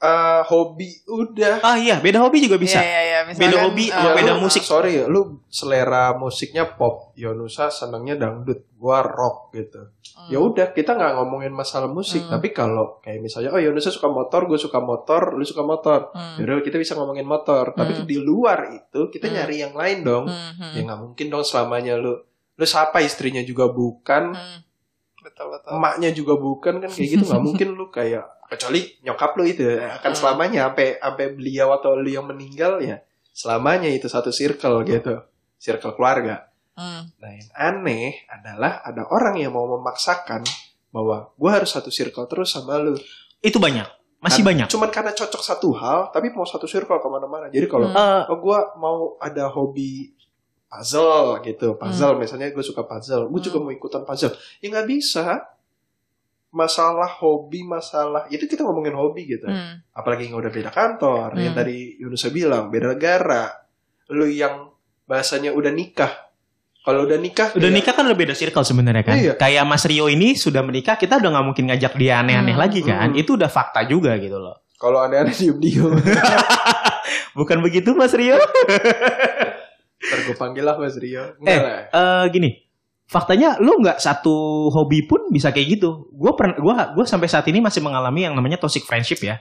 eh, 0.05 0.41
hobi 0.45 0.89
udah 1.03 1.59
Ah 1.59 1.75
iya, 1.75 1.97
beda 1.97 2.19
hobi 2.19 2.37
juga 2.39 2.55
bisa. 2.55 2.77
Iya, 2.77 2.85
iya, 2.85 3.01
iya. 3.01 3.19
Misalkan, 3.23 3.41
Beda 3.43 3.57
hobi, 3.63 3.85
sama 3.87 4.13
beda 4.13 4.31
lu- 4.31 4.41
musik. 4.41 4.61
sorry 4.61 4.91
ya 4.93 5.05
lu 5.05 5.21
selera 5.47 6.13
musiknya 6.13 6.69
pop 6.69 7.09
Yonusa 7.15 7.67
senangnya 7.67 8.15
dangdut 8.15 8.69
gua 8.75 9.01
rock 9.01 9.49
gitu 9.51 9.81
hmm. 9.81 10.29
ya 10.29 10.37
udah 10.37 10.67
kita 10.69 10.93
nggak 10.93 11.15
ngomongin 11.15 11.49
masalah 11.49 11.87
musik 11.87 12.21
Hmm. 12.21 12.31
tapi 12.31 12.51
kalau 12.51 12.99
kayak 12.99 13.17
misalnya 13.19 13.49
oh 13.49 13.57
Yonusa 13.57 13.89
suka 13.89 14.05
motor 14.07 14.45
gue 14.45 14.57
suka 14.57 14.77
motor 14.79 15.33
lu 15.33 15.41
suka 15.41 15.63
motor 15.63 16.11
Hmm. 16.11 16.37
Yaudah 16.37 16.61
kita 16.61 16.77
bisa 16.77 16.93
ngomongin 16.93 17.25
motor 17.25 17.71
tapi 17.71 17.95
Hmm. 17.95 18.05
di 18.05 18.17
luar 18.17 18.69
itu 18.69 19.09
kita 19.09 19.25
Hmm. 19.25 19.33
nyari 19.33 19.55
yang 19.59 19.73
lain 19.73 19.99
dong 20.01 20.25
Hmm, 20.25 20.51
hmm. 20.55 20.71
ya 20.71 20.81
nggak 20.83 20.99
mungkin 21.01 21.25
dong 21.27 21.41
selamanya 21.41 21.95
lu 21.95 22.13
lu 22.53 22.63
siapa 22.63 22.99
istrinya 22.99 23.41
juga 23.41 23.65
bukan 23.67 24.31
Hmm. 24.31 24.59
Betul, 25.17 25.49
betul. 25.49 25.73
emaknya 25.73 26.09
juga 26.11 26.37
bukan 26.37 26.73
kan 26.77 26.87
kayak 26.87 27.09
gitu 27.09 27.23
nggak 27.25 27.41
mungkin 27.47 27.67
lu 27.73 27.89
kayak 27.89 28.23
kecuali 28.47 28.81
nyokap 29.01 29.31
lu 29.35 29.43
itu 29.43 29.65
akan 29.67 30.11
Hmm. 30.11 30.17
selamanya 30.17 30.69
sampai 30.69 30.97
sampai 30.97 31.25
beliau 31.33 31.67
atau 31.73 31.93
lu 31.93 32.07
yang 32.07 32.25
meninggal 32.25 32.77
ya 32.79 33.01
selamanya 33.29 33.87
itu 33.87 34.05
satu 34.05 34.29
circle 34.29 34.81
gitu 34.83 35.21
circle 35.57 35.93
keluarga 35.93 36.47
Hmm. 36.75 37.07
Nah 37.17 37.31
yang 37.31 37.49
aneh 37.55 38.27
adalah 38.27 38.83
ada 38.83 39.07
orang 39.07 39.39
yang 39.39 39.55
mau 39.55 39.63
memaksakan 39.63 40.43
bahwa 40.91 41.31
gue 41.31 41.47
harus 41.47 41.71
satu 41.71 41.87
circle 41.87 42.27
terus 42.27 42.51
sama 42.51 42.75
lu. 42.75 42.99
Itu 43.39 43.63
banyak. 43.63 43.87
Masih 44.19 44.43
Kan- 44.43 44.47
banyak. 44.51 44.67
Cuman 44.67 44.91
karena 44.91 45.15
cocok 45.15 45.39
satu 45.39 45.71
hal, 45.71 46.11
tapi 46.11 46.35
mau 46.35 46.43
satu 46.43 46.67
circle 46.67 46.99
ke 46.99 47.07
mana-mana. 47.07 47.47
Jadi 47.47 47.71
kalau 47.71 47.87
Hmm. 47.87 47.95
Eh, 47.95 48.21
oh 48.27 48.37
gue 48.37 48.59
mau 48.75 49.15
ada 49.19 49.47
hobi 49.47 50.11
puzzle 50.67 51.39
gitu, 51.41 51.79
puzzle 51.79 52.19
misalnya 52.19 52.51
gue 52.51 52.59
suka 52.59 52.83
puzzle, 52.83 53.31
gue 53.31 53.41
juga 53.41 53.57
Hmm. 53.61 53.65
mau 53.65 53.73
ikutan 53.73 54.03
puzzle. 54.03 54.35
Ya 54.59 54.67
nggak 54.67 54.87
bisa. 54.89 55.47
Masalah 56.55 57.11
hobi, 57.19 57.61
masalah 57.61 58.31
itu 58.31 58.47
kita 58.47 58.63
ngomongin 58.63 58.95
hobi 58.95 59.27
gitu. 59.27 59.43
Hmm. 59.43 59.83
Apalagi 59.91 60.25
yang 60.25 60.39
udah 60.39 60.47
beda 60.47 60.71
kantor, 60.71 61.35
yang 61.35 61.51
Hmm. 61.51 61.59
tadi 61.59 61.99
Yunusa 61.99 62.31
bilang 62.31 62.71
beda 62.71 62.95
negara. 62.95 63.51
Lu 64.07 64.23
yang 64.23 64.71
bahasanya 65.03 65.51
udah 65.51 65.69
nikah. 65.69 66.31
Kalau 66.79 67.03
udah 67.03 67.17
nikah, 67.17 67.49
udah 67.51 67.59
kayak- 67.59 67.75
nikah 67.75 67.93
kan 67.93 68.05
udah 68.05 68.15
beda 68.15 68.31
circle 68.31 68.63
sebenarnya 68.63 69.03
kan. 69.03 69.15
Iya. 69.17 69.33
Kayak 69.35 69.65
Mas 69.65 69.83
Rio 69.83 70.05
ini 70.05 70.31
sudah 70.33 70.61
menikah, 70.61 70.95
kita 70.95 71.17
udah 71.17 71.29
nggak 71.29 71.45
mungkin 71.45 71.65
ngajak 71.67 71.93
dia 71.93 72.21
aneh-aneh 72.21 72.53
Hmm. 72.53 72.61
lagi 72.61 72.79
kan. 72.79 73.09
Hmm. 73.09 73.17
Itu 73.17 73.35
udah 73.35 73.49
fakta 73.49 73.83
juga 73.83 74.15
gitu 74.15 74.37
loh. 74.37 74.63
Kalau 74.79 75.01
aneh-aneh 75.01 75.33
diem-diem. 75.33 75.91
Bukan 77.33 77.59
begitu 77.59 77.91
Mas 77.91 78.13
Rio? 78.13 78.39
Ntar 79.97 80.19
gue 80.21 80.35
panggil 80.35 80.61
lah 80.61 80.77
Mas 80.77 80.95
Rio. 80.95 81.35
Enggak 81.35 81.51
Eh, 81.51 81.59
lah. 81.59 81.79
Eh 81.89 82.23
gini, 82.29 82.49
faktanya 83.05 83.61
lu 83.61 83.81
nggak 83.81 84.01
satu 84.01 84.67
hobi 84.73 85.05
pun 85.05 85.29
bisa 85.29 85.53
kayak 85.53 85.77
gitu. 85.79 86.09
Gue 86.13 86.33
pernah, 86.33 86.57
gua 86.57 86.75
gua 86.93 87.05
sampai 87.05 87.29
saat 87.29 87.45
ini 87.49 87.61
masih 87.61 87.81
mengalami 87.85 88.25
yang 88.25 88.33
namanya 88.33 88.57
toxic 88.57 88.85
friendship 88.85 89.21
ya. 89.21 89.37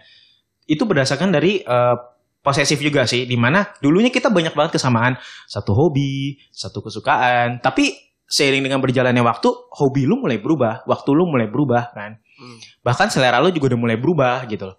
Itu 0.64 0.84
berdasarkan 0.88 1.32
dari 1.32 1.60
eh, 1.64 1.96
posesif 2.44 2.76
juga 2.84 3.08
sih, 3.08 3.24
di 3.24 3.40
mana 3.40 3.64
dulunya 3.80 4.12
kita 4.12 4.28
banyak 4.28 4.52
banget 4.52 4.76
kesamaan, 4.76 5.16
satu 5.48 5.72
hobi, 5.72 6.36
satu 6.52 6.84
kesukaan, 6.84 7.64
tapi 7.64 7.96
seiring 8.28 8.64
dengan 8.64 8.84
berjalannya 8.84 9.24
waktu, 9.24 9.48
hobi 9.72 10.04
lu 10.04 10.20
mulai 10.20 10.36
berubah, 10.36 10.84
waktu 10.84 11.08
lu 11.16 11.24
mulai 11.24 11.48
berubah 11.48 11.92
kan. 11.96 12.20
Hmm. 12.20 12.58
Bahkan 12.84 13.08
selera 13.08 13.40
lu 13.40 13.48
juga 13.48 13.72
udah 13.72 13.80
mulai 13.80 13.96
berubah 13.96 14.44
gitu 14.48 14.68
loh. 14.68 14.76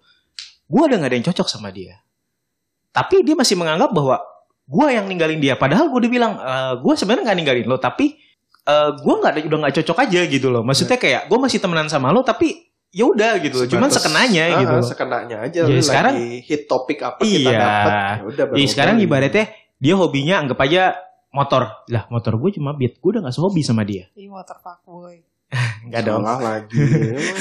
Gue 0.66 0.82
udah 0.86 0.98
gak 0.98 1.10
ada 1.10 1.16
yang 1.18 1.26
cocok 1.26 1.48
sama 1.50 1.70
dia. 1.70 2.02
Tapi 2.90 3.22
dia 3.22 3.38
masih 3.38 3.54
menganggap 3.58 3.90
bahwa 3.94 4.18
gue 4.66 4.86
yang 4.90 5.06
ninggalin 5.06 5.38
dia. 5.38 5.54
Padahal 5.54 5.90
gue 5.90 5.98
udah 6.06 6.12
bilang, 6.12 6.32
e, 6.38 6.52
gue 6.82 6.94
sebenarnya 6.98 7.32
gak 7.32 7.38
ninggalin 7.38 7.66
lo, 7.70 7.78
tapi 7.78 8.18
eh 8.66 8.90
gue 8.92 9.14
nggak 9.16 9.32
ada- 9.32 9.46
udah 9.46 9.58
nggak 9.62 9.74
cocok 9.78 9.98
aja 10.02 10.20
gitu 10.24 10.48
loh. 10.48 10.60
Maksudnya 10.60 10.96
kayak 10.96 11.22
gue 11.26 11.38
masih 11.38 11.58
temenan 11.58 11.86
sama 11.86 12.10
lo, 12.10 12.20
tapi 12.20 12.66
ya 12.88 13.04
udah 13.04 13.38
gitu 13.38 13.56
loh. 13.56 13.68
Cuman 13.68 13.88
sekenanya 13.88 14.44
Ah, 14.48 14.58
gitu. 14.58 14.74
loh. 14.74 14.82
Sekenanya 14.82 15.36
aja. 15.40 15.60
Jadi 15.62 15.72
lu 15.72 15.82
sekarang- 15.82 16.16
lagi 16.16 16.42
hit 16.42 16.62
topik 16.64 16.98
apa 17.00 17.20
kita 17.20 17.38
Iya. 17.46 17.54
dapat. 17.54 17.90
Ya 17.92 18.24
udah. 18.24 18.44
Iya 18.52 18.66
sekarang 18.68 18.96
ibaratnya 18.98 19.44
dia 19.76 19.94
hobinya 19.94 20.34
anggap 20.38 20.58
aja 20.60 20.82
motor. 21.28 21.62
Lah 21.86 22.04
motor 22.08 22.34
gue 22.36 22.50
cuma 22.52 22.72
beat. 22.72 22.96
Gue 22.96 23.10
udah 23.12 23.22
gak 23.24 23.34
sehobi 23.34 23.60
sama 23.60 23.84
dia. 23.84 24.08
Ih, 24.12 24.26
motor 24.26 24.56
fuckboy. 24.56 25.20
Enggak 25.84 26.02
dong. 26.08 26.24
Salah 26.24 26.40
lagi. 26.42 26.74
Emang 27.14 27.38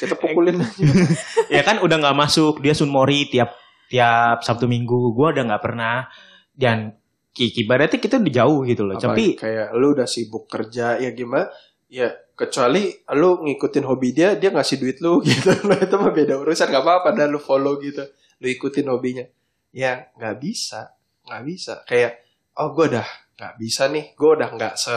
kita 0.00 0.14
pukulin 0.14 0.56
aja. 0.58 0.82
ya 1.54 1.62
kan 1.62 1.78
udah 1.78 1.96
nggak 1.98 2.16
masuk 2.16 2.58
dia 2.58 2.72
sunmori 2.72 3.28
tiap 3.28 3.54
tiap 3.86 4.42
sabtu 4.42 4.66
minggu 4.66 5.12
gue 5.12 5.26
udah 5.30 5.44
nggak 5.46 5.62
pernah 5.62 6.08
dan 6.52 6.98
ibaratnya 7.46 8.00
kita 8.02 8.18
udah 8.18 8.34
jauh 8.34 8.60
gitu 8.66 8.82
loh 8.82 8.96
tapi 8.98 9.06
Apalagi 9.06 9.28
kayak 9.38 9.68
lu 9.78 9.86
udah 9.94 10.08
sibuk 10.10 10.44
kerja 10.50 10.98
ya 10.98 11.10
gimana? 11.14 11.46
Ya 11.88 12.12
kecuali 12.36 12.92
lu 13.16 13.46
ngikutin 13.46 13.84
hobi 13.86 14.12
dia, 14.12 14.34
dia 14.36 14.50
ngasih 14.52 14.76
duit 14.82 14.98
lu 15.00 15.22
gitu. 15.26 15.54
Nah, 15.64 15.78
itu 15.78 15.94
mah 15.96 16.12
beda 16.12 16.36
urusan 16.38 16.68
gak 16.68 16.84
apa-apa 16.84 17.16
dah 17.16 17.26
lu 17.30 17.40
follow 17.40 17.80
gitu. 17.80 18.04
Lu 18.42 18.46
ikutin 18.46 18.86
hobinya. 18.90 19.24
Ya 19.72 20.10
nggak 20.16 20.36
bisa, 20.40 20.96
nggak 21.28 21.42
bisa. 21.44 21.74
Kayak 21.84 22.24
oh 22.58 22.74
gue 22.74 22.92
udah 22.92 23.08
nggak 23.38 23.54
bisa 23.60 23.86
nih, 23.88 24.12
gue 24.18 24.30
udah 24.34 24.48
nggak 24.52 24.74
se 24.74 24.96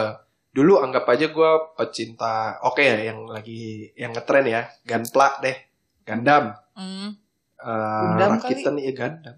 dulu 0.51 0.83
anggap 0.83 1.07
aja 1.07 1.31
gue 1.31 1.51
pecinta 1.79 2.59
oke 2.67 2.83
ya 2.83 3.07
yang 3.07 3.23
lagi 3.23 3.87
yang 3.95 4.11
ngetren 4.11 4.43
ya 4.43 4.67
Gunpla 4.83 5.39
deh 5.39 5.57
Gundam 6.03 6.51
Hmm. 6.71 7.11
Eh, 7.59 7.99
Gundam 8.03 8.31
rakitan 8.39 8.75
ya 8.79 8.91
Gundam 8.91 9.35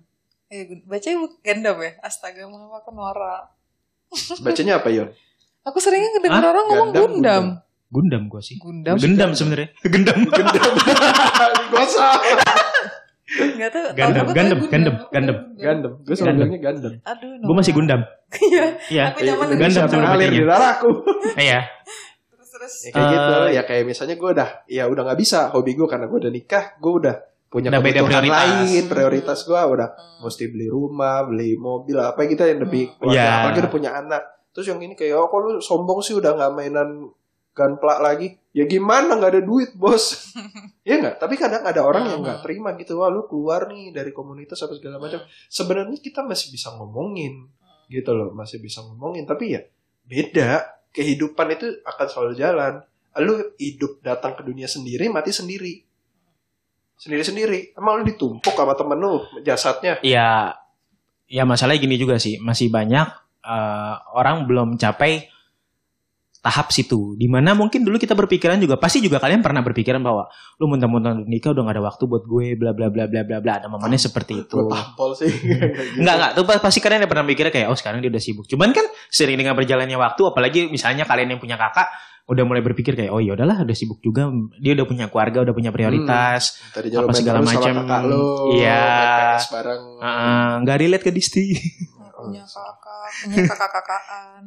Eh, 0.53 0.85
bacanya 0.85 1.17
bukan 1.19 1.33
Gundam 1.41 1.77
ya? 1.79 1.91
Astaga, 1.99 2.45
mama 2.45 2.77
aku 2.77 2.91
norak. 2.91 3.49
bacanya 4.39 4.77
apa 4.77 4.87
Yon 4.87 5.09
Aku 5.63 5.77
seringnya 5.79 6.13
ngedenger 6.13 6.37
Hah? 6.39 6.51
orang 6.51 6.65
ngomong 6.67 6.89
Gundam, 6.91 7.09
Gundam. 7.09 7.45
Gundam 7.89 8.21
gue 8.27 8.41
sih 8.43 8.55
Gundam. 8.55 8.93
Gendam 8.95 9.31
sebenarnya 9.31 9.69
Gendam 9.81 10.17
Gundam 10.29 10.61
gue 11.65 11.85
salah 11.89 12.21
Enggak 13.25 13.69
tahu. 13.71 13.87
Gundam, 13.91 14.25
Gundam, 14.27 14.59
Gundam, 14.61 14.61
Gundam, 14.69 14.95
Gundam. 15.09 15.37
Gundam 15.55 15.91
gue 15.99 16.13
selalu 16.13 16.29
Gundam. 16.29 16.37
bilangnya 16.45 16.59
Gundam 16.61 16.93
Aduh, 17.03 17.31
gue 17.39 17.55
masih 17.55 17.73
Gundam 17.73 18.01
Iya. 18.43 18.65
Iya 18.87 19.03
Aku 19.09 19.19
nyaman 19.19 19.33
Eh, 19.41 19.49
dengan 19.49 19.57
Gundam 19.63 19.81
Gundam. 19.83 19.97
mengalir 19.99 20.29
di 20.29 20.41
darahku 20.43 20.89
iya 21.41 21.59
Terus 22.29 22.49
terus. 22.51 22.73
ya, 22.79 22.91
kayak 22.91 23.01
Eh, 23.01 23.09
gitu 23.09 23.33
ya 23.49 23.61
kayak 23.63 23.83
misalnya 23.87 24.15
gue 24.15 24.29
udah 24.31 24.49
ya 24.67 24.83
udah 24.85 25.01
nggak 25.03 25.19
bisa 25.19 25.49
hobi 25.49 25.73
gue 25.73 25.87
karena 25.87 26.05
gue 26.05 26.19
udah 26.19 26.31
nikah 26.31 26.65
gue 26.75 26.93
udah 26.93 27.15
punya 27.53 27.69
Udah 27.69 27.79
beda 27.79 27.99
kebutuhan 27.99 28.23
prioritas. 28.25 28.41
lain 28.65 28.83
prioritas 28.87 29.39
gue 29.43 29.61
udah 29.61 29.89
Hmm. 29.93 30.19
mesti 30.19 30.43
beli 30.47 30.67
rumah 30.67 31.21
beli 31.23 31.53
mobil 31.53 31.93
apa 31.95 32.17
kita 32.23 32.43
yang 32.45 32.59
lebih 32.59 32.89
Hmm. 32.89 32.97
keluarga. 32.97 33.13
Iya. 33.15 33.29
apalagi 33.37 33.59
udah 33.61 33.71
punya 33.71 33.91
anak. 33.93 34.23
Terus 34.49 34.65
yang 34.67 34.79
ini 34.79 34.93
kayak 34.93 35.13
oh 35.13 35.27
kok 35.27 35.39
lu 35.39 35.51
sombong 35.59 35.99
sih 35.99 36.13
udah 36.13 36.33
nggak 36.33 36.51
mainan 36.51 36.89
gunpla 37.51 37.95
lagi? 37.99 38.33
Ya 38.49 38.65
gimana 38.65 39.13
nggak 39.13 39.31
ada 39.31 39.41
duit 39.41 39.71
bos. 39.73 40.33
Ya 40.83 40.97
nggak? 40.97 41.15
Tapi 41.15 41.33
kadang 41.35 41.63
ada 41.63 41.79
orang 41.79 42.03
yang 42.07 42.19
nggak 42.19 42.39
Hmm. 42.39 42.45
terima 42.45 42.69
gitu. 42.73 42.97
Wah 42.97 43.07
lu 43.07 43.23
keluar 43.23 43.65
nih 43.65 43.89
dari 43.89 44.09
komunitas 44.09 44.57
apa 44.59 44.73
segala 44.73 44.97
macam. 44.97 45.21
Sebenarnya 45.47 45.95
kita 45.95 46.19
masih 46.21 46.49
bisa 46.49 46.73
ngomongin 46.73 47.47
gitu 47.87 48.11
loh 48.11 48.29
masih 48.31 48.57
bisa 48.57 48.81
ngomongin. 48.81 49.23
Tapi 49.23 49.45
ya 49.49 49.61
beda. 50.03 50.65
Kehidupan 50.89 51.47
itu 51.51 51.79
akan 51.81 52.05
selalu 52.05 52.33
jalan. 52.35 52.73
Lu 53.15 53.33
hidup 53.55 53.97
datang 53.99 54.33
ke 54.33 54.41
dunia 54.41 54.65
sendiri 54.65 55.07
mati 55.07 55.29
sendiri 55.29 55.85
sendiri 56.97 57.23
sendiri 57.25 57.59
emang 57.75 58.01
lu 58.01 58.03
ditumpuk 58.07 58.53
sama 58.53 58.73
temen 58.77 58.97
lu 58.99 59.23
jasadnya? 59.43 59.99
Ya 60.05 60.55
ya 61.27 61.43
masalahnya 61.43 61.81
gini 61.81 61.95
juga 61.97 62.17
sih. 62.21 62.37
Masih 62.39 62.69
banyak 62.69 63.07
eh, 63.43 63.95
orang 64.15 64.45
belum 64.45 64.77
capai 64.77 65.33
tahap 66.43 66.75
situ. 66.75 67.15
Di 67.15 67.31
mana 67.31 67.55
mungkin 67.55 67.87
dulu 67.87 67.95
kita 67.95 68.11
berpikiran 68.19 68.59
juga 68.59 68.75
pasti 68.75 68.99
juga 68.99 69.15
kalian 69.23 69.39
pernah 69.39 69.63
berpikiran 69.63 70.03
bahwa 70.03 70.27
lu 70.59 70.67
muntah-muntah 70.67 71.23
nikah 71.23 71.55
udah 71.55 71.63
gak 71.63 71.75
ada 71.79 71.83
waktu 71.87 72.03
buat 72.03 72.23
gue 72.27 72.59
bla 72.59 72.75
bla 72.75 72.91
bla 72.91 73.07
bla 73.07 73.23
bla 73.23 73.39
bla. 73.39 73.53
Ada 73.63 73.71
momennya 73.71 73.95
seperti 73.95 74.43
itu. 74.43 74.59
tampol 74.67 75.15
sih. 75.15 75.31
Enggak, 75.95 76.15
enggak. 76.19 76.31
Tuh 76.35 76.43
pasti 76.59 76.83
kalian 76.83 77.07
yang 77.07 77.11
pernah 77.15 77.23
mikirnya 77.23 77.53
kayak, 77.55 77.71
oh 77.71 77.77
sekarang 77.79 78.03
dia 78.03 78.11
udah 78.11 78.19
sibuk. 78.19 78.43
Cuman 78.43 78.75
kan 78.75 78.83
sering 79.07 79.39
dengan 79.39 79.55
berjalannya 79.55 79.95
waktu, 79.95 80.21
apalagi 80.27 80.59
misalnya 80.67 81.07
kalian 81.07 81.31
yang 81.31 81.39
punya 81.39 81.55
kakak, 81.55 81.87
udah 82.23 82.43
mulai 82.47 82.63
berpikir 82.63 82.95
kayak, 82.95 83.11
oh 83.11 83.19
ya 83.19 83.35
udahlah, 83.35 83.67
udah 83.67 83.75
sibuk 83.75 83.99
juga. 83.99 84.31
Dia 84.63 84.79
udah 84.79 84.87
punya 84.87 85.05
keluarga, 85.11 85.43
udah 85.43 85.53
punya 85.55 85.71
prioritas. 85.75 86.55
tadi 86.71 86.87
Apa 86.95 87.11
segala 87.11 87.43
macam. 87.43 87.73
Iya. 88.55 89.39
nggak 90.63 90.77
relate 90.79 91.03
ke 91.03 91.11
Disti. 91.11 91.51
Punya 92.15 92.47
kakak, 92.53 93.09
punya 93.27 93.43
kakak-kakaan. 93.51 94.41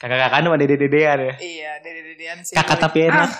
Kakak-kakak 0.00 0.40
sama 0.40 0.56
dede-dedean 0.56 1.18
ya. 1.20 1.34
Iya, 1.38 1.72
dede-dedean 1.84 2.36
sih. 2.40 2.54
Kakak 2.56 2.78
tapi 2.80 3.12
enak. 3.12 3.30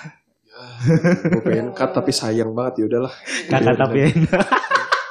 gue 1.33 1.43
pengen 1.43 1.73
cut 1.73 1.97
tapi 1.97 2.13
sayang 2.13 2.53
banget 2.53 2.85
ya 2.85 2.93
udahlah 2.93 3.13
Kakak 3.49 3.73
tapi 3.73 3.99
enak. 4.13 4.47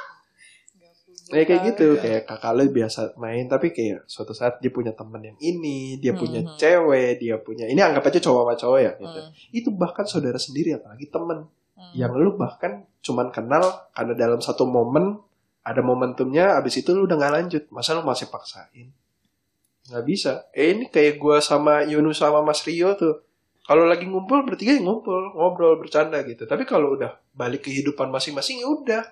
Ya 1.32 1.48
kayak 1.48 1.62
gitu, 1.72 1.96
kayak 1.96 2.28
kakak 2.28 2.52
lu 2.52 2.68
biasa 2.68 3.16
main 3.16 3.48
tapi 3.48 3.72
kayak 3.72 4.04
suatu 4.04 4.36
saat 4.36 4.60
dia 4.60 4.68
punya 4.68 4.92
temen 4.92 5.18
yang 5.24 5.38
ini, 5.40 5.96
dia 5.96 6.12
punya 6.12 6.44
Mhm. 6.44 6.60
cewek, 6.60 7.16
dia 7.18 7.40
punya 7.40 7.64
ini 7.64 7.80
anggap 7.80 8.04
aja 8.04 8.20
cowok 8.20 8.42
sama 8.44 8.54
cowok 8.60 8.78
ya 8.84 8.92
gitu. 9.00 9.18
Hmm, 9.24 9.32
Itu 9.48 9.68
bahkan 9.72 10.04
saudara 10.04 10.36
sendiri 10.36 10.76
apalagi 10.76 11.08
temen 11.08 11.48
hmm. 11.48 11.92
yang 11.96 12.12
lu 12.12 12.36
bahkan 12.36 12.84
cuman 13.00 13.32
kenal 13.32 13.64
karena 13.96 14.12
dalam 14.12 14.44
satu 14.44 14.68
momen 14.68 15.18
ada 15.64 15.80
momentumnya 15.80 16.58
abis 16.60 16.84
itu 16.84 16.92
lu 16.92 17.08
udah 17.08 17.16
nggak 17.16 17.32
lanjut. 17.32 17.62
Masa 17.72 17.96
lu 17.96 18.04
masih 18.04 18.28
paksain? 18.28 18.92
Nggak 19.88 20.04
bisa. 20.04 20.32
Eh 20.52 20.76
ini 20.76 20.86
kayak 20.86 21.16
gua 21.16 21.40
sama 21.40 21.82
Yunus 21.82 22.20
sama 22.20 22.44
Mas 22.44 22.60
Rio 22.62 22.92
tuh. 22.94 23.24
Kalau 23.62 23.86
lagi 23.86 24.04
ngumpul 24.04 24.42
bertiga 24.42 24.74
ya 24.74 24.82
ngumpul 24.82 25.32
ngobrol 25.32 25.78
bercanda 25.78 26.18
gitu. 26.26 26.44
Tapi 26.44 26.66
kalau 26.66 26.98
udah 26.98 27.14
balik 27.32 27.64
kehidupan 27.64 28.10
masing-masing 28.10 28.60
ya 28.60 28.68
udah 28.68 29.02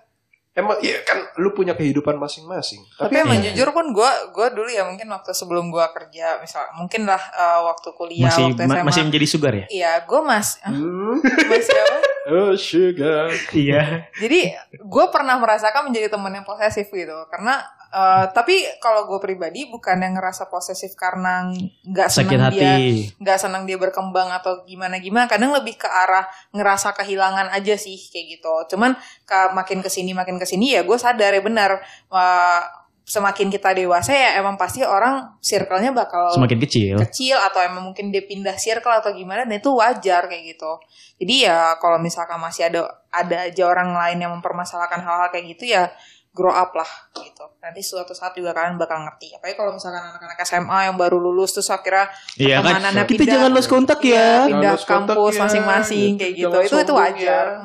emang 0.61 0.78
ya 0.78 1.00
kan 1.00 1.18
lu 1.36 1.50
punya 1.50 1.72
kehidupan 1.72 2.14
masing-masing 2.14 2.84
Tapi 2.90 3.11
tapi, 3.11 3.14
emang 3.18 3.38
Iya. 3.38 3.50
jujur 3.50 3.68
pun 3.70 3.90
gue 3.90 4.11
gue 4.30 4.46
dulu 4.52 4.68
ya 4.68 4.82
mungkin 4.82 5.08
waktu 5.08 5.30
sebelum 5.30 5.68
gue 5.68 5.82
kerja 5.90 6.38
misal 6.38 6.68
mungkin 6.74 7.04
lah 7.04 7.18
eh, 7.18 7.61
waktu 7.62 7.88
kuliah 7.92 8.28
Masih 8.28 8.44
waktu 8.46 8.62
ma- 8.62 8.74
SMA 8.74 8.86
masih 8.86 9.02
menjadi 9.04 9.26
sugar 9.26 9.52
ya? 9.54 9.66
iya 9.68 9.92
gue 10.00 10.20
mas 10.20 10.61
Hmm, 10.62 11.18
masih 11.46 11.74
apa? 11.74 11.98
oh 12.32 12.52
sugar 12.54 13.28
Iya. 13.50 14.06
jadi 14.14 14.40
gue 14.74 15.04
pernah 15.08 15.34
merasakan 15.34 15.88
menjadi 15.88 16.06
teman 16.08 16.30
yang 16.30 16.44
posesif 16.44 16.86
gitu 16.86 17.16
karena 17.26 17.64
eh, 17.91 18.24
tapi 18.30 18.62
kalau 18.78 19.11
gue 19.11 19.18
pribadi 19.18 19.66
bukan 19.66 19.99
yang 19.99 20.14
ngerasa 20.16 20.47
posesif 20.47 20.95
karena 20.95 21.51
nggak 21.86 22.09
Sakit 22.09 22.38
senang 22.38 22.55
dia 22.55 22.74
nggak 23.18 23.38
senang 23.38 23.62
dia 23.66 23.76
berkembang 23.76 24.30
atau 24.30 24.62
gimana 24.64 25.03
gimana 25.03 25.26
kadang 25.26 25.51
lebih 25.51 25.76
ke 25.78 25.88
arah 25.91 26.26
ngerasa 26.55 26.95
kehilangan 26.95 27.51
aja 27.51 27.74
sih 27.74 27.99
kayak 28.11 28.41
gitu 28.41 28.76
cuman 28.76 28.95
ke, 29.26 29.38
makin 29.53 29.82
ke 29.82 29.91
sini 29.91 30.14
makin 30.14 30.38
ke 30.38 30.47
sini 30.47 30.78
ya 30.78 30.86
gue 30.86 30.99
sadar 30.99 31.34
ya 31.34 31.43
benar 31.43 31.82
wah, 32.09 32.80
semakin 33.11 33.51
kita 33.51 33.74
dewasa 33.74 34.14
ya 34.14 34.38
emang 34.38 34.55
pasti 34.55 34.86
orang 34.86 35.34
circle-nya 35.43 35.91
bakal 35.91 36.30
Semakin 36.30 36.62
kecil. 36.62 36.95
kecil 37.03 37.34
atau 37.43 37.59
emang 37.59 37.91
mungkin 37.91 38.14
dia 38.14 38.22
pindah 38.22 38.55
circle 38.55 38.95
atau 38.95 39.11
gimana 39.11 39.43
dan 39.43 39.59
itu 39.59 39.74
wajar 39.74 40.30
kayak 40.30 40.55
gitu. 40.55 40.78
Jadi 41.18 41.51
ya 41.51 41.74
kalau 41.82 41.99
misalkan 41.99 42.38
masih 42.38 42.70
ada 42.70 42.86
ada 43.11 43.51
aja 43.51 43.66
orang 43.66 43.91
lain 43.91 44.22
yang 44.22 44.32
mempermasalahkan 44.38 45.03
hal-hal 45.03 45.28
kayak 45.34 45.59
gitu 45.59 45.74
ya 45.74 45.91
grow 46.31 46.49
up 46.49 46.70
lah 46.72 46.87
gitu. 47.12 47.43
Nanti 47.59 47.81
suatu 47.81 48.11
saat 48.11 48.33
juga 48.33 48.51
kalian 48.51 48.74
bakal 48.74 49.03
ngerti. 49.03 49.35
Apalagi 49.35 49.55
kalau 49.55 49.72
misalkan 49.72 50.01
anak-anak 50.01 50.39
SMA 50.41 50.78
yang 50.85 50.97
baru 50.97 51.18
lulus 51.18 51.51
terus 51.53 51.68
akhirnya 51.68 52.07
Iya 52.35 52.57
kan? 52.57 52.70
pertemanannya 52.72 53.05
Kita 53.05 53.12
pindah- 53.16 53.33
jangan 53.35 53.51
lost 53.51 53.68
kontak 53.68 53.99
Iya, 54.01 54.14
ya. 54.14 54.31
pindah 54.47 54.72
Jangan 54.72 54.87
kontak 54.87 55.16
kampus 55.16 55.35
ya. 55.35 55.41
masing-masing 55.43 56.11
kayak 56.16 56.33
gitu. 56.37 56.49
Jangan 56.49 56.64
Itu 56.64 56.76
itu 56.78 56.93
wajar. 56.95 57.47
ya. 57.51 57.61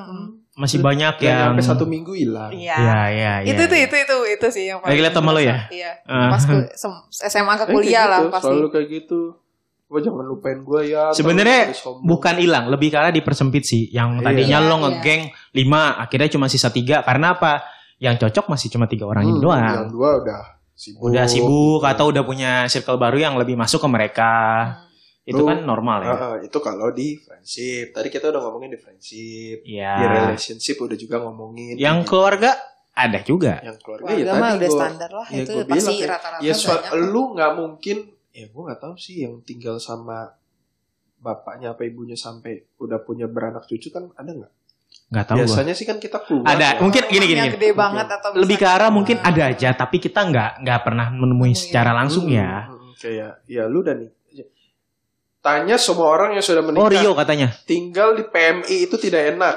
Masih 0.56 0.80
banyak 0.80 1.16
Yang 1.18 1.28
yang 1.28 1.40
sampai 1.52 1.66
satu 1.68 1.84
minggu 1.86 2.12
hilang. 2.16 2.48
Iya. 2.50 2.76
Ya, 2.76 3.02
ya, 3.06 3.34
ya. 3.38 3.46
itu 3.46 3.62
tuh 3.66 3.76
itu 3.78 3.96
itu 3.98 4.16
itu 4.34 4.48
sih 4.50 4.64
yang 4.66 4.80
Lagi 4.80 5.00
liat 5.00 5.12
sama 5.12 5.30
lo 5.30 5.40
ya? 5.40 5.68
Iya. 5.68 5.92
Ah. 6.06 6.32
Pas 6.32 6.44
SMA 7.22 7.54
ke 7.56 7.66
Eh, 7.66 7.70
kuliah 7.70 8.06
lah 8.08 8.20
gitu, 8.22 8.32
pasti. 8.32 8.48
Selalu 8.50 8.68
kayak 8.70 8.88
gitu. 8.90 9.22
Gue 9.86 10.00
jangan 10.02 10.26
lupain 10.26 10.58
gue 10.58 10.82
ya. 10.90 11.12
Sebenarnya 11.12 11.70
bukan 12.02 12.36
hilang, 12.36 12.66
lebih 12.68 12.90
karena 12.90 13.12
dipersempit 13.12 13.62
sih. 13.62 13.92
Yang 13.92 14.10
Iya. 14.16 14.26
tadinya 14.26 14.58
Iya, 14.58 14.66
lo 14.66 14.74
iya. 14.74 14.82
ngegeng 14.82 15.22
5, 15.54 15.82
akhirnya 16.00 16.30
cuma 16.32 16.48
sisa 16.48 16.70
3. 16.70 17.04
Karena 17.04 17.36
apa? 17.36 17.75
Yang 18.06 18.16
cocok 18.22 18.46
masih 18.48 18.68
cuma 18.70 18.86
tiga 18.86 19.06
orang 19.06 19.26
ini 19.26 19.34
Hmm, 19.34 19.44
doang. 19.44 19.66
Yang 19.66 19.90
dua 19.90 20.10
udah 20.22 20.42
sibuk. 20.72 21.02
Udah 21.04 21.26
sibuk 21.26 21.50
gitu. 21.80 21.90
atau 21.90 22.06
udah 22.08 22.22
punya 22.22 22.52
circle 22.68 22.96
baru 22.96 23.18
yang 23.20 23.34
lebih 23.36 23.56
masuk 23.56 23.80
ke 23.80 23.90
mereka. 23.90 24.32
Itu 25.24 25.42
Lu- 25.42 25.50
kan 25.50 25.58
normal 25.60 26.00
ya. 26.00 26.14
Ah, 26.14 26.36
itu 26.38 26.58
kalau 26.60 26.94
di 26.94 27.18
friendship. 27.18 27.90
Tadi 27.90 28.08
kita 28.08 28.30
udah 28.30 28.40
ngomongin 28.40 28.70
di 28.70 28.78
friendship. 28.78 29.66
Iya. 29.66 29.94
Di 29.96 30.06
relationship 30.06 30.78
udah 30.78 30.94
juga 30.94 31.18
ngomongin. 31.20 31.74
Yang 31.76 31.98
Gitu. 32.00 32.10
keluarga 32.12 32.52
ada 32.94 33.20
juga. 33.20 33.60
yang 33.60 33.76
keluarga, 33.76 34.06
Keluarga 34.06 34.24
ya 34.24 34.32
mah 34.32 34.40
tadi 34.46 34.56
udah 34.56 34.70
gua- 34.70 34.80
standar 34.80 35.12
lah. 35.12 35.28
ya 35.28 35.36
itu 35.36 35.52
gua 35.52 35.64
pasti 35.66 35.76
bilang 35.76 35.98
kayak, 35.98 36.12
rata-rata 36.14 36.40
ya 36.40 36.54
so, 36.54 36.68
banyak. 36.70 36.92
lu 37.04 37.22
nggak 37.34 37.52
mungkin 37.54 37.98
ya 38.32 38.46
gue 38.48 38.62
nggak 38.64 38.80
tahu 38.80 38.94
sih 38.96 39.16
yang 39.20 39.34
tinggal 39.42 39.76
sama 39.78 40.18
bapaknya 41.18 41.68
apa 41.70 41.82
ibunya 41.84 42.16
sampai 42.16 42.52
udah 42.78 43.00
punya 43.02 43.26
beranak 43.26 43.66
cucu 43.66 43.90
kan 43.90 44.14
ada 44.14 44.32
nggak 44.32 44.54
Nggak 45.06 45.26
tahu 45.26 45.38
gua. 45.38 45.46
biasanya 45.46 45.74
sih 45.74 45.86
kan 45.86 45.98
kita 45.98 46.18
keluar 46.20 46.50
Ada, 46.50 46.68
ya. 46.68 46.82
mungkin 46.82 47.04
gini 47.06 47.26
gini. 47.28 47.42
Gede 47.52 47.70
banget 47.72 48.08
atau 48.10 48.30
Lebih 48.34 48.58
ke 48.58 48.68
arah 48.68 48.90
mungkin 48.90 49.18
ada 49.20 49.44
aja, 49.46 49.70
tapi 49.72 49.98
kita 49.98 50.20
nggak 50.20 50.52
nggak 50.62 50.80
pernah 50.82 51.08
menemui 51.10 51.50
Nemuin. 51.50 51.56
secara 51.56 51.92
langsung 51.92 52.26
Hmm, 52.26 52.36
ya. 52.36 52.52
hmm, 52.66 52.92
kayak 52.96 53.32
ya 53.46 53.64
lu 53.66 53.82
dan 53.82 54.10
tanya 55.40 55.78
semua 55.78 56.10
orang 56.10 56.34
yang 56.34 56.42
sudah 56.42 56.58
Oh 56.58 56.68
menikah 56.68 56.90
Rio 56.92 57.12
katanya. 57.14 57.54
tinggal 57.64 58.14
di 58.14 58.26
PMI 58.26 58.76
itu 58.82 58.96
tidak 58.98 59.36
enak 59.36 59.56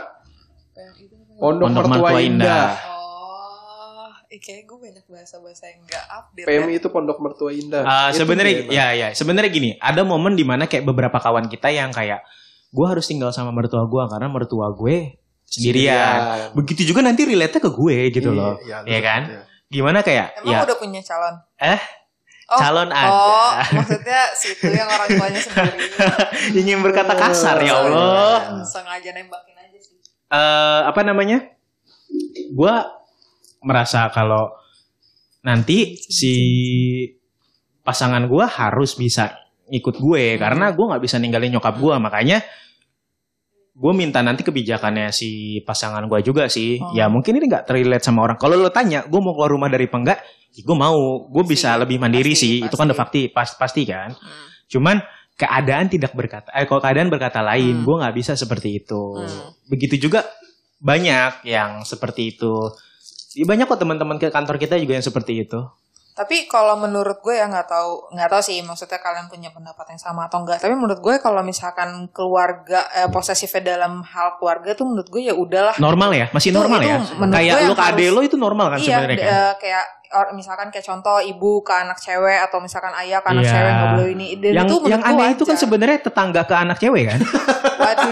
Pondok, 1.35 1.65
Pondok 1.65 1.87
Mertua 1.87 2.03
Mertua 2.05 2.21
Indah. 2.21 2.45
Indah. 2.45 2.69
Oh, 2.85 4.11
eh, 4.27 4.37
kayak 4.37 4.63
gue 4.65 4.79
banyak 4.81 5.05
bahasa-bahasa 5.07 5.65
yang 5.67 5.81
gak 5.87 6.05
update. 6.11 6.45
PMI 6.45 6.67
ya. 6.69 6.77
itu 6.77 6.89
Pondok 6.89 7.19
Mertua 7.19 7.51
Indah 7.51 7.83
Ah, 7.83 8.09
Itu 8.11 8.21
sebenarnya 8.21 8.55
ya 8.69 8.87
ya 8.93 9.09
sebenarnya 9.13 9.49
gini 9.49 9.71
ada 9.77 10.03
momen 10.03 10.35
di 10.35 10.43
mana 10.43 10.67
kayak 10.67 10.85
beberapa 10.85 11.17
kawan 11.17 11.47
kita 11.47 11.71
yang 11.71 11.89
kayak 11.89 12.21
gue 12.69 12.85
harus 12.85 13.07
tinggal 13.07 13.31
sama 13.31 13.49
mertua 13.49 13.81
gue 13.83 14.03
karena 14.05 14.29
mertua 14.29 14.69
gue 14.71 15.17
sendirian 15.49 16.19
begitu 16.53 16.85
juga 16.85 17.01
nanti 17.01 17.25
relate 17.25 17.57
ke 17.57 17.67
gue 17.67 17.97
gitu 18.11 18.31
Iya, 18.31 18.37
loh 18.37 18.55
iya, 18.61 18.77
Iya 18.85 19.01
kan? 19.01 19.23
iya. 19.27 19.41
gimana 19.67 19.99
kayak 20.01 20.27
Emang 20.39 20.49
ya 20.51 20.59
udah 20.63 20.77
punya 20.77 21.01
calon? 21.01 21.35
Eh? 21.59 21.81
Oh, 22.47 22.57
calon 22.57 22.89
ada 22.89 23.09
Oh, 23.11 23.51
maksudnya 23.75 24.21
situ 24.33 24.65
yang 24.67 24.89
orang 24.89 25.09
tuanya 25.11 25.37
sendiri. 25.39 25.79
ingin 26.61 26.81
berkata 26.81 27.13
kasar 27.13 27.61
ya 27.61 27.77
Allah 27.77 28.41
Hmm, 28.51 28.63
Sengaja 28.63 29.11
nembakin 29.11 29.53
aja 29.55 29.79
sih. 29.79 29.97
eh 30.29 30.81
apa 30.85 31.01
namanya 31.03 31.45
gue 32.49 32.75
merasa 33.61 34.09
kalau 34.09 34.49
nanti 35.41 35.97
si 35.99 36.33
pasangan 37.83 38.25
gue 38.25 38.45
harus 38.45 38.95
bisa 38.95 39.33
ikut 39.69 39.97
gue 39.97 40.37
karena 40.37 40.73
gue 40.73 40.85
nggak 40.87 41.03
bisa 41.03 41.17
ninggalin 41.17 41.53
nyokap 41.53 41.77
gue 41.77 41.95
makanya 41.99 42.41
gue 43.79 43.93
minta 43.95 44.19
nanti 44.21 44.43
kebijakannya 44.43 45.09
si 45.09 45.31
pasangan 45.63 46.03
gue 46.05 46.19
juga 46.21 46.51
sih 46.51 46.77
Oh. 46.77 46.91
ya 46.93 47.07
mungkin 47.07 47.31
ini 47.33 47.47
nggak 47.47 47.65
terrelate 47.65 48.03
sama 48.03 48.27
orang 48.27 48.35
kalau 48.35 48.55
lo 48.55 48.69
tanya 48.69 49.07
gue 49.07 49.17
mau 49.17 49.33
keluar 49.33 49.49
rumah 49.49 49.67
dari 49.67 49.87
apa 49.87 49.97
enggak 49.97 50.19
ya 50.51 50.63
gue 50.63 50.77
mau 50.77 50.99
gue 51.25 51.45
bisa 51.47 51.73
Pasti, 51.73 51.81
lebih 51.81 51.97
mandiri 51.97 52.33
pasti, 52.33 52.43
sih 52.43 52.55
itu 52.61 52.69
kan 52.69 52.75
pasti. 52.75 52.89
udah 52.89 52.99
fakti 52.99 53.21
pas, 53.29 53.49
pasti 53.55 53.83
kan 53.85 54.11
Hmm. 54.11 54.47
cuman 54.67 54.97
keadaan 55.33 55.87
tidak 55.87 56.11
berkata 56.13 56.51
eh 56.51 56.67
kalau 56.67 56.83
keadaan 56.83 57.07
berkata 57.07 57.39
lain 57.41 57.79
Hmm. 57.79 57.85
gue 57.85 57.95
nggak 57.97 58.15
bisa 58.17 58.33
seperti 58.35 58.69
itu 58.77 59.03
Hmm. 59.15 59.55
begitu 59.67 59.95
juga 60.01 60.27
banyak 60.79 61.45
yang 61.45 61.83
seperti 61.83 62.35
itu 62.35 62.55
Ya, 63.31 63.45
banyak 63.45 63.65
kok 63.65 63.79
teman-teman 63.79 64.17
ke 64.17 64.29
kantor 64.29 64.57
kita 64.57 64.75
juga 64.77 64.99
yang 64.99 65.05
seperti 65.05 65.45
itu 65.45 65.61
Tapi 66.19 66.51
kalau 66.51 66.75
menurut 66.75 67.23
gue 67.23 67.39
ya 67.39 67.47
nggak 67.47 67.71
tahu 67.71 68.11
nggak 68.11 68.27
tahu 68.27 68.43
sih 68.43 68.59
maksudnya 68.67 68.99
kalian 68.99 69.31
punya 69.31 69.55
pendapat 69.55 69.95
yang 69.95 70.01
sama 70.03 70.27
atau 70.27 70.43
enggak. 70.43 70.59
Tapi 70.59 70.75
menurut 70.75 70.99
gue 70.99 71.15
kalau 71.23 71.47
misalkan 71.47 72.11
keluarga 72.11 72.91
eh, 72.99 73.07
posesifnya 73.07 73.79
dalam 73.79 74.03
hal 74.03 74.35
keluarga 74.43 74.75
tuh 74.75 74.91
menurut 74.91 75.07
gue 75.07 75.31
ya 75.31 75.35
udahlah. 75.39 75.79
normal 75.79 76.11
ya 76.11 76.27
masih 76.35 76.51
normal 76.51 76.83
itu 76.83 76.91
ya 76.91 76.99
kayak 77.31 77.55
yang 77.63 77.77
ke 77.79 77.85
ade 77.87 78.07
lo 78.11 78.21
itu 78.25 78.35
normal 78.35 78.67
kan 78.75 78.79
iya, 78.83 78.87
sebenarnya 78.99 79.17
kan 79.17 79.29
eh, 79.31 79.53
kayak 79.63 79.85
or- 80.11 80.33
misalkan 80.33 80.69
kayak 80.69 80.83
contoh 80.83 81.19
ibu 81.19 81.61
ke 81.61 81.71
anak 81.71 81.97
cewek 81.97 82.39
atau 82.41 82.59
misalkan 82.59 82.93
ayah 82.97 83.19
ke 83.19 83.29
anak 83.29 83.43
Iya. 83.43 83.53
cewek 83.53 83.71
nggak 83.71 83.89
boleh 83.93 84.09
ini. 84.11 84.27
Dan 84.37 84.53
yang 84.55 84.67
itu 84.67 84.77
yang 84.87 85.03
aneh 85.03 85.29
itu 85.33 85.45
kan 85.45 85.57
sebenarnya 85.57 85.99
tetangga 86.01 86.43
ke 86.43 86.55
anak 86.55 86.77
cewek 86.77 87.05
kan 87.07 87.21
Waduh, 87.79 88.11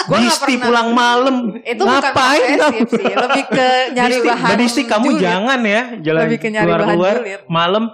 gue 0.00 0.16
nggak 0.18 0.38
pernah. 0.38 0.60
pulang 0.62 0.88
malam 0.90 1.36
Itu 1.60 1.82
bukan 1.82 2.00
ngapain 2.00 2.50
posesif 2.50 2.88
sih, 2.92 3.12
lebih 3.14 3.44
ke 3.46 3.68
nyari 3.92 4.14
Disti, 4.14 4.28
bahan. 4.28 4.56
Disti 4.56 4.82
kamu 4.84 5.06
julid. 5.10 5.22
jangan 5.22 5.60
ya 5.62 5.82
jalan 6.00 6.22
Lebih 6.24 6.38
ke 6.38 6.48
nyari 6.48 6.64
keluar 6.64 6.80
bahan 6.80 6.94
keluar 6.94 7.16
julid. 7.18 7.40
malam 7.46 7.84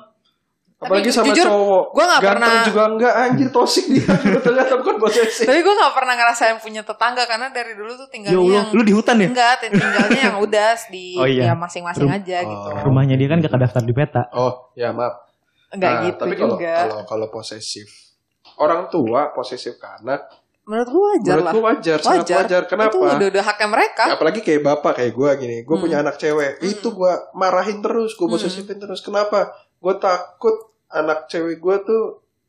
apalagi 0.76 1.08
Tapi 1.08 1.16
sama 1.16 1.32
jujur, 1.32 1.46
cowok 1.46 1.84
gua 1.88 2.04
nggak 2.04 2.20
Ganteng 2.20 2.36
pernah- 2.36 2.66
juga 2.66 2.82
enggak 2.86 3.12
anjir 3.18 3.48
tosik 3.48 3.84
dia 3.88 4.12
ternyata 4.44 4.72
bukan 4.76 4.94
posesif 4.98 5.44
Tapi 5.44 5.58
gue 5.58 5.74
nggak 5.74 5.94
pernah 5.94 6.14
ngerasain 6.14 6.56
punya 6.58 6.82
tetangga 6.82 7.24
karena 7.24 7.48
dari 7.48 7.72
dulu 7.72 7.92
tuh 7.94 8.04
ya 8.04 8.10
tinggalnya 8.10 8.36
Allah 8.36 8.52
yang 8.54 8.68
lu 8.70 8.82
di 8.82 8.92
hutan 8.92 9.16
ya 9.16 9.26
enggak, 9.26 9.54
tinggalnya 9.62 10.20
yang 10.22 10.36
udah 10.46 10.68
di 10.86 11.06
Oh, 11.14 11.24
iya. 11.24 11.42
ya 11.42 11.54
masing-masing 11.54 12.04
Rum- 12.04 12.12
aja 12.14 12.38
gitu. 12.42 12.68
Oh. 12.68 12.82
rumahnya 12.82 13.14
dia 13.14 13.24
kan 13.26 13.38
gak 13.40 13.56
daftar 13.58 13.82
di 13.82 13.92
peta 13.92 14.22
oh 14.32 14.52
ya 14.72 14.92
maaf 14.92 15.24
Enggak 15.68 15.90
Nah, 15.90 16.02
gitu 16.04 16.20
tapi 16.20 16.34
kalau 16.36 16.54
juga. 16.54 16.72
kalau 16.78 16.98
kalau 17.06 17.26
posesif 17.30 17.88
orang 18.56 18.86
tua 18.86 19.32
posesif 19.32 19.74
ke 19.74 19.88
anak 19.94 20.28
Menurut 20.62 20.88
gue 20.88 21.02
wajar 21.08 21.36
lah. 21.36 21.42
menurutku 21.46 21.60
wajar 21.64 21.98
sangat 22.00 22.20
Wajar. 22.20 22.36
wajar 22.42 22.62
kenapa 22.66 22.90
Itu 22.90 22.98
udah 23.00 23.28
udah 23.28 23.44
haknya 23.44 23.68
mereka. 23.68 24.04
apalagi 24.10 24.40
kayak 24.40 24.60
bapak 24.62 24.92
kayak 24.94 25.12
gue 25.12 25.30
gini 25.38 25.56
gue 25.62 25.72
Hmm. 25.72 25.80
punya 25.80 25.96
anak 26.00 26.16
cewek 26.16 26.52
Hmm. 26.56 26.68
itu 26.68 26.88
gue 26.90 27.12
marahin 27.32 27.78
terus 27.80 28.12
gue 28.12 28.22
Hmm. 28.22 28.34
posesifin 28.34 28.76
terus 28.76 29.00
kenapa 29.00 29.54
gue 29.76 29.94
takut 29.96 30.56
anak 30.88 31.26
cewek 31.26 31.56
gue 31.56 31.76
tuh 31.82 32.02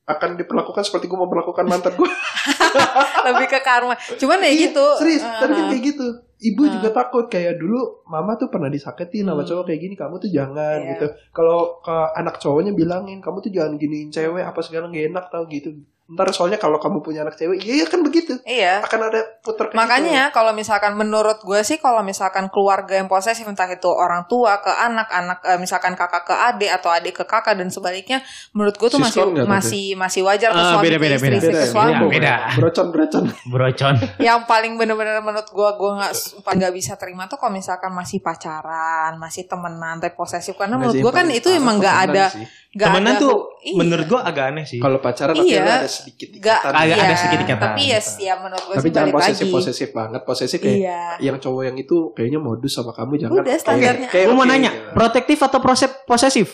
akan 0.04 0.36
diperlakukan 0.36 0.82
seperti 0.82 1.06
gue 1.06 1.16
memperlakukan 1.16 1.64
mantan 1.64 1.94
gue 1.94 2.08
Lebih 3.28 3.48
ke 3.50 3.60
karma. 3.60 3.92
Cuman 4.16 4.40
ya 4.40 4.52
gitu. 4.54 4.86
serius 4.96 5.20
Uh-huh. 5.20 5.40
tapi 5.42 5.52
kan 5.54 5.66
kayak 5.68 5.84
gitu 5.86 6.08
ibu 6.40 6.62
Hmm. 6.62 6.72
juga 6.72 6.90
takut 6.94 7.26
kayak 7.26 7.58
dulu 7.58 7.80
mama 8.06 8.36
tuh 8.36 8.48
pernah 8.48 8.68
disakitin 8.68 9.26
sama 9.26 9.42
Hmm. 9.42 9.50
cowok 9.50 9.64
kayak 9.66 9.82
gini 9.82 9.96
kamu 9.96 10.16
tuh 10.18 10.30
jangan 10.30 10.78
Iya. 10.80 10.90
gitu 10.94 11.06
kalau 11.32 11.82
ke 11.82 11.92
anak 12.14 12.38
cowoknya 12.38 12.72
bilangin 12.72 13.20
kamu 13.20 13.38
tuh 13.42 13.52
jangan 13.52 13.74
giniin 13.76 14.08
cewek 14.08 14.44
apa 14.44 14.60
segala 14.60 14.88
gak 14.88 15.08
enak 15.08 15.26
tau 15.28 15.44
gitu 15.48 15.74
ntar 16.08 16.32
soalnya 16.32 16.56
kalau 16.56 16.80
kamu 16.80 17.04
punya 17.04 17.20
anak 17.22 17.36
cewek 17.36 17.60
iya 17.60 17.84
kan 17.84 18.00
begitu 18.00 18.40
Iya. 18.42 18.80
akan 18.80 19.12
ada 19.12 19.20
putar 19.44 19.68
kayak 19.68 19.76
Makanya 19.76 20.24
kalau 20.32 20.56
misalkan 20.56 20.96
menurut 20.96 21.44
gue 21.44 21.60
sih 21.62 21.78
kalau 21.78 22.00
misalkan 22.00 22.48
keluarga 22.48 22.96
yang 22.96 23.06
posesif 23.06 23.44
entah 23.44 23.68
itu 23.68 23.92
orang 23.92 24.24
tua 24.26 24.64
ke 24.64 24.72
anak, 24.72 25.12
anak 25.12 25.44
eh, 25.44 25.60
misalkan 25.60 26.00
kakak 26.00 26.24
ke 26.24 26.32
adik 26.32 26.72
atau 26.72 26.90
adik 26.90 27.12
ke 27.12 27.24
kakak 27.28 27.60
dan 27.60 27.68
sebaliknya 27.68 28.24
menurut 28.56 28.80
gue 28.80 28.88
tuh 28.88 29.04
masih 29.04 29.20
Siskon 29.20 29.36
tuh, 29.36 29.46
masih 29.52 29.86
masih 30.00 30.22
wajar 30.24 30.50
tuh 30.50 30.64
Ah, 30.64 30.72
suami 30.80 30.86
beda, 30.88 30.98
beda, 30.98 31.16
istri, 31.16 31.28
beda. 31.28 31.38
istri 31.44 31.52
ke 31.52 31.60
ya, 31.60 31.68
suami. 31.68 31.92
Beda, 31.92 32.08
beda. 32.08 32.36
berocon 32.56 32.86
berocon 32.88 33.24
brocon 33.46 33.96
yang 34.24 34.40
paling 34.48 34.74
bener-bener 34.80 35.20
menurut 35.20 35.50
gue 35.52 35.70
gue 35.76 35.92
nggak 35.92 36.14
nggak 36.48 36.72
bisa 36.72 36.96
terima 36.96 37.28
tuh 37.28 37.36
kalau 37.36 37.52
misalkan 37.52 37.92
masih 37.92 38.24
pacaran 38.24 39.20
masih 39.20 39.44
temenan 39.44 40.00
tapi 40.00 40.16
posesif 40.16 40.56
karena 40.56 40.80
menurut 40.80 40.96
gue 40.96 41.12
kan 41.12 41.28
itu 41.28 41.52
emang 41.52 41.76
nggak 41.78 41.98
ada 42.08 42.26
nggak 42.68 42.90
temenan 42.94 43.14
ada 43.16 43.24
tuh 43.26 43.36
iya. 43.66 43.74
menurut 43.76 44.06
gua 44.06 44.22
agak 44.22 44.54
aneh 44.54 44.64
sih 44.64 44.78
kalau 44.78 45.02
pacaran 45.02 45.34
Iya. 45.34 45.88
Sedikit 45.98 46.28
nggak 46.38 46.60
ikatan. 46.62 46.74
Agak 46.78 46.96
iya, 46.98 47.04
ada 47.06 47.16
sedikit 47.18 47.40
ikatan. 47.42 47.64
tapi 47.66 47.82
ya 47.90 48.00
ya 48.22 48.34
menurut 48.38 48.64
gue 48.64 48.76
tapi 48.78 48.90
jangan 48.94 49.10
posesif 49.14 49.46
lagi 49.46 49.54
posesif 49.54 49.90
banget 49.94 50.22
posesif 50.22 50.60
kayak 50.62 50.78
iya 50.78 51.02
yang 51.18 51.38
cowok 51.42 51.62
yang 51.66 51.78
itu 51.78 51.98
kayaknya 52.14 52.40
modus 52.40 52.72
sama 52.78 52.92
kamu 52.94 53.14
jangan 53.18 53.42
Udah, 53.42 53.58
standarnya. 53.58 54.10
gue 54.14 54.36
mau 54.36 54.46
nanya 54.46 54.72
gitu. 54.72 54.94
protektif 54.94 55.38
atau 55.42 55.60
posesif 56.06 56.48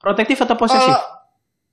protektif 0.00 0.36
atau 0.44 0.56
posesif 0.56 1.19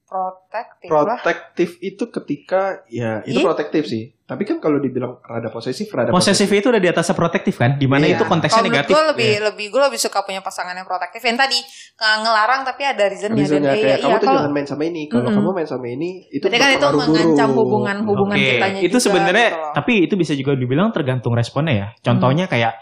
protektif 0.07 0.87
lah 0.87 1.19
protektif 1.19 1.69
itu 1.83 2.07
ketika 2.07 2.87
ya 2.87 3.19
itu 3.27 3.43
Ih. 3.43 3.45
protektif 3.45 3.83
sih 3.83 4.15
tapi 4.23 4.47
kan 4.47 4.59
kalau 4.59 4.79
dibilang 4.79 5.19
rada 5.19 5.51
posesif 5.51 5.91
rada 5.91 6.15
posesif 6.15 6.47
itu 6.47 6.67
udah 6.71 6.79
di 6.79 6.87
atasnya 6.87 7.11
protektif 7.11 7.59
kan 7.59 7.75
di 7.75 7.91
mana 7.91 8.07
Iya. 8.07 8.15
itu 8.15 8.23
konteksnya 8.23 8.63
Kalau 8.63 8.71
menurut 8.71 8.87
negatif 8.87 8.95
gue 8.95 9.03
lebih 9.11 9.31
Iya. 9.35 9.43
lebih 9.51 9.65
gue 9.67 9.81
lebih 9.91 9.99
suka 9.99 10.19
punya 10.23 10.39
pasangan 10.39 10.75
yang 10.79 10.87
protektif 10.87 11.19
yang 11.19 11.35
tadi 11.35 11.59
ngelarang 11.99 12.63
tapi 12.63 12.81
ada 12.87 13.03
reasonnya 13.07 13.35
dan 13.35 13.43
Reasonnya 13.43 13.71
iya, 13.75 13.83
kayak 13.83 13.99
kamu 13.99 14.07
iya, 14.07 14.17
tuh 14.19 14.27
kalau 14.27 14.39
jangan 14.39 14.53
main 14.55 14.67
sama 14.67 14.83
ini 14.87 15.01
kalau 15.07 15.21
Mm-mm. 15.27 15.37
kamu 15.43 15.49
main 15.51 15.67
sama 15.67 15.87
ini 15.91 16.09
itu 16.31 16.45
berarti 16.47 16.59
kan 16.63 16.69
itu 16.71 16.87
mengancam 16.95 17.47
buruk. 17.51 17.59
hubungan 17.59 17.97
hubungan 18.07 18.35
Oke, 18.39 18.47
kitanya 18.55 18.79
itu 18.79 18.97
sebenarnya 19.03 19.47
gitu 19.51 19.67
tapi 19.75 19.93
itu 20.07 20.13
bisa 20.15 20.33
juga 20.39 20.51
dibilang 20.55 20.89
tergantung 20.95 21.35
responnya 21.35 21.73
ya. 21.75 21.87
Contohnya 21.99 22.47
kayak 22.47 22.79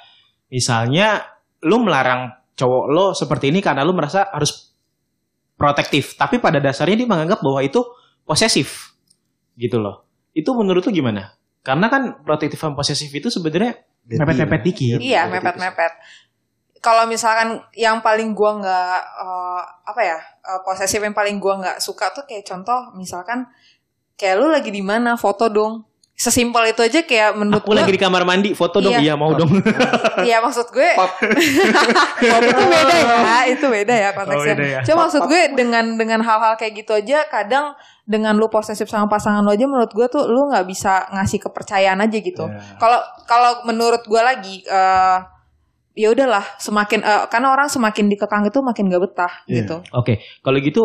misalnya 0.49 1.26
lu 1.65 1.82
melarang 1.82 2.32
cowok 2.55 2.86
lo 2.88 3.05
seperti 3.11 3.51
ini 3.51 3.59
karena 3.59 3.84
lo 3.84 3.91
merasa 3.91 4.32
harus 4.32 4.64
protektif. 5.55 6.15
Tapi 6.15 6.39
pada 6.39 6.59
dasarnya 6.59 7.03
dia 7.03 7.09
menganggap 7.09 7.39
bahwa 7.43 7.59
itu 7.63 7.81
posesif. 8.27 8.95
Gitu 9.55 9.79
loh. 9.79 10.07
Itu 10.35 10.51
menurut 10.55 10.83
lo 10.83 10.91
gimana? 10.91 11.35
Karena 11.65 11.89
kan 11.89 12.21
protektif 12.21 12.61
dan 12.61 12.77
posesif 12.77 13.09
itu 13.09 13.33
sebenarnya 13.33 13.81
mepet-mepet 14.05 14.61
dikit. 14.61 14.99
Iya, 15.01 15.25
mepet-mepet. 15.31 15.93
Kalau 16.83 17.09
misalkan 17.09 17.65
yang 17.73 18.05
paling 18.05 18.37
gua 18.37 18.61
nggak 18.61 18.99
eh, 19.25 19.61
apa 19.89 20.01
ya 20.05 20.19
eh, 20.21 20.59
posesif 20.61 21.01
yang 21.01 21.17
paling 21.17 21.41
gua 21.41 21.57
nggak 21.57 21.77
suka 21.81 22.13
tuh 22.13 22.29
kayak 22.29 22.45
contoh 22.45 22.93
misalkan 22.93 23.49
kayak 24.13 24.37
lu 24.37 24.53
lagi 24.53 24.69
di 24.69 24.85
mana 24.85 25.17
foto 25.17 25.49
dong. 25.49 25.81
Sesimpel 26.16 26.72
itu 26.72 26.80
aja 26.80 27.03
kayak 27.03 27.36
menurut 27.36 27.59
Aku 27.59 27.76
gua, 27.76 27.84
lagi 27.84 27.91
di 27.91 27.99
kamar 27.99 28.24
mandi, 28.24 28.55
foto 28.55 28.80
dong. 28.80 28.95
Iya. 28.95 29.11
Iya, 29.11 29.13
mau 29.20 29.36
dong. 29.36 29.51
Iya 30.28 30.39
maksud 30.39 30.72
gue 30.72 30.88
itu 32.55 32.63
beda 32.72 32.95
ya, 32.95 33.39
itu 33.51 33.66
beda 33.68 33.93
ya 33.93 34.09
konteksnya. 34.16 34.55
Oh, 34.55 34.57
beda 34.57 34.66
ya. 34.66 34.80
Cuma 34.88 34.97
maksud 35.05 35.28
gue 35.28 35.41
dengan 35.59 35.99
dengan 35.99 36.24
hal-hal 36.24 36.55
kayak 36.55 36.74
gitu 36.88 36.95
aja 36.95 37.28
kadang 37.28 37.76
dengan 38.07 38.32
lu 38.39 38.47
posesif 38.47 38.88
sama 38.88 39.11
pasangan 39.11 39.43
lu 39.43 39.51
aja 39.51 39.68
menurut 39.68 39.91
gue 39.91 40.07
tuh 40.07 40.24
lu 40.24 40.47
nggak 40.55 40.63
bisa 40.63 41.03
ngasih 41.11 41.39
kepercayaan 41.43 41.99
aja 41.99 42.18
gitu. 42.24 42.47
Ya. 42.47 42.63
Kalau 42.80 42.99
kalau 43.28 43.51
menurut 43.68 44.07
gue 44.07 44.22
lagi 44.24 44.63
eh 44.63 45.20
ya 45.95 46.07
udahlah 46.11 46.43
semakin 46.59 47.03
eh, 47.03 47.24
karena 47.28 47.51
orang 47.51 47.68
semakin 47.68 48.07
dikekang 48.07 48.43
itu 48.47 48.59
makin 48.63 48.91
gak 48.91 49.03
betah 49.03 49.34
Iya. 49.47 49.63
gitu. 49.63 49.76
Oke, 49.95 50.24
kalau 50.43 50.59
gitu 50.59 50.84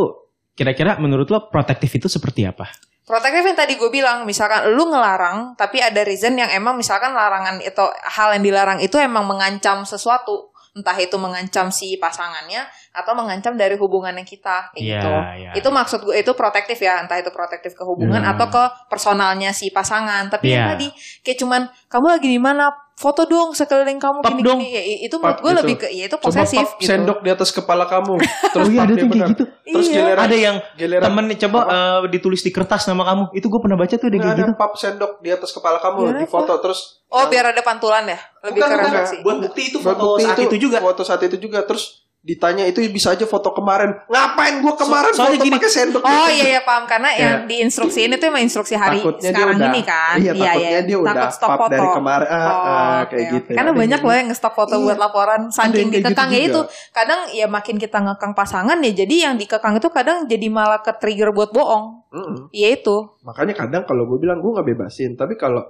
kira-kira 0.55 0.99
menurut 0.99 1.27
lo 1.31 1.51
protektif 1.51 1.91
itu 1.95 2.07
seperti 2.11 2.47
apa? 2.47 2.67
Protektif 3.11 3.43
yang 3.43 3.59
tadi 3.59 3.75
gue 3.75 3.91
bilang, 3.91 4.23
misalkan 4.23 4.71
lu 4.71 4.87
ngelarang, 4.87 5.59
tapi 5.59 5.83
ada 5.83 6.07
reason 6.07 6.39
yang 6.39 6.47
emang 6.55 6.79
misalkan 6.79 7.11
larangan 7.11 7.59
itu 7.59 7.83
hal 8.07 8.39
yang 8.39 8.45
dilarang 8.47 8.79
itu 8.79 8.95
emang 9.03 9.27
mengancam 9.27 9.83
sesuatu, 9.83 10.55
entah 10.79 10.95
itu 10.95 11.19
mengancam 11.19 11.75
si 11.75 11.99
pasangannya 11.99 12.63
atau 12.95 13.19
mengancam 13.19 13.59
dari 13.59 13.75
hubungannya 13.75 14.23
kita, 14.23 14.71
kayak 14.71 14.79
Iya, 14.79 14.95
gitu. 15.03 15.11
iya. 15.43 15.51
Itu 15.59 15.69
maksud 15.75 16.07
gue 16.07 16.15
itu 16.23 16.31
protektif 16.39 16.79
ya, 16.79 17.03
entah 17.03 17.19
itu 17.19 17.35
protektif 17.35 17.75
ke 17.75 17.83
hubungan 17.83 18.23
Iya. 18.23 18.39
atau 18.39 18.47
ke 18.47 18.63
personalnya 18.87 19.51
si 19.51 19.75
pasangan. 19.75 20.31
Tapi 20.31 20.55
yang 20.55 20.71
Iya. 20.71 20.73
tadi 20.79 20.87
kayak 21.27 21.39
cuman 21.43 21.63
kamu 21.91 22.07
lagi 22.15 22.29
di 22.31 22.39
mana? 22.39 22.71
Foto 23.01 23.25
dong 23.25 23.51
sekeliling 23.51 23.97
kamu 23.97 24.21
Pap 24.21 24.29
gini-gini. 24.31 24.45
dong. 24.47 24.61
Ya, 24.61 24.83
itu 25.01 25.17
menurut 25.17 25.41
gue 25.41 25.49
gitu. 25.49 25.59
lebih 25.59 25.75
ke 25.75 25.87
ya 25.89 26.05
itu 26.05 26.13
Coba 26.13 26.25
posesif 26.29 26.61
pap 26.63 26.77
gitu. 26.77 26.89
sendok 26.93 27.19
di 27.19 27.31
atas 27.31 27.49
kepala 27.49 27.85
kamu. 27.87 28.15
Terus 28.53 28.61
Oh 28.61 28.69
iya, 28.69 28.81
ada 28.83 28.93
tuh 28.93 29.09
kayak 29.09 29.29
gitu. 29.33 29.45
Terus 29.65 29.87
Iya. 29.87 29.95
giliran 29.97 30.21
Ada 30.21 30.37
yang 30.39 30.57
giliran 30.77 31.05
temen 31.07 31.25
coba 31.41 31.61
eh, 31.65 32.01
ditulis 32.09 32.41
di 32.41 32.51
kertas 32.51 32.85
nama 32.85 33.03
kamu. 33.07 33.25
Itu 33.33 33.47
gue 33.49 33.57
pernah 33.59 33.75
baca 33.75 33.95
tuh 33.95 34.05
ada 34.05 34.13
kayak 34.15 34.29
ada 34.31 34.43
gitu. 34.45 34.53
pap 34.55 34.73
sendok 34.75 35.13
di 35.19 35.31
atas 35.31 35.51
kepala 35.51 35.79
kamu 35.79 35.99
Biar 36.03 36.13
di 36.15 36.23
apa? 36.23 36.31
foto 36.31 36.53
terus 36.61 36.81
Oh, 37.09 37.25
biar 37.27 37.45
ada 37.49 37.59
pantulan 37.61 38.05
ya? 38.05 38.19
Lebih 38.45 38.53
Bukan, 38.55 38.69
ke 38.69 38.71
bukan. 38.71 38.85
refleksi. 38.85 39.17
Buat 39.21 39.37
bukti 39.41 39.63
itu 39.65 39.79
Buat 39.79 39.87
foto 39.91 40.05
bukti 40.07 40.23
saat 40.23 40.39
itu, 40.39 40.57
juga. 40.61 40.79
Foto 40.79 41.03
saat 41.03 41.21
itu 41.25 41.37
juga 41.41 41.59
terus 41.65 41.85
ditanya 42.21 42.65
itu 42.65 42.85
bisa 42.87 43.11
aja 43.11 43.25
foto 43.25 43.49
kemarin. 43.51 43.97
Ngapain 44.05 44.61
gua 44.61 44.77
kemarin 44.77 45.09
So- 45.11 45.25
foto 45.25 45.41
gini. 45.41 45.57
pakai 45.57 45.71
sendok? 45.71 46.05
Oh 46.05 46.29
iya 46.29 46.47
iya 46.51 46.61
paham 46.61 46.85
karena 46.85 47.09
yang 47.13 47.35
Ya. 47.35 47.49
di 47.49 47.57
instruksi 47.61 48.05
ini 48.05 48.15
tuh 48.15 48.29
emang 48.29 48.45
instruksi 48.45 48.77
hari 48.77 49.01
Takutnya 49.01 49.33
sekarang 49.33 49.57
udah- 49.57 49.69
ini 49.69 49.81
kan. 49.81 50.17
Iya, 50.21 50.33
takutnya 50.35 50.81
dia 50.83 50.99
udah 50.99 51.15
Takut 51.17 51.33
stok 51.33 51.49
foto. 51.57 51.73
dari 51.73 51.89
kemarin. 51.91 52.29
Ah, 52.29 52.37
Oh, 52.37 52.61
ah, 52.61 53.01
kayak 53.03 53.25
oke. 53.25 53.33
gitu. 53.33 53.51
Karena 53.51 53.63
Ada 53.65 53.73
banyak 53.75 53.97
yang 53.97 54.05
loh 54.05 54.15
yang 54.15 54.29
ngestok 54.29 54.53
foto 54.53 54.75
Iya. 54.75 54.85
buat 54.85 54.99
laporan 54.99 55.41
yang 55.41 55.51
saking 55.51 55.89
gitu 55.89 55.97
dikekang 55.99 56.29
ya 56.29 56.37
juga. 56.37 56.47
itu. 56.47 56.61
Kadang 56.91 57.21
ya 57.31 57.47
makin 57.47 57.77
kita 57.77 57.99
ngekang 57.99 58.33
pasangan 58.35 58.79
ya 58.79 58.93
jadi 58.95 59.15
yang 59.23 59.35
dikekang 59.35 59.75
itu 59.75 59.89
kadang 59.89 60.17
jadi 60.27 60.47
malah 60.47 60.81
ke 60.81 60.93
trigger 60.95 61.31
buat 61.31 61.49
bohong. 61.51 62.05
Iya 62.51 62.77
itu. 62.77 62.97
Makanya 63.23 63.55
kadang 63.57 63.83
kalau 63.85 64.05
gue 64.05 64.19
bilang 64.19 64.39
gue 64.39 64.51
nggak 64.51 64.67
bebasin, 64.67 65.15
tapi 65.15 65.35
kalau 65.35 65.65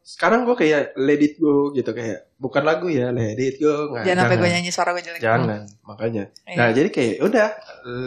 sekarang 0.00 0.42
gue 0.42 0.56
kayak 0.56 0.96
let 0.96 1.18
it 1.18 1.36
go 1.36 1.70
gitu 1.70 1.90
kayak 1.90 2.29
bukan 2.40 2.64
lagu 2.64 2.88
ya 2.88 3.12
let 3.12 3.36
it 3.36 3.56
go 3.56 3.92
nggak 3.92 4.02
Jangan 4.02 4.24
sampai 4.24 4.36
gue 4.38 4.48
nyanyi 4.50 4.70
suara 4.72 4.90
gue 4.90 5.04
jelek. 5.04 5.20
jangan 5.20 5.60
makanya 5.84 6.24
Iya. 6.42 6.56
nah 6.56 6.68
jadi 6.72 6.88
kayak 6.88 7.14
udah 7.20 7.48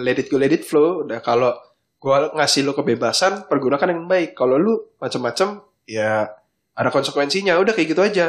let 0.01 0.17
it 0.17 0.27
go 0.27 0.35
let 0.35 0.49
it 0.49 0.65
flow 0.65 1.05
udah 1.05 1.21
kalau 1.21 1.53
gue 1.95 2.17
ngasih 2.33 2.61
lo 2.61 2.73
kebebasan 2.73 3.45
pergunakan 3.45 3.87
yang 3.87 4.03
baik 4.03 4.33
kalau 4.33 4.57
lu 4.57 4.73
macam-macam 4.97 5.61
ya 5.85 6.33
ada 6.73 6.89
konsekuensinya 6.89 7.55
udah 7.55 7.71
kayak 7.71 7.93
gitu 7.93 8.01
aja 8.01 8.27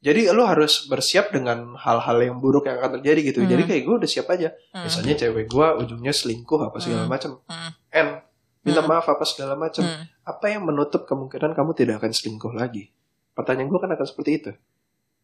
jadi 0.00 0.28
lo 0.30 0.44
harus 0.44 0.84
bersiap 0.84 1.30
dengan 1.30 1.72
hal-hal 1.76 2.18
yang 2.20 2.36
buruk 2.36 2.66
yang 2.66 2.76
akan 2.76 3.00
terjadi 3.00 3.20
gitu 3.24 3.38
Hmm. 3.40 3.48
jadi 3.48 3.62
kayak 3.64 3.82
gue 3.84 3.94
udah 3.96 4.10
siap 4.10 4.26
aja 4.28 4.52
Hmm. 4.70 4.84
misalnya 4.84 5.14
cewek 5.16 5.46
gue 5.46 5.66
ujungnya 5.78 6.12
selingkuh 6.12 6.60
apa 6.60 6.76
segala 6.76 7.06
Hmm. 7.06 7.10
macam 7.10 7.30
Hmm. 7.46 7.70
n 7.90 8.08
minta 8.60 8.80
Hmm. 8.80 8.90
maaf 8.90 9.06
apa 9.06 9.22
segala 9.22 9.54
macam 9.54 9.80
Hmm. 9.80 10.04
apa 10.24 10.44
yang 10.46 10.66
menutup 10.66 11.06
kemungkinan 11.06 11.52
kamu 11.52 11.70
tidak 11.72 11.94
akan 11.98 12.10
selingkuh 12.10 12.52
lagi? 12.52 12.92
Pertanyaan 13.34 13.66
gue 13.66 13.78
kan 13.78 13.90
akan 13.90 14.06
seperti 14.06 14.30
itu. 14.34 14.50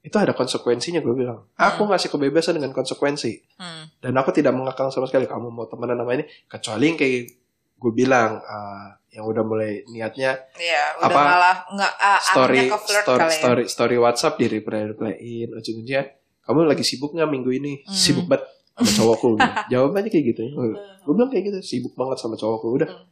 Itu 0.00 0.16
ada 0.16 0.32
konsekuensinya 0.32 0.98
gue 0.98 1.14
bilang. 1.14 1.46
Aku 1.54 1.84
ngasih 1.84 2.08
kebebasan 2.08 2.56
dengan 2.56 2.70
konsekuensi. 2.70 3.32
Hmm. 3.54 3.86
Dan 3.96 4.12
aku 4.14 4.30
tidak 4.30 4.50
mengakang 4.50 4.88
sama 4.88 5.04
sekali 5.04 5.24
kamu 5.24 5.48
mau 5.48 5.64
temenan 5.64 5.96
sama 5.96 6.12
ini. 6.12 6.24
Kecuali 6.44 6.84
yang 6.86 6.96
kayak 6.96 7.20
gue 7.76 7.92
bilang, 7.94 8.40
ah, 8.40 8.92
yang 9.10 9.24
udah 9.24 9.42
mulai 9.42 9.82
niatnya 9.86 10.38
Iya, 10.54 10.82
udah 10.98 11.08
Apa? 11.08 11.20
malah 11.24 11.56
nggak 11.68 11.92
ah, 11.98 12.20
story 12.20 12.56
arahnya 12.56 12.64
ke 12.68 12.78
flirt 12.78 13.02
story, 13.02 13.18
kali 13.18 13.26
ya. 13.26 13.38
story 13.38 13.64
story 13.66 13.96
WhatsApp 13.98 14.34
di 14.36 14.46
reply 14.48 14.80
replyin 14.86 15.48
ujung-ujungnya 15.50 16.02
kamu 16.40 16.58
lagi 16.64 16.84
sibuk 16.84 17.10
nggak 17.10 17.26
minggu 17.26 17.50
ini 17.50 17.72
Hmm. 17.80 17.90
sibuk 17.90 18.30
banget 18.30 18.46
sama 18.70 18.86
cowokku 18.94 19.28
gitu. 19.34 19.50
jawabannya 19.68 20.10
kayak 20.10 20.26
gitu 20.30 20.40
gue 21.00 21.10
bilang 21.10 21.26
kayak 21.26 21.42
gitu 21.42 21.58
sibuk 21.60 21.94
banget 21.94 22.16
sama 22.16 22.34
cowokku 22.36 22.70
udah 22.70 22.86
Hmm. 22.86 23.10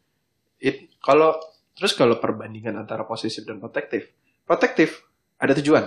It- 0.60 0.86
kalau 1.00 1.34
terus 1.72 1.92
kalau 1.92 2.14
perbandingan 2.16 2.74
antara 2.76 3.02
posesif 3.02 3.42
dan 3.42 3.58
protektif 3.58 4.06
protektif. 4.48 5.04
Ada 5.36 5.52
tujuan. 5.54 5.84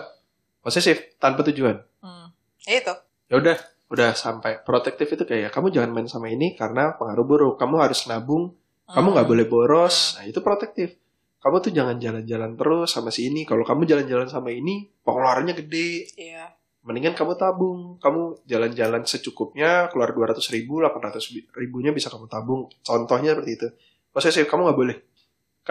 Posesif 0.60 1.18
tanpa 1.18 1.42
tujuan. 1.44 1.82
Hmm. 2.00 2.30
Ya 2.62 2.78
itu. 2.78 2.94
ya 3.26 3.36
udah 3.36 3.58
udah 3.90 4.12
sampai. 4.14 4.62
Protektif 4.62 5.10
itu 5.10 5.26
kayak 5.26 5.50
kamu 5.50 5.72
jangan 5.72 5.90
main 5.90 6.06
sama 6.06 6.28
ini 6.28 6.54
karena 6.54 6.94
pengaruh 6.94 7.26
buruk. 7.26 7.54
Kamu 7.58 7.82
harus 7.82 8.06
nabung. 8.06 8.54
Kamu 8.86 9.08
nggak 9.10 9.26
Hmm. 9.26 9.34
boleh 9.34 9.46
boros. 9.46 10.16
Nah 10.16 10.24
itu 10.24 10.40
protektif. 10.40 10.94
Kamu 11.40 11.58
tuh 11.58 11.74
jangan 11.74 11.98
jalan-jalan 11.98 12.54
terus 12.54 12.94
sama 12.94 13.10
si 13.10 13.26
ini. 13.26 13.44
Kalau 13.44 13.64
kamu 13.64 13.84
jalan-jalan 13.84 14.30
sama 14.30 14.52
ini 14.52 14.86
pengeluarannya 15.02 15.58
gede. 15.58 15.92
Iya. 16.16 16.46
mendingan 16.82 17.14
kamu 17.14 17.38
tabung. 17.38 17.80
Kamu 17.98 18.42
jalan-jalan 18.44 19.06
secukupnya 19.06 19.86
keluar 19.88 20.12
200 20.12 20.42
ribu 20.50 20.82
800 20.82 21.30
bi- 21.30 21.46
ribunya 21.56 21.90
bisa 21.90 22.10
kamu 22.10 22.26
tabung. 22.26 22.74
Contohnya 22.82 23.38
seperti 23.38 23.52
itu. 23.54 23.68
Posesif 24.10 24.46
kamu 24.46 24.66
nggak 24.66 24.80
boleh 24.82 24.98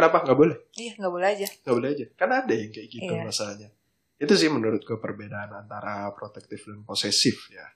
kenapa 0.01 0.17
nggak 0.23 0.35
boleh 0.35 0.57
Iya, 0.75 0.93
nggak 0.97 1.13
boleh 1.13 1.29
aja. 1.29 1.47
nggak 1.47 1.75
boleh 1.75 1.89
aja 1.91 2.05
karena 2.15 2.35
ada 2.41 2.55
yang 2.55 2.71
kayak 2.71 2.89
gitu 2.89 3.13
Iya. 3.13 3.23
masalahnya 3.23 3.69
itu 4.17 4.33
sih 4.35 4.49
menurut 4.49 4.81
gue 4.81 4.97
perbedaan 4.97 5.51
antara 5.55 6.09
protektif 6.11 6.65
dan 6.65 6.81
posesif 6.83 7.37
ya 7.49 7.67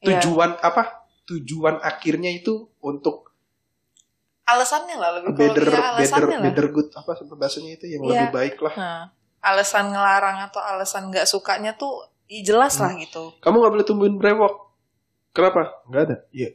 Iya. 0.00 0.16
tujuan 0.16 0.56
apa 0.56 1.02
tujuan 1.24 1.78
akhirnya 1.80 2.30
itu 2.30 2.54
untuk 2.80 3.28
Alasannya 4.42 4.96
lah 4.96 5.10
lebih 5.14 5.30
kalau 5.30 5.42
better 5.46 5.62
iya, 5.62 5.70
better 5.70 5.86
alasannya 5.94 6.36
lah. 6.36 6.44
better 6.44 6.66
good 6.68 6.88
apa 6.92 7.10
bahasanya 7.32 7.70
itu 7.72 7.86
yang 7.86 8.02
Iya. 8.02 8.10
lebih 8.10 8.28
baik 8.32 8.56
lah 8.58 8.74
Nah, 8.74 9.02
alasan 9.40 9.84
ngelarang 9.88 10.38
atau 10.44 10.58
alasan 10.60 11.06
nggak 11.06 11.22
sukanya 11.24 11.72
tuh 11.72 12.02
ya 12.26 12.42
jelas 12.44 12.74
lah 12.76 12.90
Hmm. 12.90 12.98
gitu. 13.00 13.30
kamu 13.38 13.56
nggak 13.56 13.72
boleh 13.72 13.84
tumbuhin 13.84 14.16
brewok 14.16 14.54
kenapa 15.30 15.82
nggak 15.86 16.02
ada 16.04 16.16
iya 16.30 16.50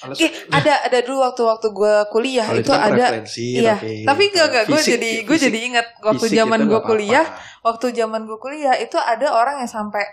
Alasan- 0.00 0.20
Eh, 0.20 0.32
ada 0.48 0.74
ada 0.84 0.98
dulu 1.00 1.18
waktu 1.20 1.42
waktu 1.42 1.68
gue 1.68 1.94
kuliah 2.08 2.46
Kalau 2.46 2.60
itu 2.60 2.70
kan 2.70 2.80
ada 2.88 3.06
iya. 3.34 3.74
tapi, 3.74 4.04
Tapi 4.04 4.22
gak 4.30 4.46
gak 4.48 4.64
gue 4.66 4.80
jadi 4.80 5.10
gue 5.20 5.32
fisik- 5.32 5.46
jadi 5.46 5.58
ingat 5.64 5.86
waktu 6.00 6.26
zaman 6.28 6.60
itu 6.60 6.68
gue 6.68 6.80
kuliah, 6.82 7.26
waktu 7.60 7.86
zaman 7.92 8.20
gue 8.24 8.38
kuliah 8.38 8.74
itu 8.74 8.94
ada 8.94 9.26
orang 9.28 9.58
yang 9.58 9.66
sampai 9.68 10.06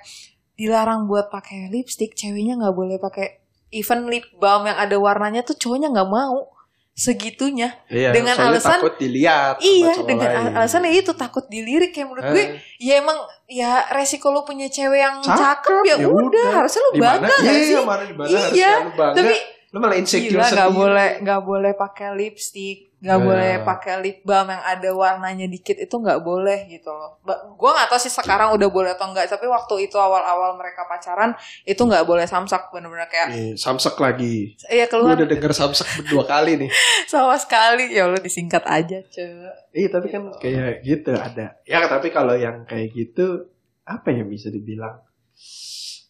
dilarang 0.54 1.06
buat 1.06 1.28
pakai 1.28 1.68
lipstick, 1.68 2.14
ceweknya 2.14 2.56
nggak 2.56 2.72
boleh 2.72 2.98
pakai 2.98 3.38
even 3.70 4.08
lip 4.08 4.24
balm 4.36 4.66
yang 4.66 4.76
ada 4.76 4.96
warnanya 4.96 5.42
tuh 5.42 5.54
cowoknya 5.54 5.92
nggak 5.92 6.08
mau 6.08 6.48
segitunya. 6.96 7.76
Iya, 7.86 8.10
dengan 8.10 8.40
alasan- 8.40 8.80
takut 8.80 8.96
dilihat 8.96 9.60
iya, 9.60 9.92
dengan 10.00 10.26
lain. 10.26 10.40
al- 10.48 10.54
alasannya 10.58 10.96
itu 10.96 11.12
takut 11.12 11.44
dilirik 11.46 11.92
kayak 11.92 12.08
menurut 12.08 12.24
Eh, 12.24 12.32
gue 12.32 12.44
ya 12.80 12.94
emang 12.98 13.20
ya 13.46 13.84
resiko 13.92 14.32
lo 14.32 14.42
punya 14.42 14.66
cewek 14.66 14.96
yang 14.98 15.20
Cakep, 15.20 15.36
cakep, 15.36 15.84
ya, 15.84 15.96
ya 16.00 16.08
udah 16.08 16.48
harusnya 16.56 16.82
lo 16.82 16.92
bangga 16.96 17.28
gak 17.28 17.44
Iya, 17.44 17.52
sih? 17.52 17.68
Iya, 17.68 17.82
harusnya 17.84 18.72
lu 18.80 18.92
bangga. 18.96 19.18
Tapi 19.20 19.36
lu 19.76 19.84
malah 19.84 20.00
insecure 20.00 20.32
gila 20.32 20.48
nggak 20.48 20.56
sendiri. 20.56 20.80
boleh 20.80 21.10
nggak 21.20 21.42
boleh 21.44 21.72
pakai 21.76 22.08
lipstick, 22.16 22.78
nggak 22.96 23.20
Nah. 23.20 23.26
boleh 23.28 23.52
pakai 23.62 23.94
lip 24.00 24.18
balm 24.24 24.48
yang 24.48 24.64
ada 24.64 24.90
warnanya 24.90 25.46
dikit 25.46 25.76
itu 25.76 25.92
nggak 25.92 26.24
boleh 26.24 26.64
gitu 26.66 26.88
loh. 26.88 27.20
Gua 27.54 27.76
nggak 27.76 27.92
tahu 27.92 28.00
sih 28.00 28.08
sekarang 28.08 28.56
udah 28.56 28.70
boleh 28.72 28.96
atau 28.96 29.04
enggak, 29.06 29.28
tapi 29.28 29.44
waktu 29.46 29.86
itu 29.86 30.00
awal-awal 30.00 30.56
mereka 30.56 30.88
pacaran 30.88 31.36
itu 31.62 31.76
nggak 31.78 32.02
boleh 32.02 32.24
samsak 32.24 32.72
bener-bener 32.72 33.04
kayak 33.06 33.28
Nih, 33.30 33.52
samsek 33.54 34.00
lagi. 34.00 34.56
iya 34.66 34.88
Lu 34.88 35.04
keluar 35.04 35.20
udah 35.20 35.28
denger 35.28 35.52
samsek 35.52 36.08
dua 36.08 36.24
kali 36.24 36.56
nih. 36.56 36.70
sama 37.12 37.36
sekali 37.36 37.92
ya 37.92 38.08
lo 38.08 38.16
disingkat 38.16 38.64
aja 38.64 39.04
cuy. 39.04 39.28
Iya, 39.76 39.88
tapi 39.92 40.08
kan 40.08 40.32
kayak 40.40 40.82
gitu 40.82 41.12
ada. 41.12 41.60
Ya, 41.68 41.84
tapi 41.84 42.08
kalau 42.10 42.32
yang 42.34 42.64
kayak 42.64 42.96
gitu 42.96 43.52
apa 43.84 44.08
yang 44.10 44.32
bisa 44.32 44.48
dibilang? 44.48 45.04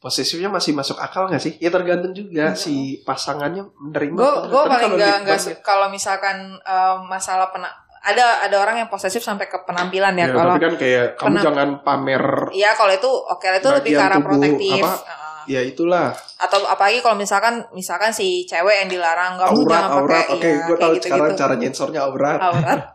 Posesifnya 0.05 0.53
masih 0.53 0.77
masuk 0.77 1.01
akal 1.01 1.25
nggak 1.25 1.41
sih? 1.41 1.57
Ya 1.57 1.73
tergantung 1.73 2.13
juga 2.13 2.53
Enggak. 2.53 2.61
si 2.61 3.01
pasangannya 3.01 3.65
menerima. 3.81 4.13
gue 4.13 4.31
gue 4.53 4.61
paling 4.69 4.93
kalau 4.93 4.97
nggak 5.01 5.17
nggak 5.25 5.39
kalau 5.65 5.87
misalkan 5.89 6.53
eh, 6.61 6.95
masalah 7.09 7.49
pena 7.49 7.65
ada 8.05 8.45
ada 8.45 8.61
orang 8.61 8.85
yang 8.85 8.89
posesif 8.93 9.25
sampai 9.25 9.49
ke 9.49 9.57
penampilan 9.65 10.13
ya, 10.13 10.29
ya, 10.29 10.37
kalau 10.37 10.53
kan 10.61 10.73
kayak 10.77 11.17
kamu 11.17 11.41
jangan 11.41 11.69
pamer 11.81 12.53
Iya 12.53 12.77
kalau 12.77 12.93
itu 12.93 13.09
oke 13.09 13.45
itu 13.49 13.69
lebih 13.73 13.91
ke 13.97 14.01
arah 14.05 14.17
tubuh, 14.21 14.29
protektif. 14.29 14.85
apa, 14.85 14.93
ya 15.49 15.61
itulah 15.65 16.13
atau 16.37 16.59
apalagi 16.69 16.99
kalau 17.01 17.17
misalkan 17.17 17.65
misalkan 17.71 18.13
si 18.13 18.45
cewek 18.45 18.85
yang 18.85 18.89
dilarang 18.89 19.41
kamu 19.41 19.57
aurat 19.57 19.69
jangan 19.73 19.89
aurat 19.89 20.25
pakai 20.25 20.33
oke 20.35 20.45
iya, 20.45 20.65
gue 20.65 20.77
tahu 20.77 20.91
gitu-gitu. 20.93 21.05
sekarang 21.09 21.31
cara 21.37 21.53
nyensornya 21.57 22.01
aurat 22.05 22.39
aurat 22.41 22.79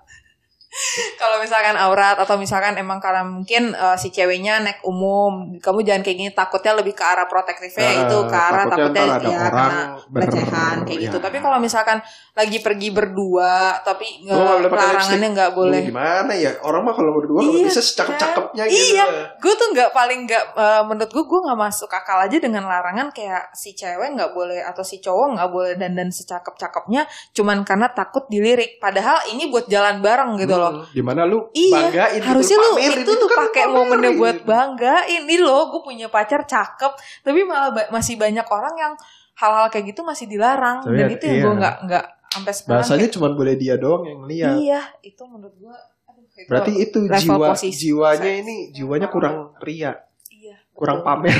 kalau 1.20 1.42
misalkan 1.42 1.74
aurat 1.74 2.14
atau 2.14 2.38
misalkan 2.38 2.78
emang 2.78 3.02
karena 3.02 3.26
mungkin 3.26 3.74
eh, 3.74 3.96
si 3.98 4.14
ceweknya 4.14 4.62
naik 4.62 4.80
umum 4.86 5.58
kamu 5.58 5.82
jangan 5.82 6.02
kayak 6.06 6.16
gini 6.16 6.30
takutnya 6.30 6.78
lebih 6.78 6.94
ke 6.94 7.02
arah 7.02 7.26
protektifnya 7.26 7.90
Eh, 7.90 7.96
itu 8.06 8.16
ke 8.30 8.38
arah 8.38 8.64
takutnya 8.70 9.02
takutnya, 9.18 9.34
ya 9.34 9.38
karena 9.50 9.80
pelecehan 10.06 10.76
kayak 10.86 10.98
ya. 10.98 11.04
gitu. 11.10 11.18
Tapi 11.18 11.36
kalau 11.42 11.58
misalkan 11.58 11.98
lagi 12.38 12.58
pergi 12.62 12.88
berdua 12.94 13.82
tapi 13.82 14.22
nggak 14.30 14.70
larangannya 14.70 15.28
nggak 15.34 15.52
boleh. 15.58 15.82
Lu 15.82 15.90
gimana 15.90 16.32
ya? 16.38 16.52
Orang 16.62 16.86
mah 16.86 16.94
kalau 16.94 17.18
berdua 17.18 17.42
kalau 17.42 17.50
Iya, 17.50 17.66
bisa 17.66 17.82
secakep-cakepnya 17.82 18.64
gitu. 18.70 18.94
Iya, 18.94 19.04
gue 19.42 19.54
tuh 19.58 19.68
nggak 19.74 19.90
paling 19.90 20.20
nggak 20.30 20.44
eh, 20.54 20.82
menurut 20.86 21.10
gue 21.10 21.24
gue 21.26 21.40
nggak 21.50 21.58
masuk 21.58 21.90
akal 21.90 22.18
aja 22.22 22.36
dengan 22.38 22.64
larangan 22.70 23.10
kayak 23.10 23.50
si 23.58 23.74
cewek 23.74 24.14
nggak 24.14 24.30
boleh 24.30 24.62
atau 24.62 24.86
si 24.86 25.02
cowok 25.02 25.34
nggak 25.34 25.50
boleh 25.50 25.72
dandan 25.74 26.14
secakep-cakepnya 26.14 27.10
cuman 27.34 27.66
karena 27.66 27.90
takut 27.90 28.22
dilirik. 28.30 28.78
Padahal 28.78 29.26
ini 29.34 29.50
buat 29.50 29.66
jalan 29.66 29.98
bareng 29.98 30.38
gitu 30.38 30.59
loh. 30.62 30.84
Di 30.86 31.00
mana 31.00 31.24
lu 31.24 31.48
Iya, 31.50 31.72
banggain 31.72 32.20
harusnya 32.20 32.54
gitu, 32.54 32.60
lu 32.60 32.70
pamerin. 32.74 33.00
itu 33.00 33.12
lu 33.12 33.26
kan 33.26 33.38
pakai 33.40 33.64
momennya 33.66 34.12
buat 34.14 34.38
banggain. 34.42 35.22
Ini 35.24 35.36
lo 35.38 35.70
gue 35.70 35.80
punya 35.80 36.06
pacar 36.06 36.44
cakep, 36.44 36.92
tapi 37.22 37.40
malah 37.42 37.70
ba- 37.70 37.88
masih 37.88 38.14
banyak 38.14 38.44
orang 38.44 38.74
yang 38.74 38.92
hal-hal 39.32 39.66
kayak 39.68 39.88
gitu 39.88 40.02
masih 40.02 40.26
dilarang 40.26 40.84
Tapi 40.84 40.92
dan 40.94 41.06
ya, 41.06 41.08
itu 41.10 41.24
yang 41.24 41.32
iya. 41.32 41.42
gue 41.42 41.54
nggak 41.56 41.76
nggak 41.86 42.04
sampai 42.28 42.52
sekarang. 42.52 42.72
Bahasanya 42.76 43.08
cuma 43.08 43.28
boleh 43.30 43.54
dia 43.54 43.74
doang 43.74 44.04
yang 44.04 44.20
lihat. 44.22 44.54
iya, 44.58 44.80
itu 45.00 45.22
menurut 45.24 45.56
gue. 45.56 45.76
aduh, 46.04 46.24
itu 46.26 46.44
Berarti 46.44 46.72
itu 46.76 46.98
jiwa 47.08 47.46
posisi. 47.48 47.88
jiwanya 47.88 48.30
ini 48.36 48.54
jiwanya 48.70 49.08
kurang 49.08 49.36
ria, 49.58 49.96
iya, 50.28 50.60
kurang 50.70 51.00
betul. 51.00 51.08
pamer. 51.24 51.38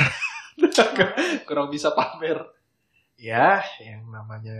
kurang 1.47 1.67
bisa 1.67 1.91
pamer. 1.91 2.41
Ya, 3.15 3.61
yang 3.77 4.09
namanya 4.09 4.57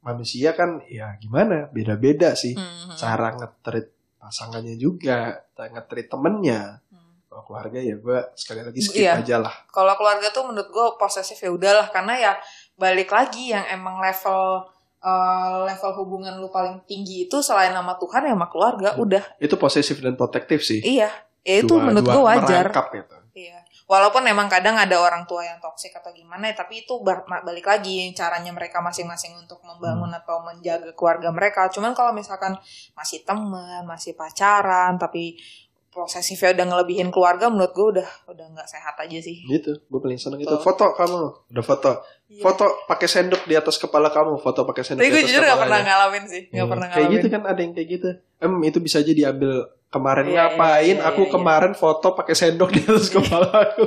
manusia 0.00 0.52
kan 0.52 0.80
ya 0.84 1.16
gimana? 1.16 1.68
Beda-beda 1.68 2.32
sih 2.32 2.52
Hmm, 2.52 2.64
hmm. 2.88 2.96
cara 2.96 3.32
ngetrit 3.32 3.90
pasangannya 4.18 4.74
juga, 4.74 5.40
ngetrit 5.54 6.06
temennya. 6.06 6.82
Hmm. 6.88 7.22
Kalau 7.24 7.42
keluarga 7.44 7.78
ya 7.78 7.94
gue 7.94 8.18
sekali 8.34 8.60
lagi 8.60 8.78
skip 8.78 9.00
Iya. 9.00 9.18
aja 9.18 9.36
lah. 9.38 9.54
kalau 9.68 9.94
keluarga 9.94 10.28
tuh 10.28 10.44
menurut 10.44 10.68
gue 10.68 10.86
posesif 10.96 11.36
ya 11.36 11.48
udahlah 11.48 11.86
karena 11.88 12.14
ya 12.16 12.32
balik 12.74 13.08
lagi 13.08 13.50
yang 13.50 13.62
emang 13.68 13.98
level 13.98 14.64
eh, 14.98 15.56
level 15.64 15.90
hubungan 15.96 16.34
lu 16.36 16.48
paling 16.48 16.82
tinggi 16.82 17.24
itu 17.24 17.38
selain 17.38 17.70
nama 17.70 17.94
Tuhan 17.94 18.24
ya 18.24 18.34
sama 18.34 18.46
keluarga 18.46 18.96
udah 18.96 19.22
Itu 19.38 19.54
posesif 19.54 19.98
dan 19.98 20.14
protektif 20.14 20.60
sih. 20.60 20.80
iya 20.80 21.06
ya 21.40 21.62
itu 21.62 21.70
Dua- 21.70 21.84
menurut 21.84 22.02
gue 22.04 22.22
wajar 22.24 22.66
gitu. 22.66 23.16
iya 23.32 23.62
walaupun 23.88 24.20
emang 24.22 24.46
kadang 24.46 24.76
ada 24.76 24.94
orang 24.94 25.24
tua 25.24 25.42
yang 25.42 25.56
toksik 25.58 25.90
atau 25.90 26.12
gimana 26.12 26.46
ya 26.46 26.54
tapi 26.54 26.84
itu 26.84 27.00
balik 27.00 27.64
lagi 27.64 28.12
caranya 28.12 28.52
mereka 28.52 28.78
masing-masing 28.78 29.32
untuk 29.34 29.58
membangun 29.60 30.06
Hmm. 30.06 30.20
atau 30.20 30.36
menjaga 30.40 30.92
keluarga 30.92 31.32
mereka 31.32 31.66
cuman 31.66 31.90
kalau 31.90 32.12
misalkan 32.12 32.52
masih 32.92 33.24
teman 33.24 33.82
masih 33.82 34.12
pacaran 34.12 34.94
tapi 34.94 35.40
posesifnya 35.88 36.52
udah 36.52 36.66
ngelebihin 36.68 37.08
keluarga 37.08 37.48
menurut 37.48 37.72
gue 37.72 37.86
udah 37.96 38.08
udah 38.28 38.46
nggak 38.52 38.68
sehat 38.68 38.94
aja 38.94 39.18
sih 39.18 39.40
Gitu, 39.42 39.72
gue 39.80 39.98
paling 39.98 40.14
seneng 40.14 40.38
itu. 40.38 40.52
Foto 40.60 40.92
kamu, 40.92 41.48
udah 41.48 41.64
foto. 41.64 41.92
Iya. 42.28 42.44
Foto 42.44 42.84
pakai 42.84 43.08
sendok 43.08 43.42
di 43.42 43.56
atas 43.56 43.80
kepala 43.80 44.12
kamu, 44.12 44.36
foto 44.36 44.62
pakai 44.62 44.84
sendok 44.84 45.00
tapi 45.00 45.10
gue 45.10 45.22
jujur 45.24 45.42
gak 45.42 45.58
pernah 45.58 45.80
ngalamin 45.80 46.24
sih 46.28 46.42
nggak 46.46 46.60
Hmm, 46.60 46.70
pernah 46.70 46.86
Kayak 46.86 46.98
ngalamin 47.00 47.16
gitu 47.16 47.26
kan 47.32 47.42
ada 47.42 47.60
yang 47.64 47.72
kayak 47.72 47.88
gitu. 47.90 48.08
Em 48.38 48.52
itu 48.62 48.78
bisa 48.78 48.96
aja 49.00 49.12
diambil 49.12 49.52
kemarin 49.88 50.26
Iya, 50.26 50.52
ngapain? 50.52 50.96
iya, 50.96 51.04
aku 51.04 51.22
iya, 51.24 51.32
kemarin 51.32 51.72
foto 51.72 52.12
pakai 52.12 52.34
sendok 52.34 52.70
di 52.70 52.80
atas 52.80 53.08
kepala 53.14 53.48
aku. 53.48 53.84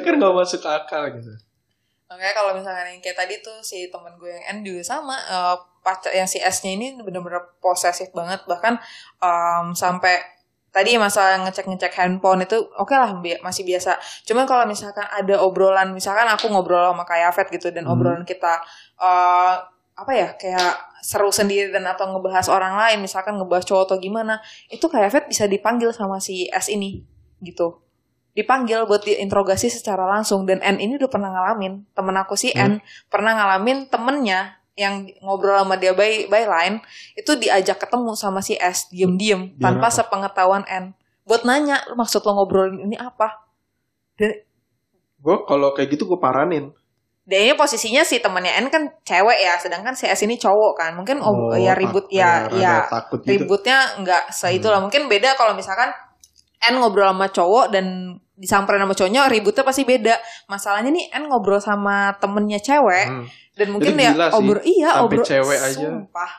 kan 0.00 0.12
gak 0.16 0.34
masuk 0.34 0.60
akal 0.62 1.02
gitu. 1.14 1.32
Makanya 2.06 2.34
kalau 2.34 2.52
misalnya 2.52 2.90
yang 2.90 2.98
kayak 2.98 3.16
tadi 3.16 3.34
tuh 3.38 3.60
si 3.60 3.88
temen 3.88 4.12
gue 4.16 4.28
yang 4.28 4.60
N 4.60 4.66
juga 4.66 4.82
sama 4.82 5.16
eh, 5.16 5.56
pacar 5.80 6.12
yang 6.12 6.26
si 6.26 6.36
S-nya 6.36 6.74
ini 6.74 6.98
bener-bener 6.98 7.40
posesif 7.56 8.10
banget 8.10 8.44
bahkan 8.44 8.76
em, 9.16 9.72
sampai 9.72 10.20
tadi 10.70 10.94
masalah 10.94 11.40
ngecek-ngecek 11.42 11.94
handphone 11.94 12.44
itu 12.44 12.58
oke 12.76 12.92
lah 12.92 13.16
bi- 13.16 13.40
masih 13.40 13.64
biasa. 13.64 13.96
Cuman 14.22 14.44
kalau 14.44 14.66
misalkan 14.66 15.02
ada 15.02 15.40
obrolan 15.40 15.90
misalkan 15.90 16.26
aku 16.26 16.46
ngobrol 16.46 16.92
sama 16.92 17.02
kayak 17.04 17.32
Avet 17.32 17.48
gitu 17.54 17.70
dan 17.70 17.86
Hmm. 17.86 17.94
obrolan 17.94 18.24
kita 18.24 18.60
eh, 19.00 19.54
apa 19.96 20.12
ya 20.12 20.28
kayak 20.34 20.74
seru 21.00 21.32
sendiri 21.32 21.72
dan 21.72 21.88
atau 21.88 22.08
ngebahas 22.12 22.46
orang 22.52 22.76
lain 22.76 23.04
misalkan 23.04 23.36
ngebahas 23.36 23.64
cowok 23.64 23.84
atau 23.90 23.96
gimana 24.00 24.38
itu 24.68 24.84
kayak 24.86 25.12
Avet 25.12 25.24
bisa 25.28 25.44
dipanggil 25.48 25.90
sama 25.92 26.20
si 26.20 26.46
S 26.52 26.68
ini 26.68 27.04
gitu. 27.40 27.80
Dipanggil 28.30 28.86
buat 28.86 29.02
diinterogasi 29.02 29.72
secara 29.72 30.06
langsung 30.06 30.46
dan 30.46 30.62
N 30.62 30.78
ini 30.78 30.94
udah 31.00 31.10
pernah 31.10 31.34
ngalamin. 31.34 31.82
Temen 31.92 32.16
aku 32.20 32.38
si 32.38 32.54
N 32.54 32.78
pernah 33.10 33.34
ngalamin 33.34 33.90
temennya 33.90 34.60
yang 34.78 35.10
ngobrol 35.20 35.60
sama 35.60 35.76
dia 35.76 35.92
by 35.92 36.30
by 36.30 36.46
line 36.46 36.76
itu 37.18 37.36
diajak 37.36 37.82
ketemu 37.82 38.16
sama 38.16 38.40
si 38.40 38.56
S 38.56 38.88
diem-diem 38.88 39.58
tanpa 39.58 39.90
apa? 39.90 39.96
sepengetahuan 39.98 40.64
N. 40.70 40.94
Buat 41.26 41.44
nanya 41.44 41.82
"Lu 41.90 41.98
maksud 41.98 42.22
lo 42.24 42.38
ngobrolin 42.38 42.86
ini 42.86 42.96
apa? 42.96 43.44
Gue 45.20 45.36
kalau 45.44 45.76
kayak 45.76 45.92
gitu 45.92 46.08
gue 46.08 46.16
paranin. 46.16 46.72
Dan 47.30 47.38
ini 47.40 47.54
posisinya 47.54 48.02
si 48.02 48.18
temennya 48.18 48.58
N 48.58 48.66
kan 48.66 48.90
cewek 49.00 49.38
ya 49.38 49.54
sedangkan 49.54 49.94
si 49.94 50.02
S 50.04 50.18
ini 50.20 50.34
cowok 50.34 50.72
kan 50.74 50.90
mungkin 50.92 51.22
oh, 51.22 51.54
ya 51.54 51.78
ribut 51.78 52.10
tak- 52.10 52.18
ya 52.18 52.30
ya 52.50 52.74
takut 52.90 53.22
gitu. 53.22 53.46
ributnya 53.46 53.78
nggak 53.96 54.34
seitulah 54.34 54.82
mungkin 54.82 55.06
beda 55.06 55.38
kalau 55.38 55.54
misalkan 55.54 55.94
N 56.60 56.74
ngobrol 56.76 57.06
sama 57.06 57.30
cowok 57.30 57.70
dan 57.70 57.86
disamperin 58.34 58.82
sama 58.82 58.92
cowoknya 58.92 59.30
ributnya 59.30 59.62
pasti 59.62 59.86
beda 59.86 60.18
masalahnya 60.44 60.90
nih 60.90 61.06
N 61.14 61.30
ngobrol 61.30 61.62
sama 61.62 62.18
temennya 62.18 62.58
cewek 62.58 63.06
Hmm. 63.06 63.24
dan 63.54 63.68
mungkin 63.70 63.94
dia 63.94 64.10
sih. 64.10 64.34
obrol 64.34 64.60
iya 64.66 64.90
obrol 64.98 65.22
cewek 65.22 65.58
aja. 65.60 65.86
sumpah 65.86 66.30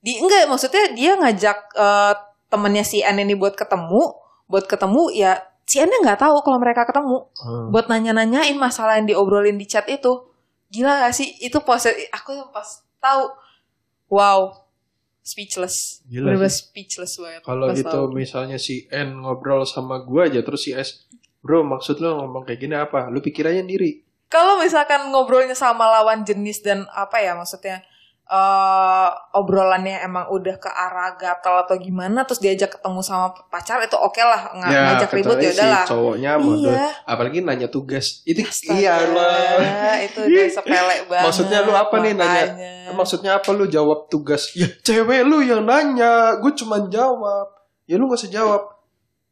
di 0.00 0.16
enggak 0.16 0.48
maksudnya 0.48 0.96
dia 0.96 1.12
ngajak 1.14 1.58
eh, 1.76 2.12
temennya 2.48 2.80
si 2.80 3.04
N 3.04 3.20
ini 3.20 3.36
buat 3.36 3.52
ketemu 3.52 4.16
buat 4.48 4.64
ketemu 4.64 5.12
ya 5.12 5.36
si 5.62 5.78
N 5.78 5.92
nggak 5.92 6.16
tahu 6.16 6.40
kalau 6.40 6.56
mereka 6.56 6.82
ketemu 6.82 7.28
Hmm. 7.36 7.68
buat 7.68 7.86
nanya-nanyain 7.86 8.56
masalah 8.56 8.96
yang 8.96 9.04
diobrolin 9.04 9.54
di 9.54 9.66
chat 9.66 9.84
itu 9.84 10.29
gila 10.70 11.02
gak 11.02 11.12
sih 11.12 11.34
itu 11.38 11.58
pose 11.60 11.90
aku 12.10 12.48
pas 12.48 12.66
tahu 12.96 13.26
wow 14.08 14.54
speechless 15.20 16.00
Gila 16.06 16.32
bener 16.32 16.46
sih. 16.46 16.64
speechless 16.64 17.18
banget 17.18 17.42
Kalau 17.42 17.66
itu 17.70 17.84
tahu. 17.84 18.10
misalnya 18.10 18.56
si 18.56 18.86
N 18.88 19.20
ngobrol 19.20 19.62
sama 19.62 20.00
gue 20.00 20.22
aja 20.24 20.40
terus 20.40 20.64
si 20.64 20.72
S, 20.72 21.06
bro 21.38 21.60
maksud 21.62 21.98
lo 21.98 22.18
ngomong 22.18 22.42
kayak 22.42 22.60
gini 22.60 22.74
apa? 22.74 23.06
Lu 23.06 23.20
pikir 23.20 23.44
aja 23.44 23.60
sendiri. 23.60 24.02
kalau 24.26 24.58
misalkan 24.58 25.10
ngobrolnya 25.10 25.52
sama 25.52 25.90
lawan 25.90 26.22
jenis 26.22 26.62
dan 26.62 26.86
apa 26.88 27.18
ya 27.18 27.34
maksudnya 27.34 27.82
eh 28.30 29.10
obrolannya 29.34 30.06
emang 30.06 30.30
udah 30.30 30.54
ke 30.54 30.70
arah 30.70 31.18
gatel 31.18 31.66
atau 31.66 31.74
gimana 31.74 32.22
terus 32.22 32.38
diajak 32.38 32.78
ketemu 32.78 33.02
sama 33.02 33.34
pacar 33.50 33.82
itu 33.82 33.98
oke 33.98 34.22
lah 34.22 34.54
ng- 34.54 34.70
ngajak 34.70 35.10
ribut 35.18 35.34
ya 35.42 35.50
udahlah 35.50 35.82
si 35.82 35.90
cowoknya 35.90 36.30
bodoh. 36.38 36.70
Iya. 36.70 36.86
Apalagi 37.10 37.38
nanya 37.42 37.66
tugas. 37.66 38.22
Itu 38.22 38.46
Astaga, 38.46 38.78
iya 38.78 38.94
lah. 39.02 39.98
itu 39.98 40.18
udah 40.22 40.46
sepele 40.46 40.96
banget 41.10 41.22
Maksudnya 41.26 41.58
lu 41.66 41.72
apa 41.74 41.94
nih 41.98 42.14
nanya? 42.14 42.44
Maksudnya 42.94 43.30
apa 43.42 43.50
lu 43.50 43.66
jawab 43.66 44.06
tugas? 44.06 44.54
Ya 44.54 44.70
cewek 44.78 45.26
lu 45.26 45.42
yang 45.42 45.66
nanya, 45.66 46.38
gue 46.38 46.52
cuma 46.54 46.86
jawab. 46.86 47.50
Ya 47.90 47.98
lu 47.98 48.06
gak 48.06 48.22
usah 48.22 48.30
jawab. 48.30 48.62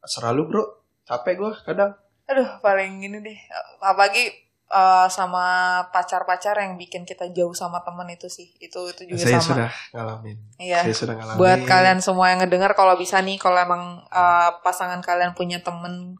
Serah 0.03 0.35
lu 0.35 0.43
bro, 0.43 0.63
capek 1.07 1.39
gue 1.39 1.51
kadang. 1.63 1.95
Aduh, 2.27 2.59
paling 2.59 2.99
ini 2.99 3.23
deh. 3.23 3.39
Apalagi 3.79 4.48
eh, 4.69 5.07
sama 5.09 5.45
pacar-pacar 5.89 6.53
yang 6.57 6.73
bikin 6.75 7.01
kita 7.03 7.29
jauh 7.29 7.51
sama 7.51 7.81
temen 7.81 8.05
itu 8.07 8.25
sih. 8.27 8.53
Itu 8.57 8.85
itu 8.87 9.09
juga 9.09 9.21
Saya 9.25 9.37
sama. 9.37 9.47
sudah 9.49 9.69
ngalamin. 9.91 10.37
Iya. 10.55 10.79
Saya 10.85 10.95
sudah 10.95 11.15
ngalamin. 11.17 11.39
Buat 11.41 11.59
kalian 11.65 11.99
semua 11.99 12.29
yang 12.29 12.39
ngedengar 12.39 12.71
kalau 12.73 12.93
bisa 12.93 13.17
nih 13.19 13.35
kalau 13.35 13.57
emang 13.57 13.83
eh, 14.05 14.49
pasangan 14.61 15.01
kalian 15.01 15.33
punya 15.33 15.59
temen 15.59 16.15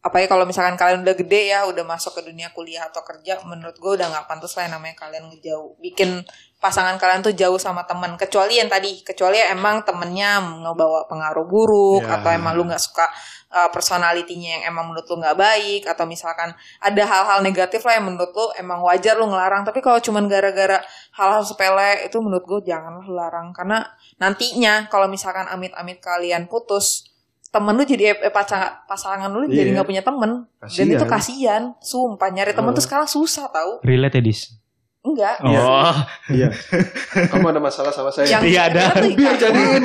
apalagi 0.00 0.32
kalau 0.32 0.48
misalkan 0.48 0.80
kalian 0.80 1.04
udah 1.04 1.12
gede 1.12 1.52
ya 1.52 1.68
udah 1.68 1.84
masuk 1.84 2.16
ke 2.16 2.24
dunia 2.24 2.48
kuliah 2.56 2.88
atau 2.88 3.04
kerja 3.04 3.36
menurut 3.44 3.76
gue 3.76 4.00
udah 4.00 4.08
nggak 4.08 4.32
pantas 4.32 4.56
lah 4.56 4.64
yang 4.64 4.80
namanya 4.80 4.96
kalian 4.96 5.28
ngejauh 5.28 5.76
bikin 5.76 6.24
pasangan 6.56 6.96
kalian 6.96 7.20
tuh 7.20 7.36
jauh 7.36 7.60
sama 7.60 7.84
teman 7.84 8.16
kecuali 8.16 8.56
yang 8.56 8.72
tadi 8.72 9.04
kecuali 9.04 9.36
emang 9.44 9.84
temennya 9.84 10.40
ngebawa 10.40 11.04
pengaruh 11.04 11.44
buruk 11.44 12.08
Ya. 12.08 12.16
atau 12.16 12.32
emang 12.32 12.56
lu 12.56 12.64
nggak 12.64 12.80
suka 12.80 13.04
uh, 13.50 13.68
personalitinya 13.68 14.56
yang 14.56 14.62
emang 14.66 14.86
menurut 14.86 15.04
lu 15.04 15.18
nggak 15.18 15.34
baik 15.34 15.82
atau 15.84 16.02
misalkan 16.04 16.50
ada 16.78 17.02
hal-hal 17.02 17.38
negatif 17.40 17.82
lah 17.82 17.94
yang 17.94 18.06
menurut 18.06 18.30
lu 18.30 18.46
emang 18.56 18.80
wajar 18.80 19.14
lu 19.14 19.26
ngelarang 19.26 19.62
tapi 19.62 19.78
kalau 19.78 19.98
cuman 19.98 20.24
gara-gara 20.24 20.80
hal-hal 21.12 21.42
sepele 21.42 22.02
itu 22.02 22.16
menurut 22.16 22.42
gue 22.42 22.60
janganlah 22.64 23.02
lu 23.02 23.12
larang 23.12 23.50
karena 23.50 23.84
nantinya 24.16 24.86
kalau 24.86 25.06
misalkan 25.06 25.46
amit-amit 25.46 25.98
kalian 25.98 26.46
putus 26.46 27.10
temen 27.46 27.74
lu 27.74 27.82
jadi 27.82 28.14
eh, 28.16 28.30
pasangan 28.30 28.86
pasangan 28.86 29.26
lu 29.28 29.42
jadi 29.44 29.66
Iya. 29.66 29.74
nggak 29.74 29.88
punya 29.88 30.02
temen 30.02 30.46
dan 30.56 30.70
Kasian. 30.70 30.86
itu 30.88 31.04
kasihan 31.04 31.62
sumpah 31.78 32.30
nyari 32.30 32.54
temen 32.54 32.70
Oh. 32.70 32.76
tuh 32.76 32.82
sekarang 32.82 33.04
susah 33.04 33.50
tau 33.50 33.82
Relate 33.82 34.16
ya, 34.16 34.22
Dis? 34.22 34.40
enggak 35.00 35.34
Iya. 35.42 35.58
Oh, 35.58 35.96
Iya. 36.36 36.48
Kamu 37.26 37.46
ada 37.48 37.58
masalah 37.58 37.90
sama 37.90 38.12
saya? 38.12 38.28
yang 38.28 38.44
Iya, 38.44 38.60
ada. 38.68 38.82
Biar 39.00 39.34
jadiin. 39.34 39.82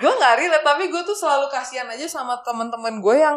Gue 0.00 0.12
nggak 0.16 0.34
relate 0.40 0.64
tapi 0.64 0.88
gue 0.88 1.02
tuh 1.04 1.14
selalu 1.14 1.46
kasihan 1.52 1.86
aja 1.86 2.08
sama 2.08 2.40
temen-temen 2.40 3.04
gue 3.04 3.16
yang 3.20 3.36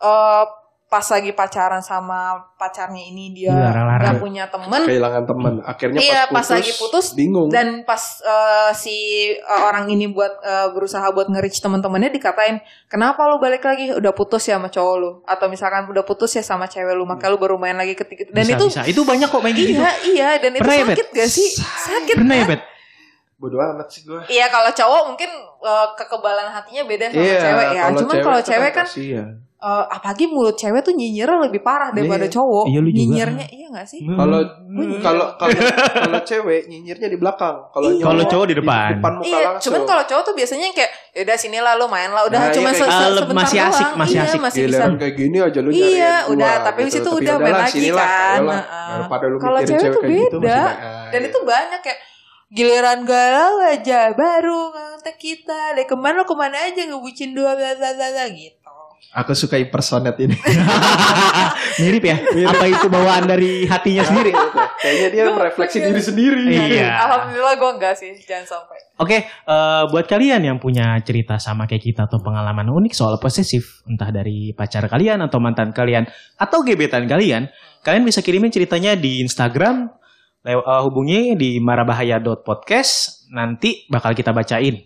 eh, 0.00 0.44
pas 0.88 1.04
lagi 1.04 1.36
pacaran 1.36 1.84
sama 1.84 2.48
pacarnya 2.56 3.12
ini 3.12 3.36
dia 3.36 3.52
Dilarang-larang. 3.52 4.00
nggak 4.08 4.16
punya 4.24 4.44
temen 4.48 4.82
kehilangan 4.88 5.24
teman 5.28 5.54
akhirnya 5.60 6.00
Iya, 6.00 6.20
pas, 6.32 6.48
pas 6.48 6.56
lagi 6.56 6.72
putus, 6.80 7.12
bingung 7.12 7.52
dan 7.52 7.84
pas 7.84 8.00
eh, 8.24 8.72
si 8.72 8.96
eh, 9.36 9.60
orang 9.68 9.92
ini 9.92 10.08
buat 10.08 10.40
eh, 10.40 10.72
berusaha 10.72 11.04
buat 11.12 11.28
nge-reach 11.28 11.60
teman-temannya 11.60 12.08
dikatain 12.08 12.64
kenapa 12.88 13.20
lu 13.28 13.36
balik 13.36 13.68
lagi 13.68 13.92
udah 13.92 14.16
putus 14.16 14.48
ya 14.48 14.56
sama 14.56 14.72
cowok 14.72 14.94
lu 14.96 15.10
atau 15.28 15.46
misalkan 15.52 15.84
udah 15.92 16.04
putus 16.08 16.32
ya 16.32 16.40
sama 16.40 16.64
cewek 16.64 16.96
lu 16.96 17.04
makanya 17.04 17.36
lu 17.36 17.38
baru 17.38 17.60
main 17.60 17.76
lagi 17.76 17.92
ketika 17.92 18.24
dan 18.32 18.48
bisa, 18.48 18.56
itu 18.56 18.64
bisa. 18.72 18.82
Itu 18.88 19.00
banyak 19.04 19.28
kok 19.28 19.44
main 19.44 19.52
gitu. 19.52 19.76
iya 19.76 19.92
iya 20.08 20.28
dan 20.40 20.56
itu 20.56 20.64
Pernah 20.64 20.76
ya, 20.80 20.84
sakit 20.88 21.08
gak 21.12 21.28
sih 21.28 21.48
sakit 21.60 22.16
Pernah 22.16 22.36
ya, 22.40 22.44
kan? 22.48 22.52
Bet? 22.56 22.77
Bodoh 23.38 23.56
amat 23.56 23.86
sih 23.86 24.02
gue 24.02 24.18
Iya 24.26 24.46
kalau 24.46 24.68
cowok 24.68 25.02
mungkin 25.08 25.30
eh, 25.60 25.86
kekebalan 25.94 26.48
hatinya 26.48 26.82
beda 26.84 27.06
sama 27.06 27.22
Iya, 27.22 27.38
cewek 27.40 27.66
ya. 27.70 27.82
Cuman 27.94 28.16
kalau 28.20 28.40
cewek 28.40 28.70
kan 28.72 28.82
kasihan. 28.84 29.28
eh, 29.58 29.84
apalagi 29.88 30.26
mulut 30.26 30.54
cewek 30.54 30.80
tuh 30.80 30.90
nyinyirnya 30.90 31.38
lebih 31.44 31.58
parah 31.60 31.90
daripada 31.90 32.22
Iya. 32.22 32.30
cowok. 32.32 32.64
Iya, 32.66 32.78
lu 32.78 32.88
juga. 32.88 32.98
Nyinyirnya 33.00 33.46
iya 33.48 33.66
gak 33.68 33.86
sih? 33.86 34.00
Kalau 34.02 34.38
Hmm. 34.38 34.98
kalau 34.98 35.26
kalau 35.34 35.54
kalau 35.96 36.20
cewek 36.20 36.66
nyinyirnya 36.66 37.08
di 37.08 37.14
belakang, 37.16 37.56
kalau 37.68 37.88
Iya. 37.88 38.02
Kalau 38.04 38.22
cowok 38.24 38.46
di 38.48 38.54
depan. 38.54 38.90
muka 38.98 39.22
Iya, 39.24 39.38
langsung. 39.44 39.62
cuman 39.64 39.80
kalau 39.84 40.02
cowok 40.04 40.22
tuh 40.24 40.34
biasanya 40.34 40.66
kayak 40.72 40.90
ya 41.12 41.20
udah 41.24 41.36
sini 41.36 41.58
lah 41.58 41.72
lu 41.74 41.86
main 41.86 42.06
lah 42.08 42.22
udah 42.24 42.38
Nah, 42.40 42.50
cuma 42.52 42.68
iya, 42.68 42.74
se- 42.76 42.86
gitu. 42.86 43.14
sebentar 43.16 43.34
Masih 43.36 43.58
asik, 43.60 43.70
doang. 43.80 43.94
masih 43.96 44.14
iya, 44.16 44.22
asik. 44.24 44.40
masih 44.40 44.60
bisa. 44.64 44.84
Kayak 44.96 45.14
gini 45.16 45.38
aja 45.40 45.58
lu 45.58 45.70
Iya, 45.70 46.14
udah, 46.28 46.52
tapi 46.60 46.78
gitu. 46.80 46.86
abis 46.86 46.94
itu 46.96 47.06
Tapi 47.08 47.18
udah 47.20 47.34
main 47.36 47.54
lagi 47.56 47.70
sinilah, 47.72 48.06
kan. 48.08 48.40
Daripada 48.88 49.24
lu 49.24 49.36
Kalau 49.38 49.58
mikirin 49.58 49.74
cewek 49.76 49.90
tuh 49.92 50.02
kayak 50.02 50.18
gitu, 50.20 50.36
beda. 50.38 50.58
Dan 51.08 51.20
itu 51.24 51.38
banyak 51.40 51.80
kayak 51.80 51.98
giliran 52.48 53.04
galau 53.04 53.60
aja 53.64 54.12
baru 54.16 54.72
ngontek 54.72 55.16
kita. 55.20 55.76
Deh 55.76 55.84
ke 55.84 55.96
mana 55.96 56.24
ke 56.24 56.34
mana 56.36 56.56
aja 56.56 56.84
ngebucin 56.88 57.36
dua 57.36 57.56
bla 57.56 57.76
bla 57.76 57.90
bla 57.92 58.08
bla," 58.12 58.26
gitu. 58.32 58.68
Aku 59.16 59.32
suka 59.32 59.56
impersonate 59.56 60.20
ini. 60.20 60.36
Mirip 61.80 62.04
ya? 62.04 62.16
Apa 62.44 62.68
itu 62.68 62.92
bawaan 62.92 63.24
dari 63.24 63.64
hatinya 63.64 64.04
sendiri? 64.04 64.36
Kayaknya 64.84 65.08
dia 65.08 65.24
merefleksi 65.32 65.78
diri 65.80 66.02
sendiri. 66.04 66.44
Iya. 66.44 66.92
Alhamdulillah 67.08 67.56
gue 67.56 67.70
enggak 67.72 67.94
sih, 67.96 68.12
jangan 68.20 68.44
sampai. 68.44 68.78
Oke, 69.00 69.24
eh, 69.24 69.82
buat 69.88 70.04
kalian 70.04 70.44
yang 70.44 70.58
punya 70.60 71.00
cerita 71.00 71.40
sama 71.40 71.64
kayak 71.64 71.88
kita 71.88 72.04
atau 72.04 72.20
pengalaman 72.20 72.68
unik 72.68 72.92
soal 72.92 73.16
posesif, 73.16 73.80
entah 73.88 74.12
dari 74.12 74.52
pacar 74.52 74.84
kalian 74.84 75.24
atau 75.24 75.40
mantan 75.40 75.72
kalian 75.72 76.04
atau 76.36 76.60
gebetan 76.60 77.08
kalian, 77.08 77.48
kalian 77.80 78.04
bisa 78.04 78.20
kirimin 78.20 78.52
ceritanya 78.52 78.92
di 78.92 79.24
Instagram, 79.24 79.88
lew- 80.42 80.62
eh, 80.62 80.82
hubungi 80.82 81.34
di 81.34 81.50
marabahaya.podcast, 81.58 83.26
nanti 83.30 83.86
bakal 83.88 84.12
kita 84.12 84.30
bacain. 84.30 84.84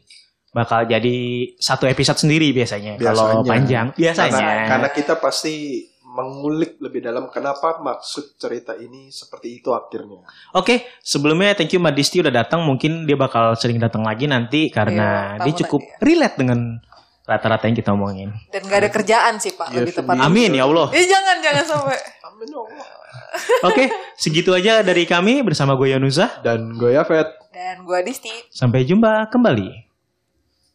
Bakal 0.52 0.84
jadi 0.84 1.16
satu 1.56 1.88
episode 1.88 2.20
sendiri 2.20 2.52
biasanya, 2.52 3.00
kalau 3.00 3.40
Biasanya. 3.40 3.48
panjang. 3.48 3.86
Biasanya. 3.96 4.36
Karena, 4.36 4.68
karena 4.68 4.88
kita 4.92 5.14
pasti 5.16 5.54
mengulik 6.04 6.76
lebih 6.76 7.00
dalam 7.00 7.32
kenapa 7.32 7.80
maksud 7.80 8.36
cerita 8.36 8.76
ini 8.76 9.08
seperti 9.08 9.64
itu 9.64 9.72
akhirnya. 9.72 10.20
Oke, 10.52 10.84
sebelumnya 11.00 11.56
thank 11.56 11.72
you 11.72 11.80
Mbak 11.80 11.96
Disti 11.96 12.20
udah 12.20 12.44
datang. 12.44 12.68
Mungkin 12.68 13.08
dia 13.08 13.16
bakal 13.16 13.56
sering 13.56 13.80
datang 13.80 14.04
lagi 14.04 14.28
nanti 14.28 14.68
karena 14.68 15.40
Iya, 15.40 15.48
dia 15.48 15.54
cukup 15.64 15.80
lagi 15.80 16.04
relate 16.04 16.36
dengan 16.36 16.58
rata-rata 17.24 17.64
yang 17.64 17.76
kita 17.80 17.96
omongin. 17.96 18.28
Dan 18.52 18.60
gak 18.68 18.76
ada 18.84 18.90
kerjaan 18.92 19.40
sih 19.40 19.56
Pak, 19.56 19.72
Iya, 19.72 19.88
lebih 19.88 19.94
tepat. 19.96 20.20
sendiri. 20.20 20.28
Amin 20.28 20.50
ya 20.52 20.64
Allah. 20.68 20.86
Eh 20.92 21.06
jangan 21.08 21.36
jangan 21.40 21.64
sampai. 21.64 21.96
Amin 22.28 22.48
ya 22.52 22.60
Allah. 22.60 22.86
Oke, 23.68 23.88
segitu 24.16 24.52
aja 24.52 24.80
dari 24.84 25.04
kami 25.08 25.40
bersama 25.44 25.76
gue 25.76 25.92
Yonuza. 25.92 26.40
Dan 26.44 26.76
gue 26.76 26.96
Yafet. 26.96 27.52
Dan 27.52 27.84
gue 27.84 27.98
Disti. 28.04 28.32
Sampai 28.48 28.84
jumpa 28.88 29.28
kembali. 29.28 29.91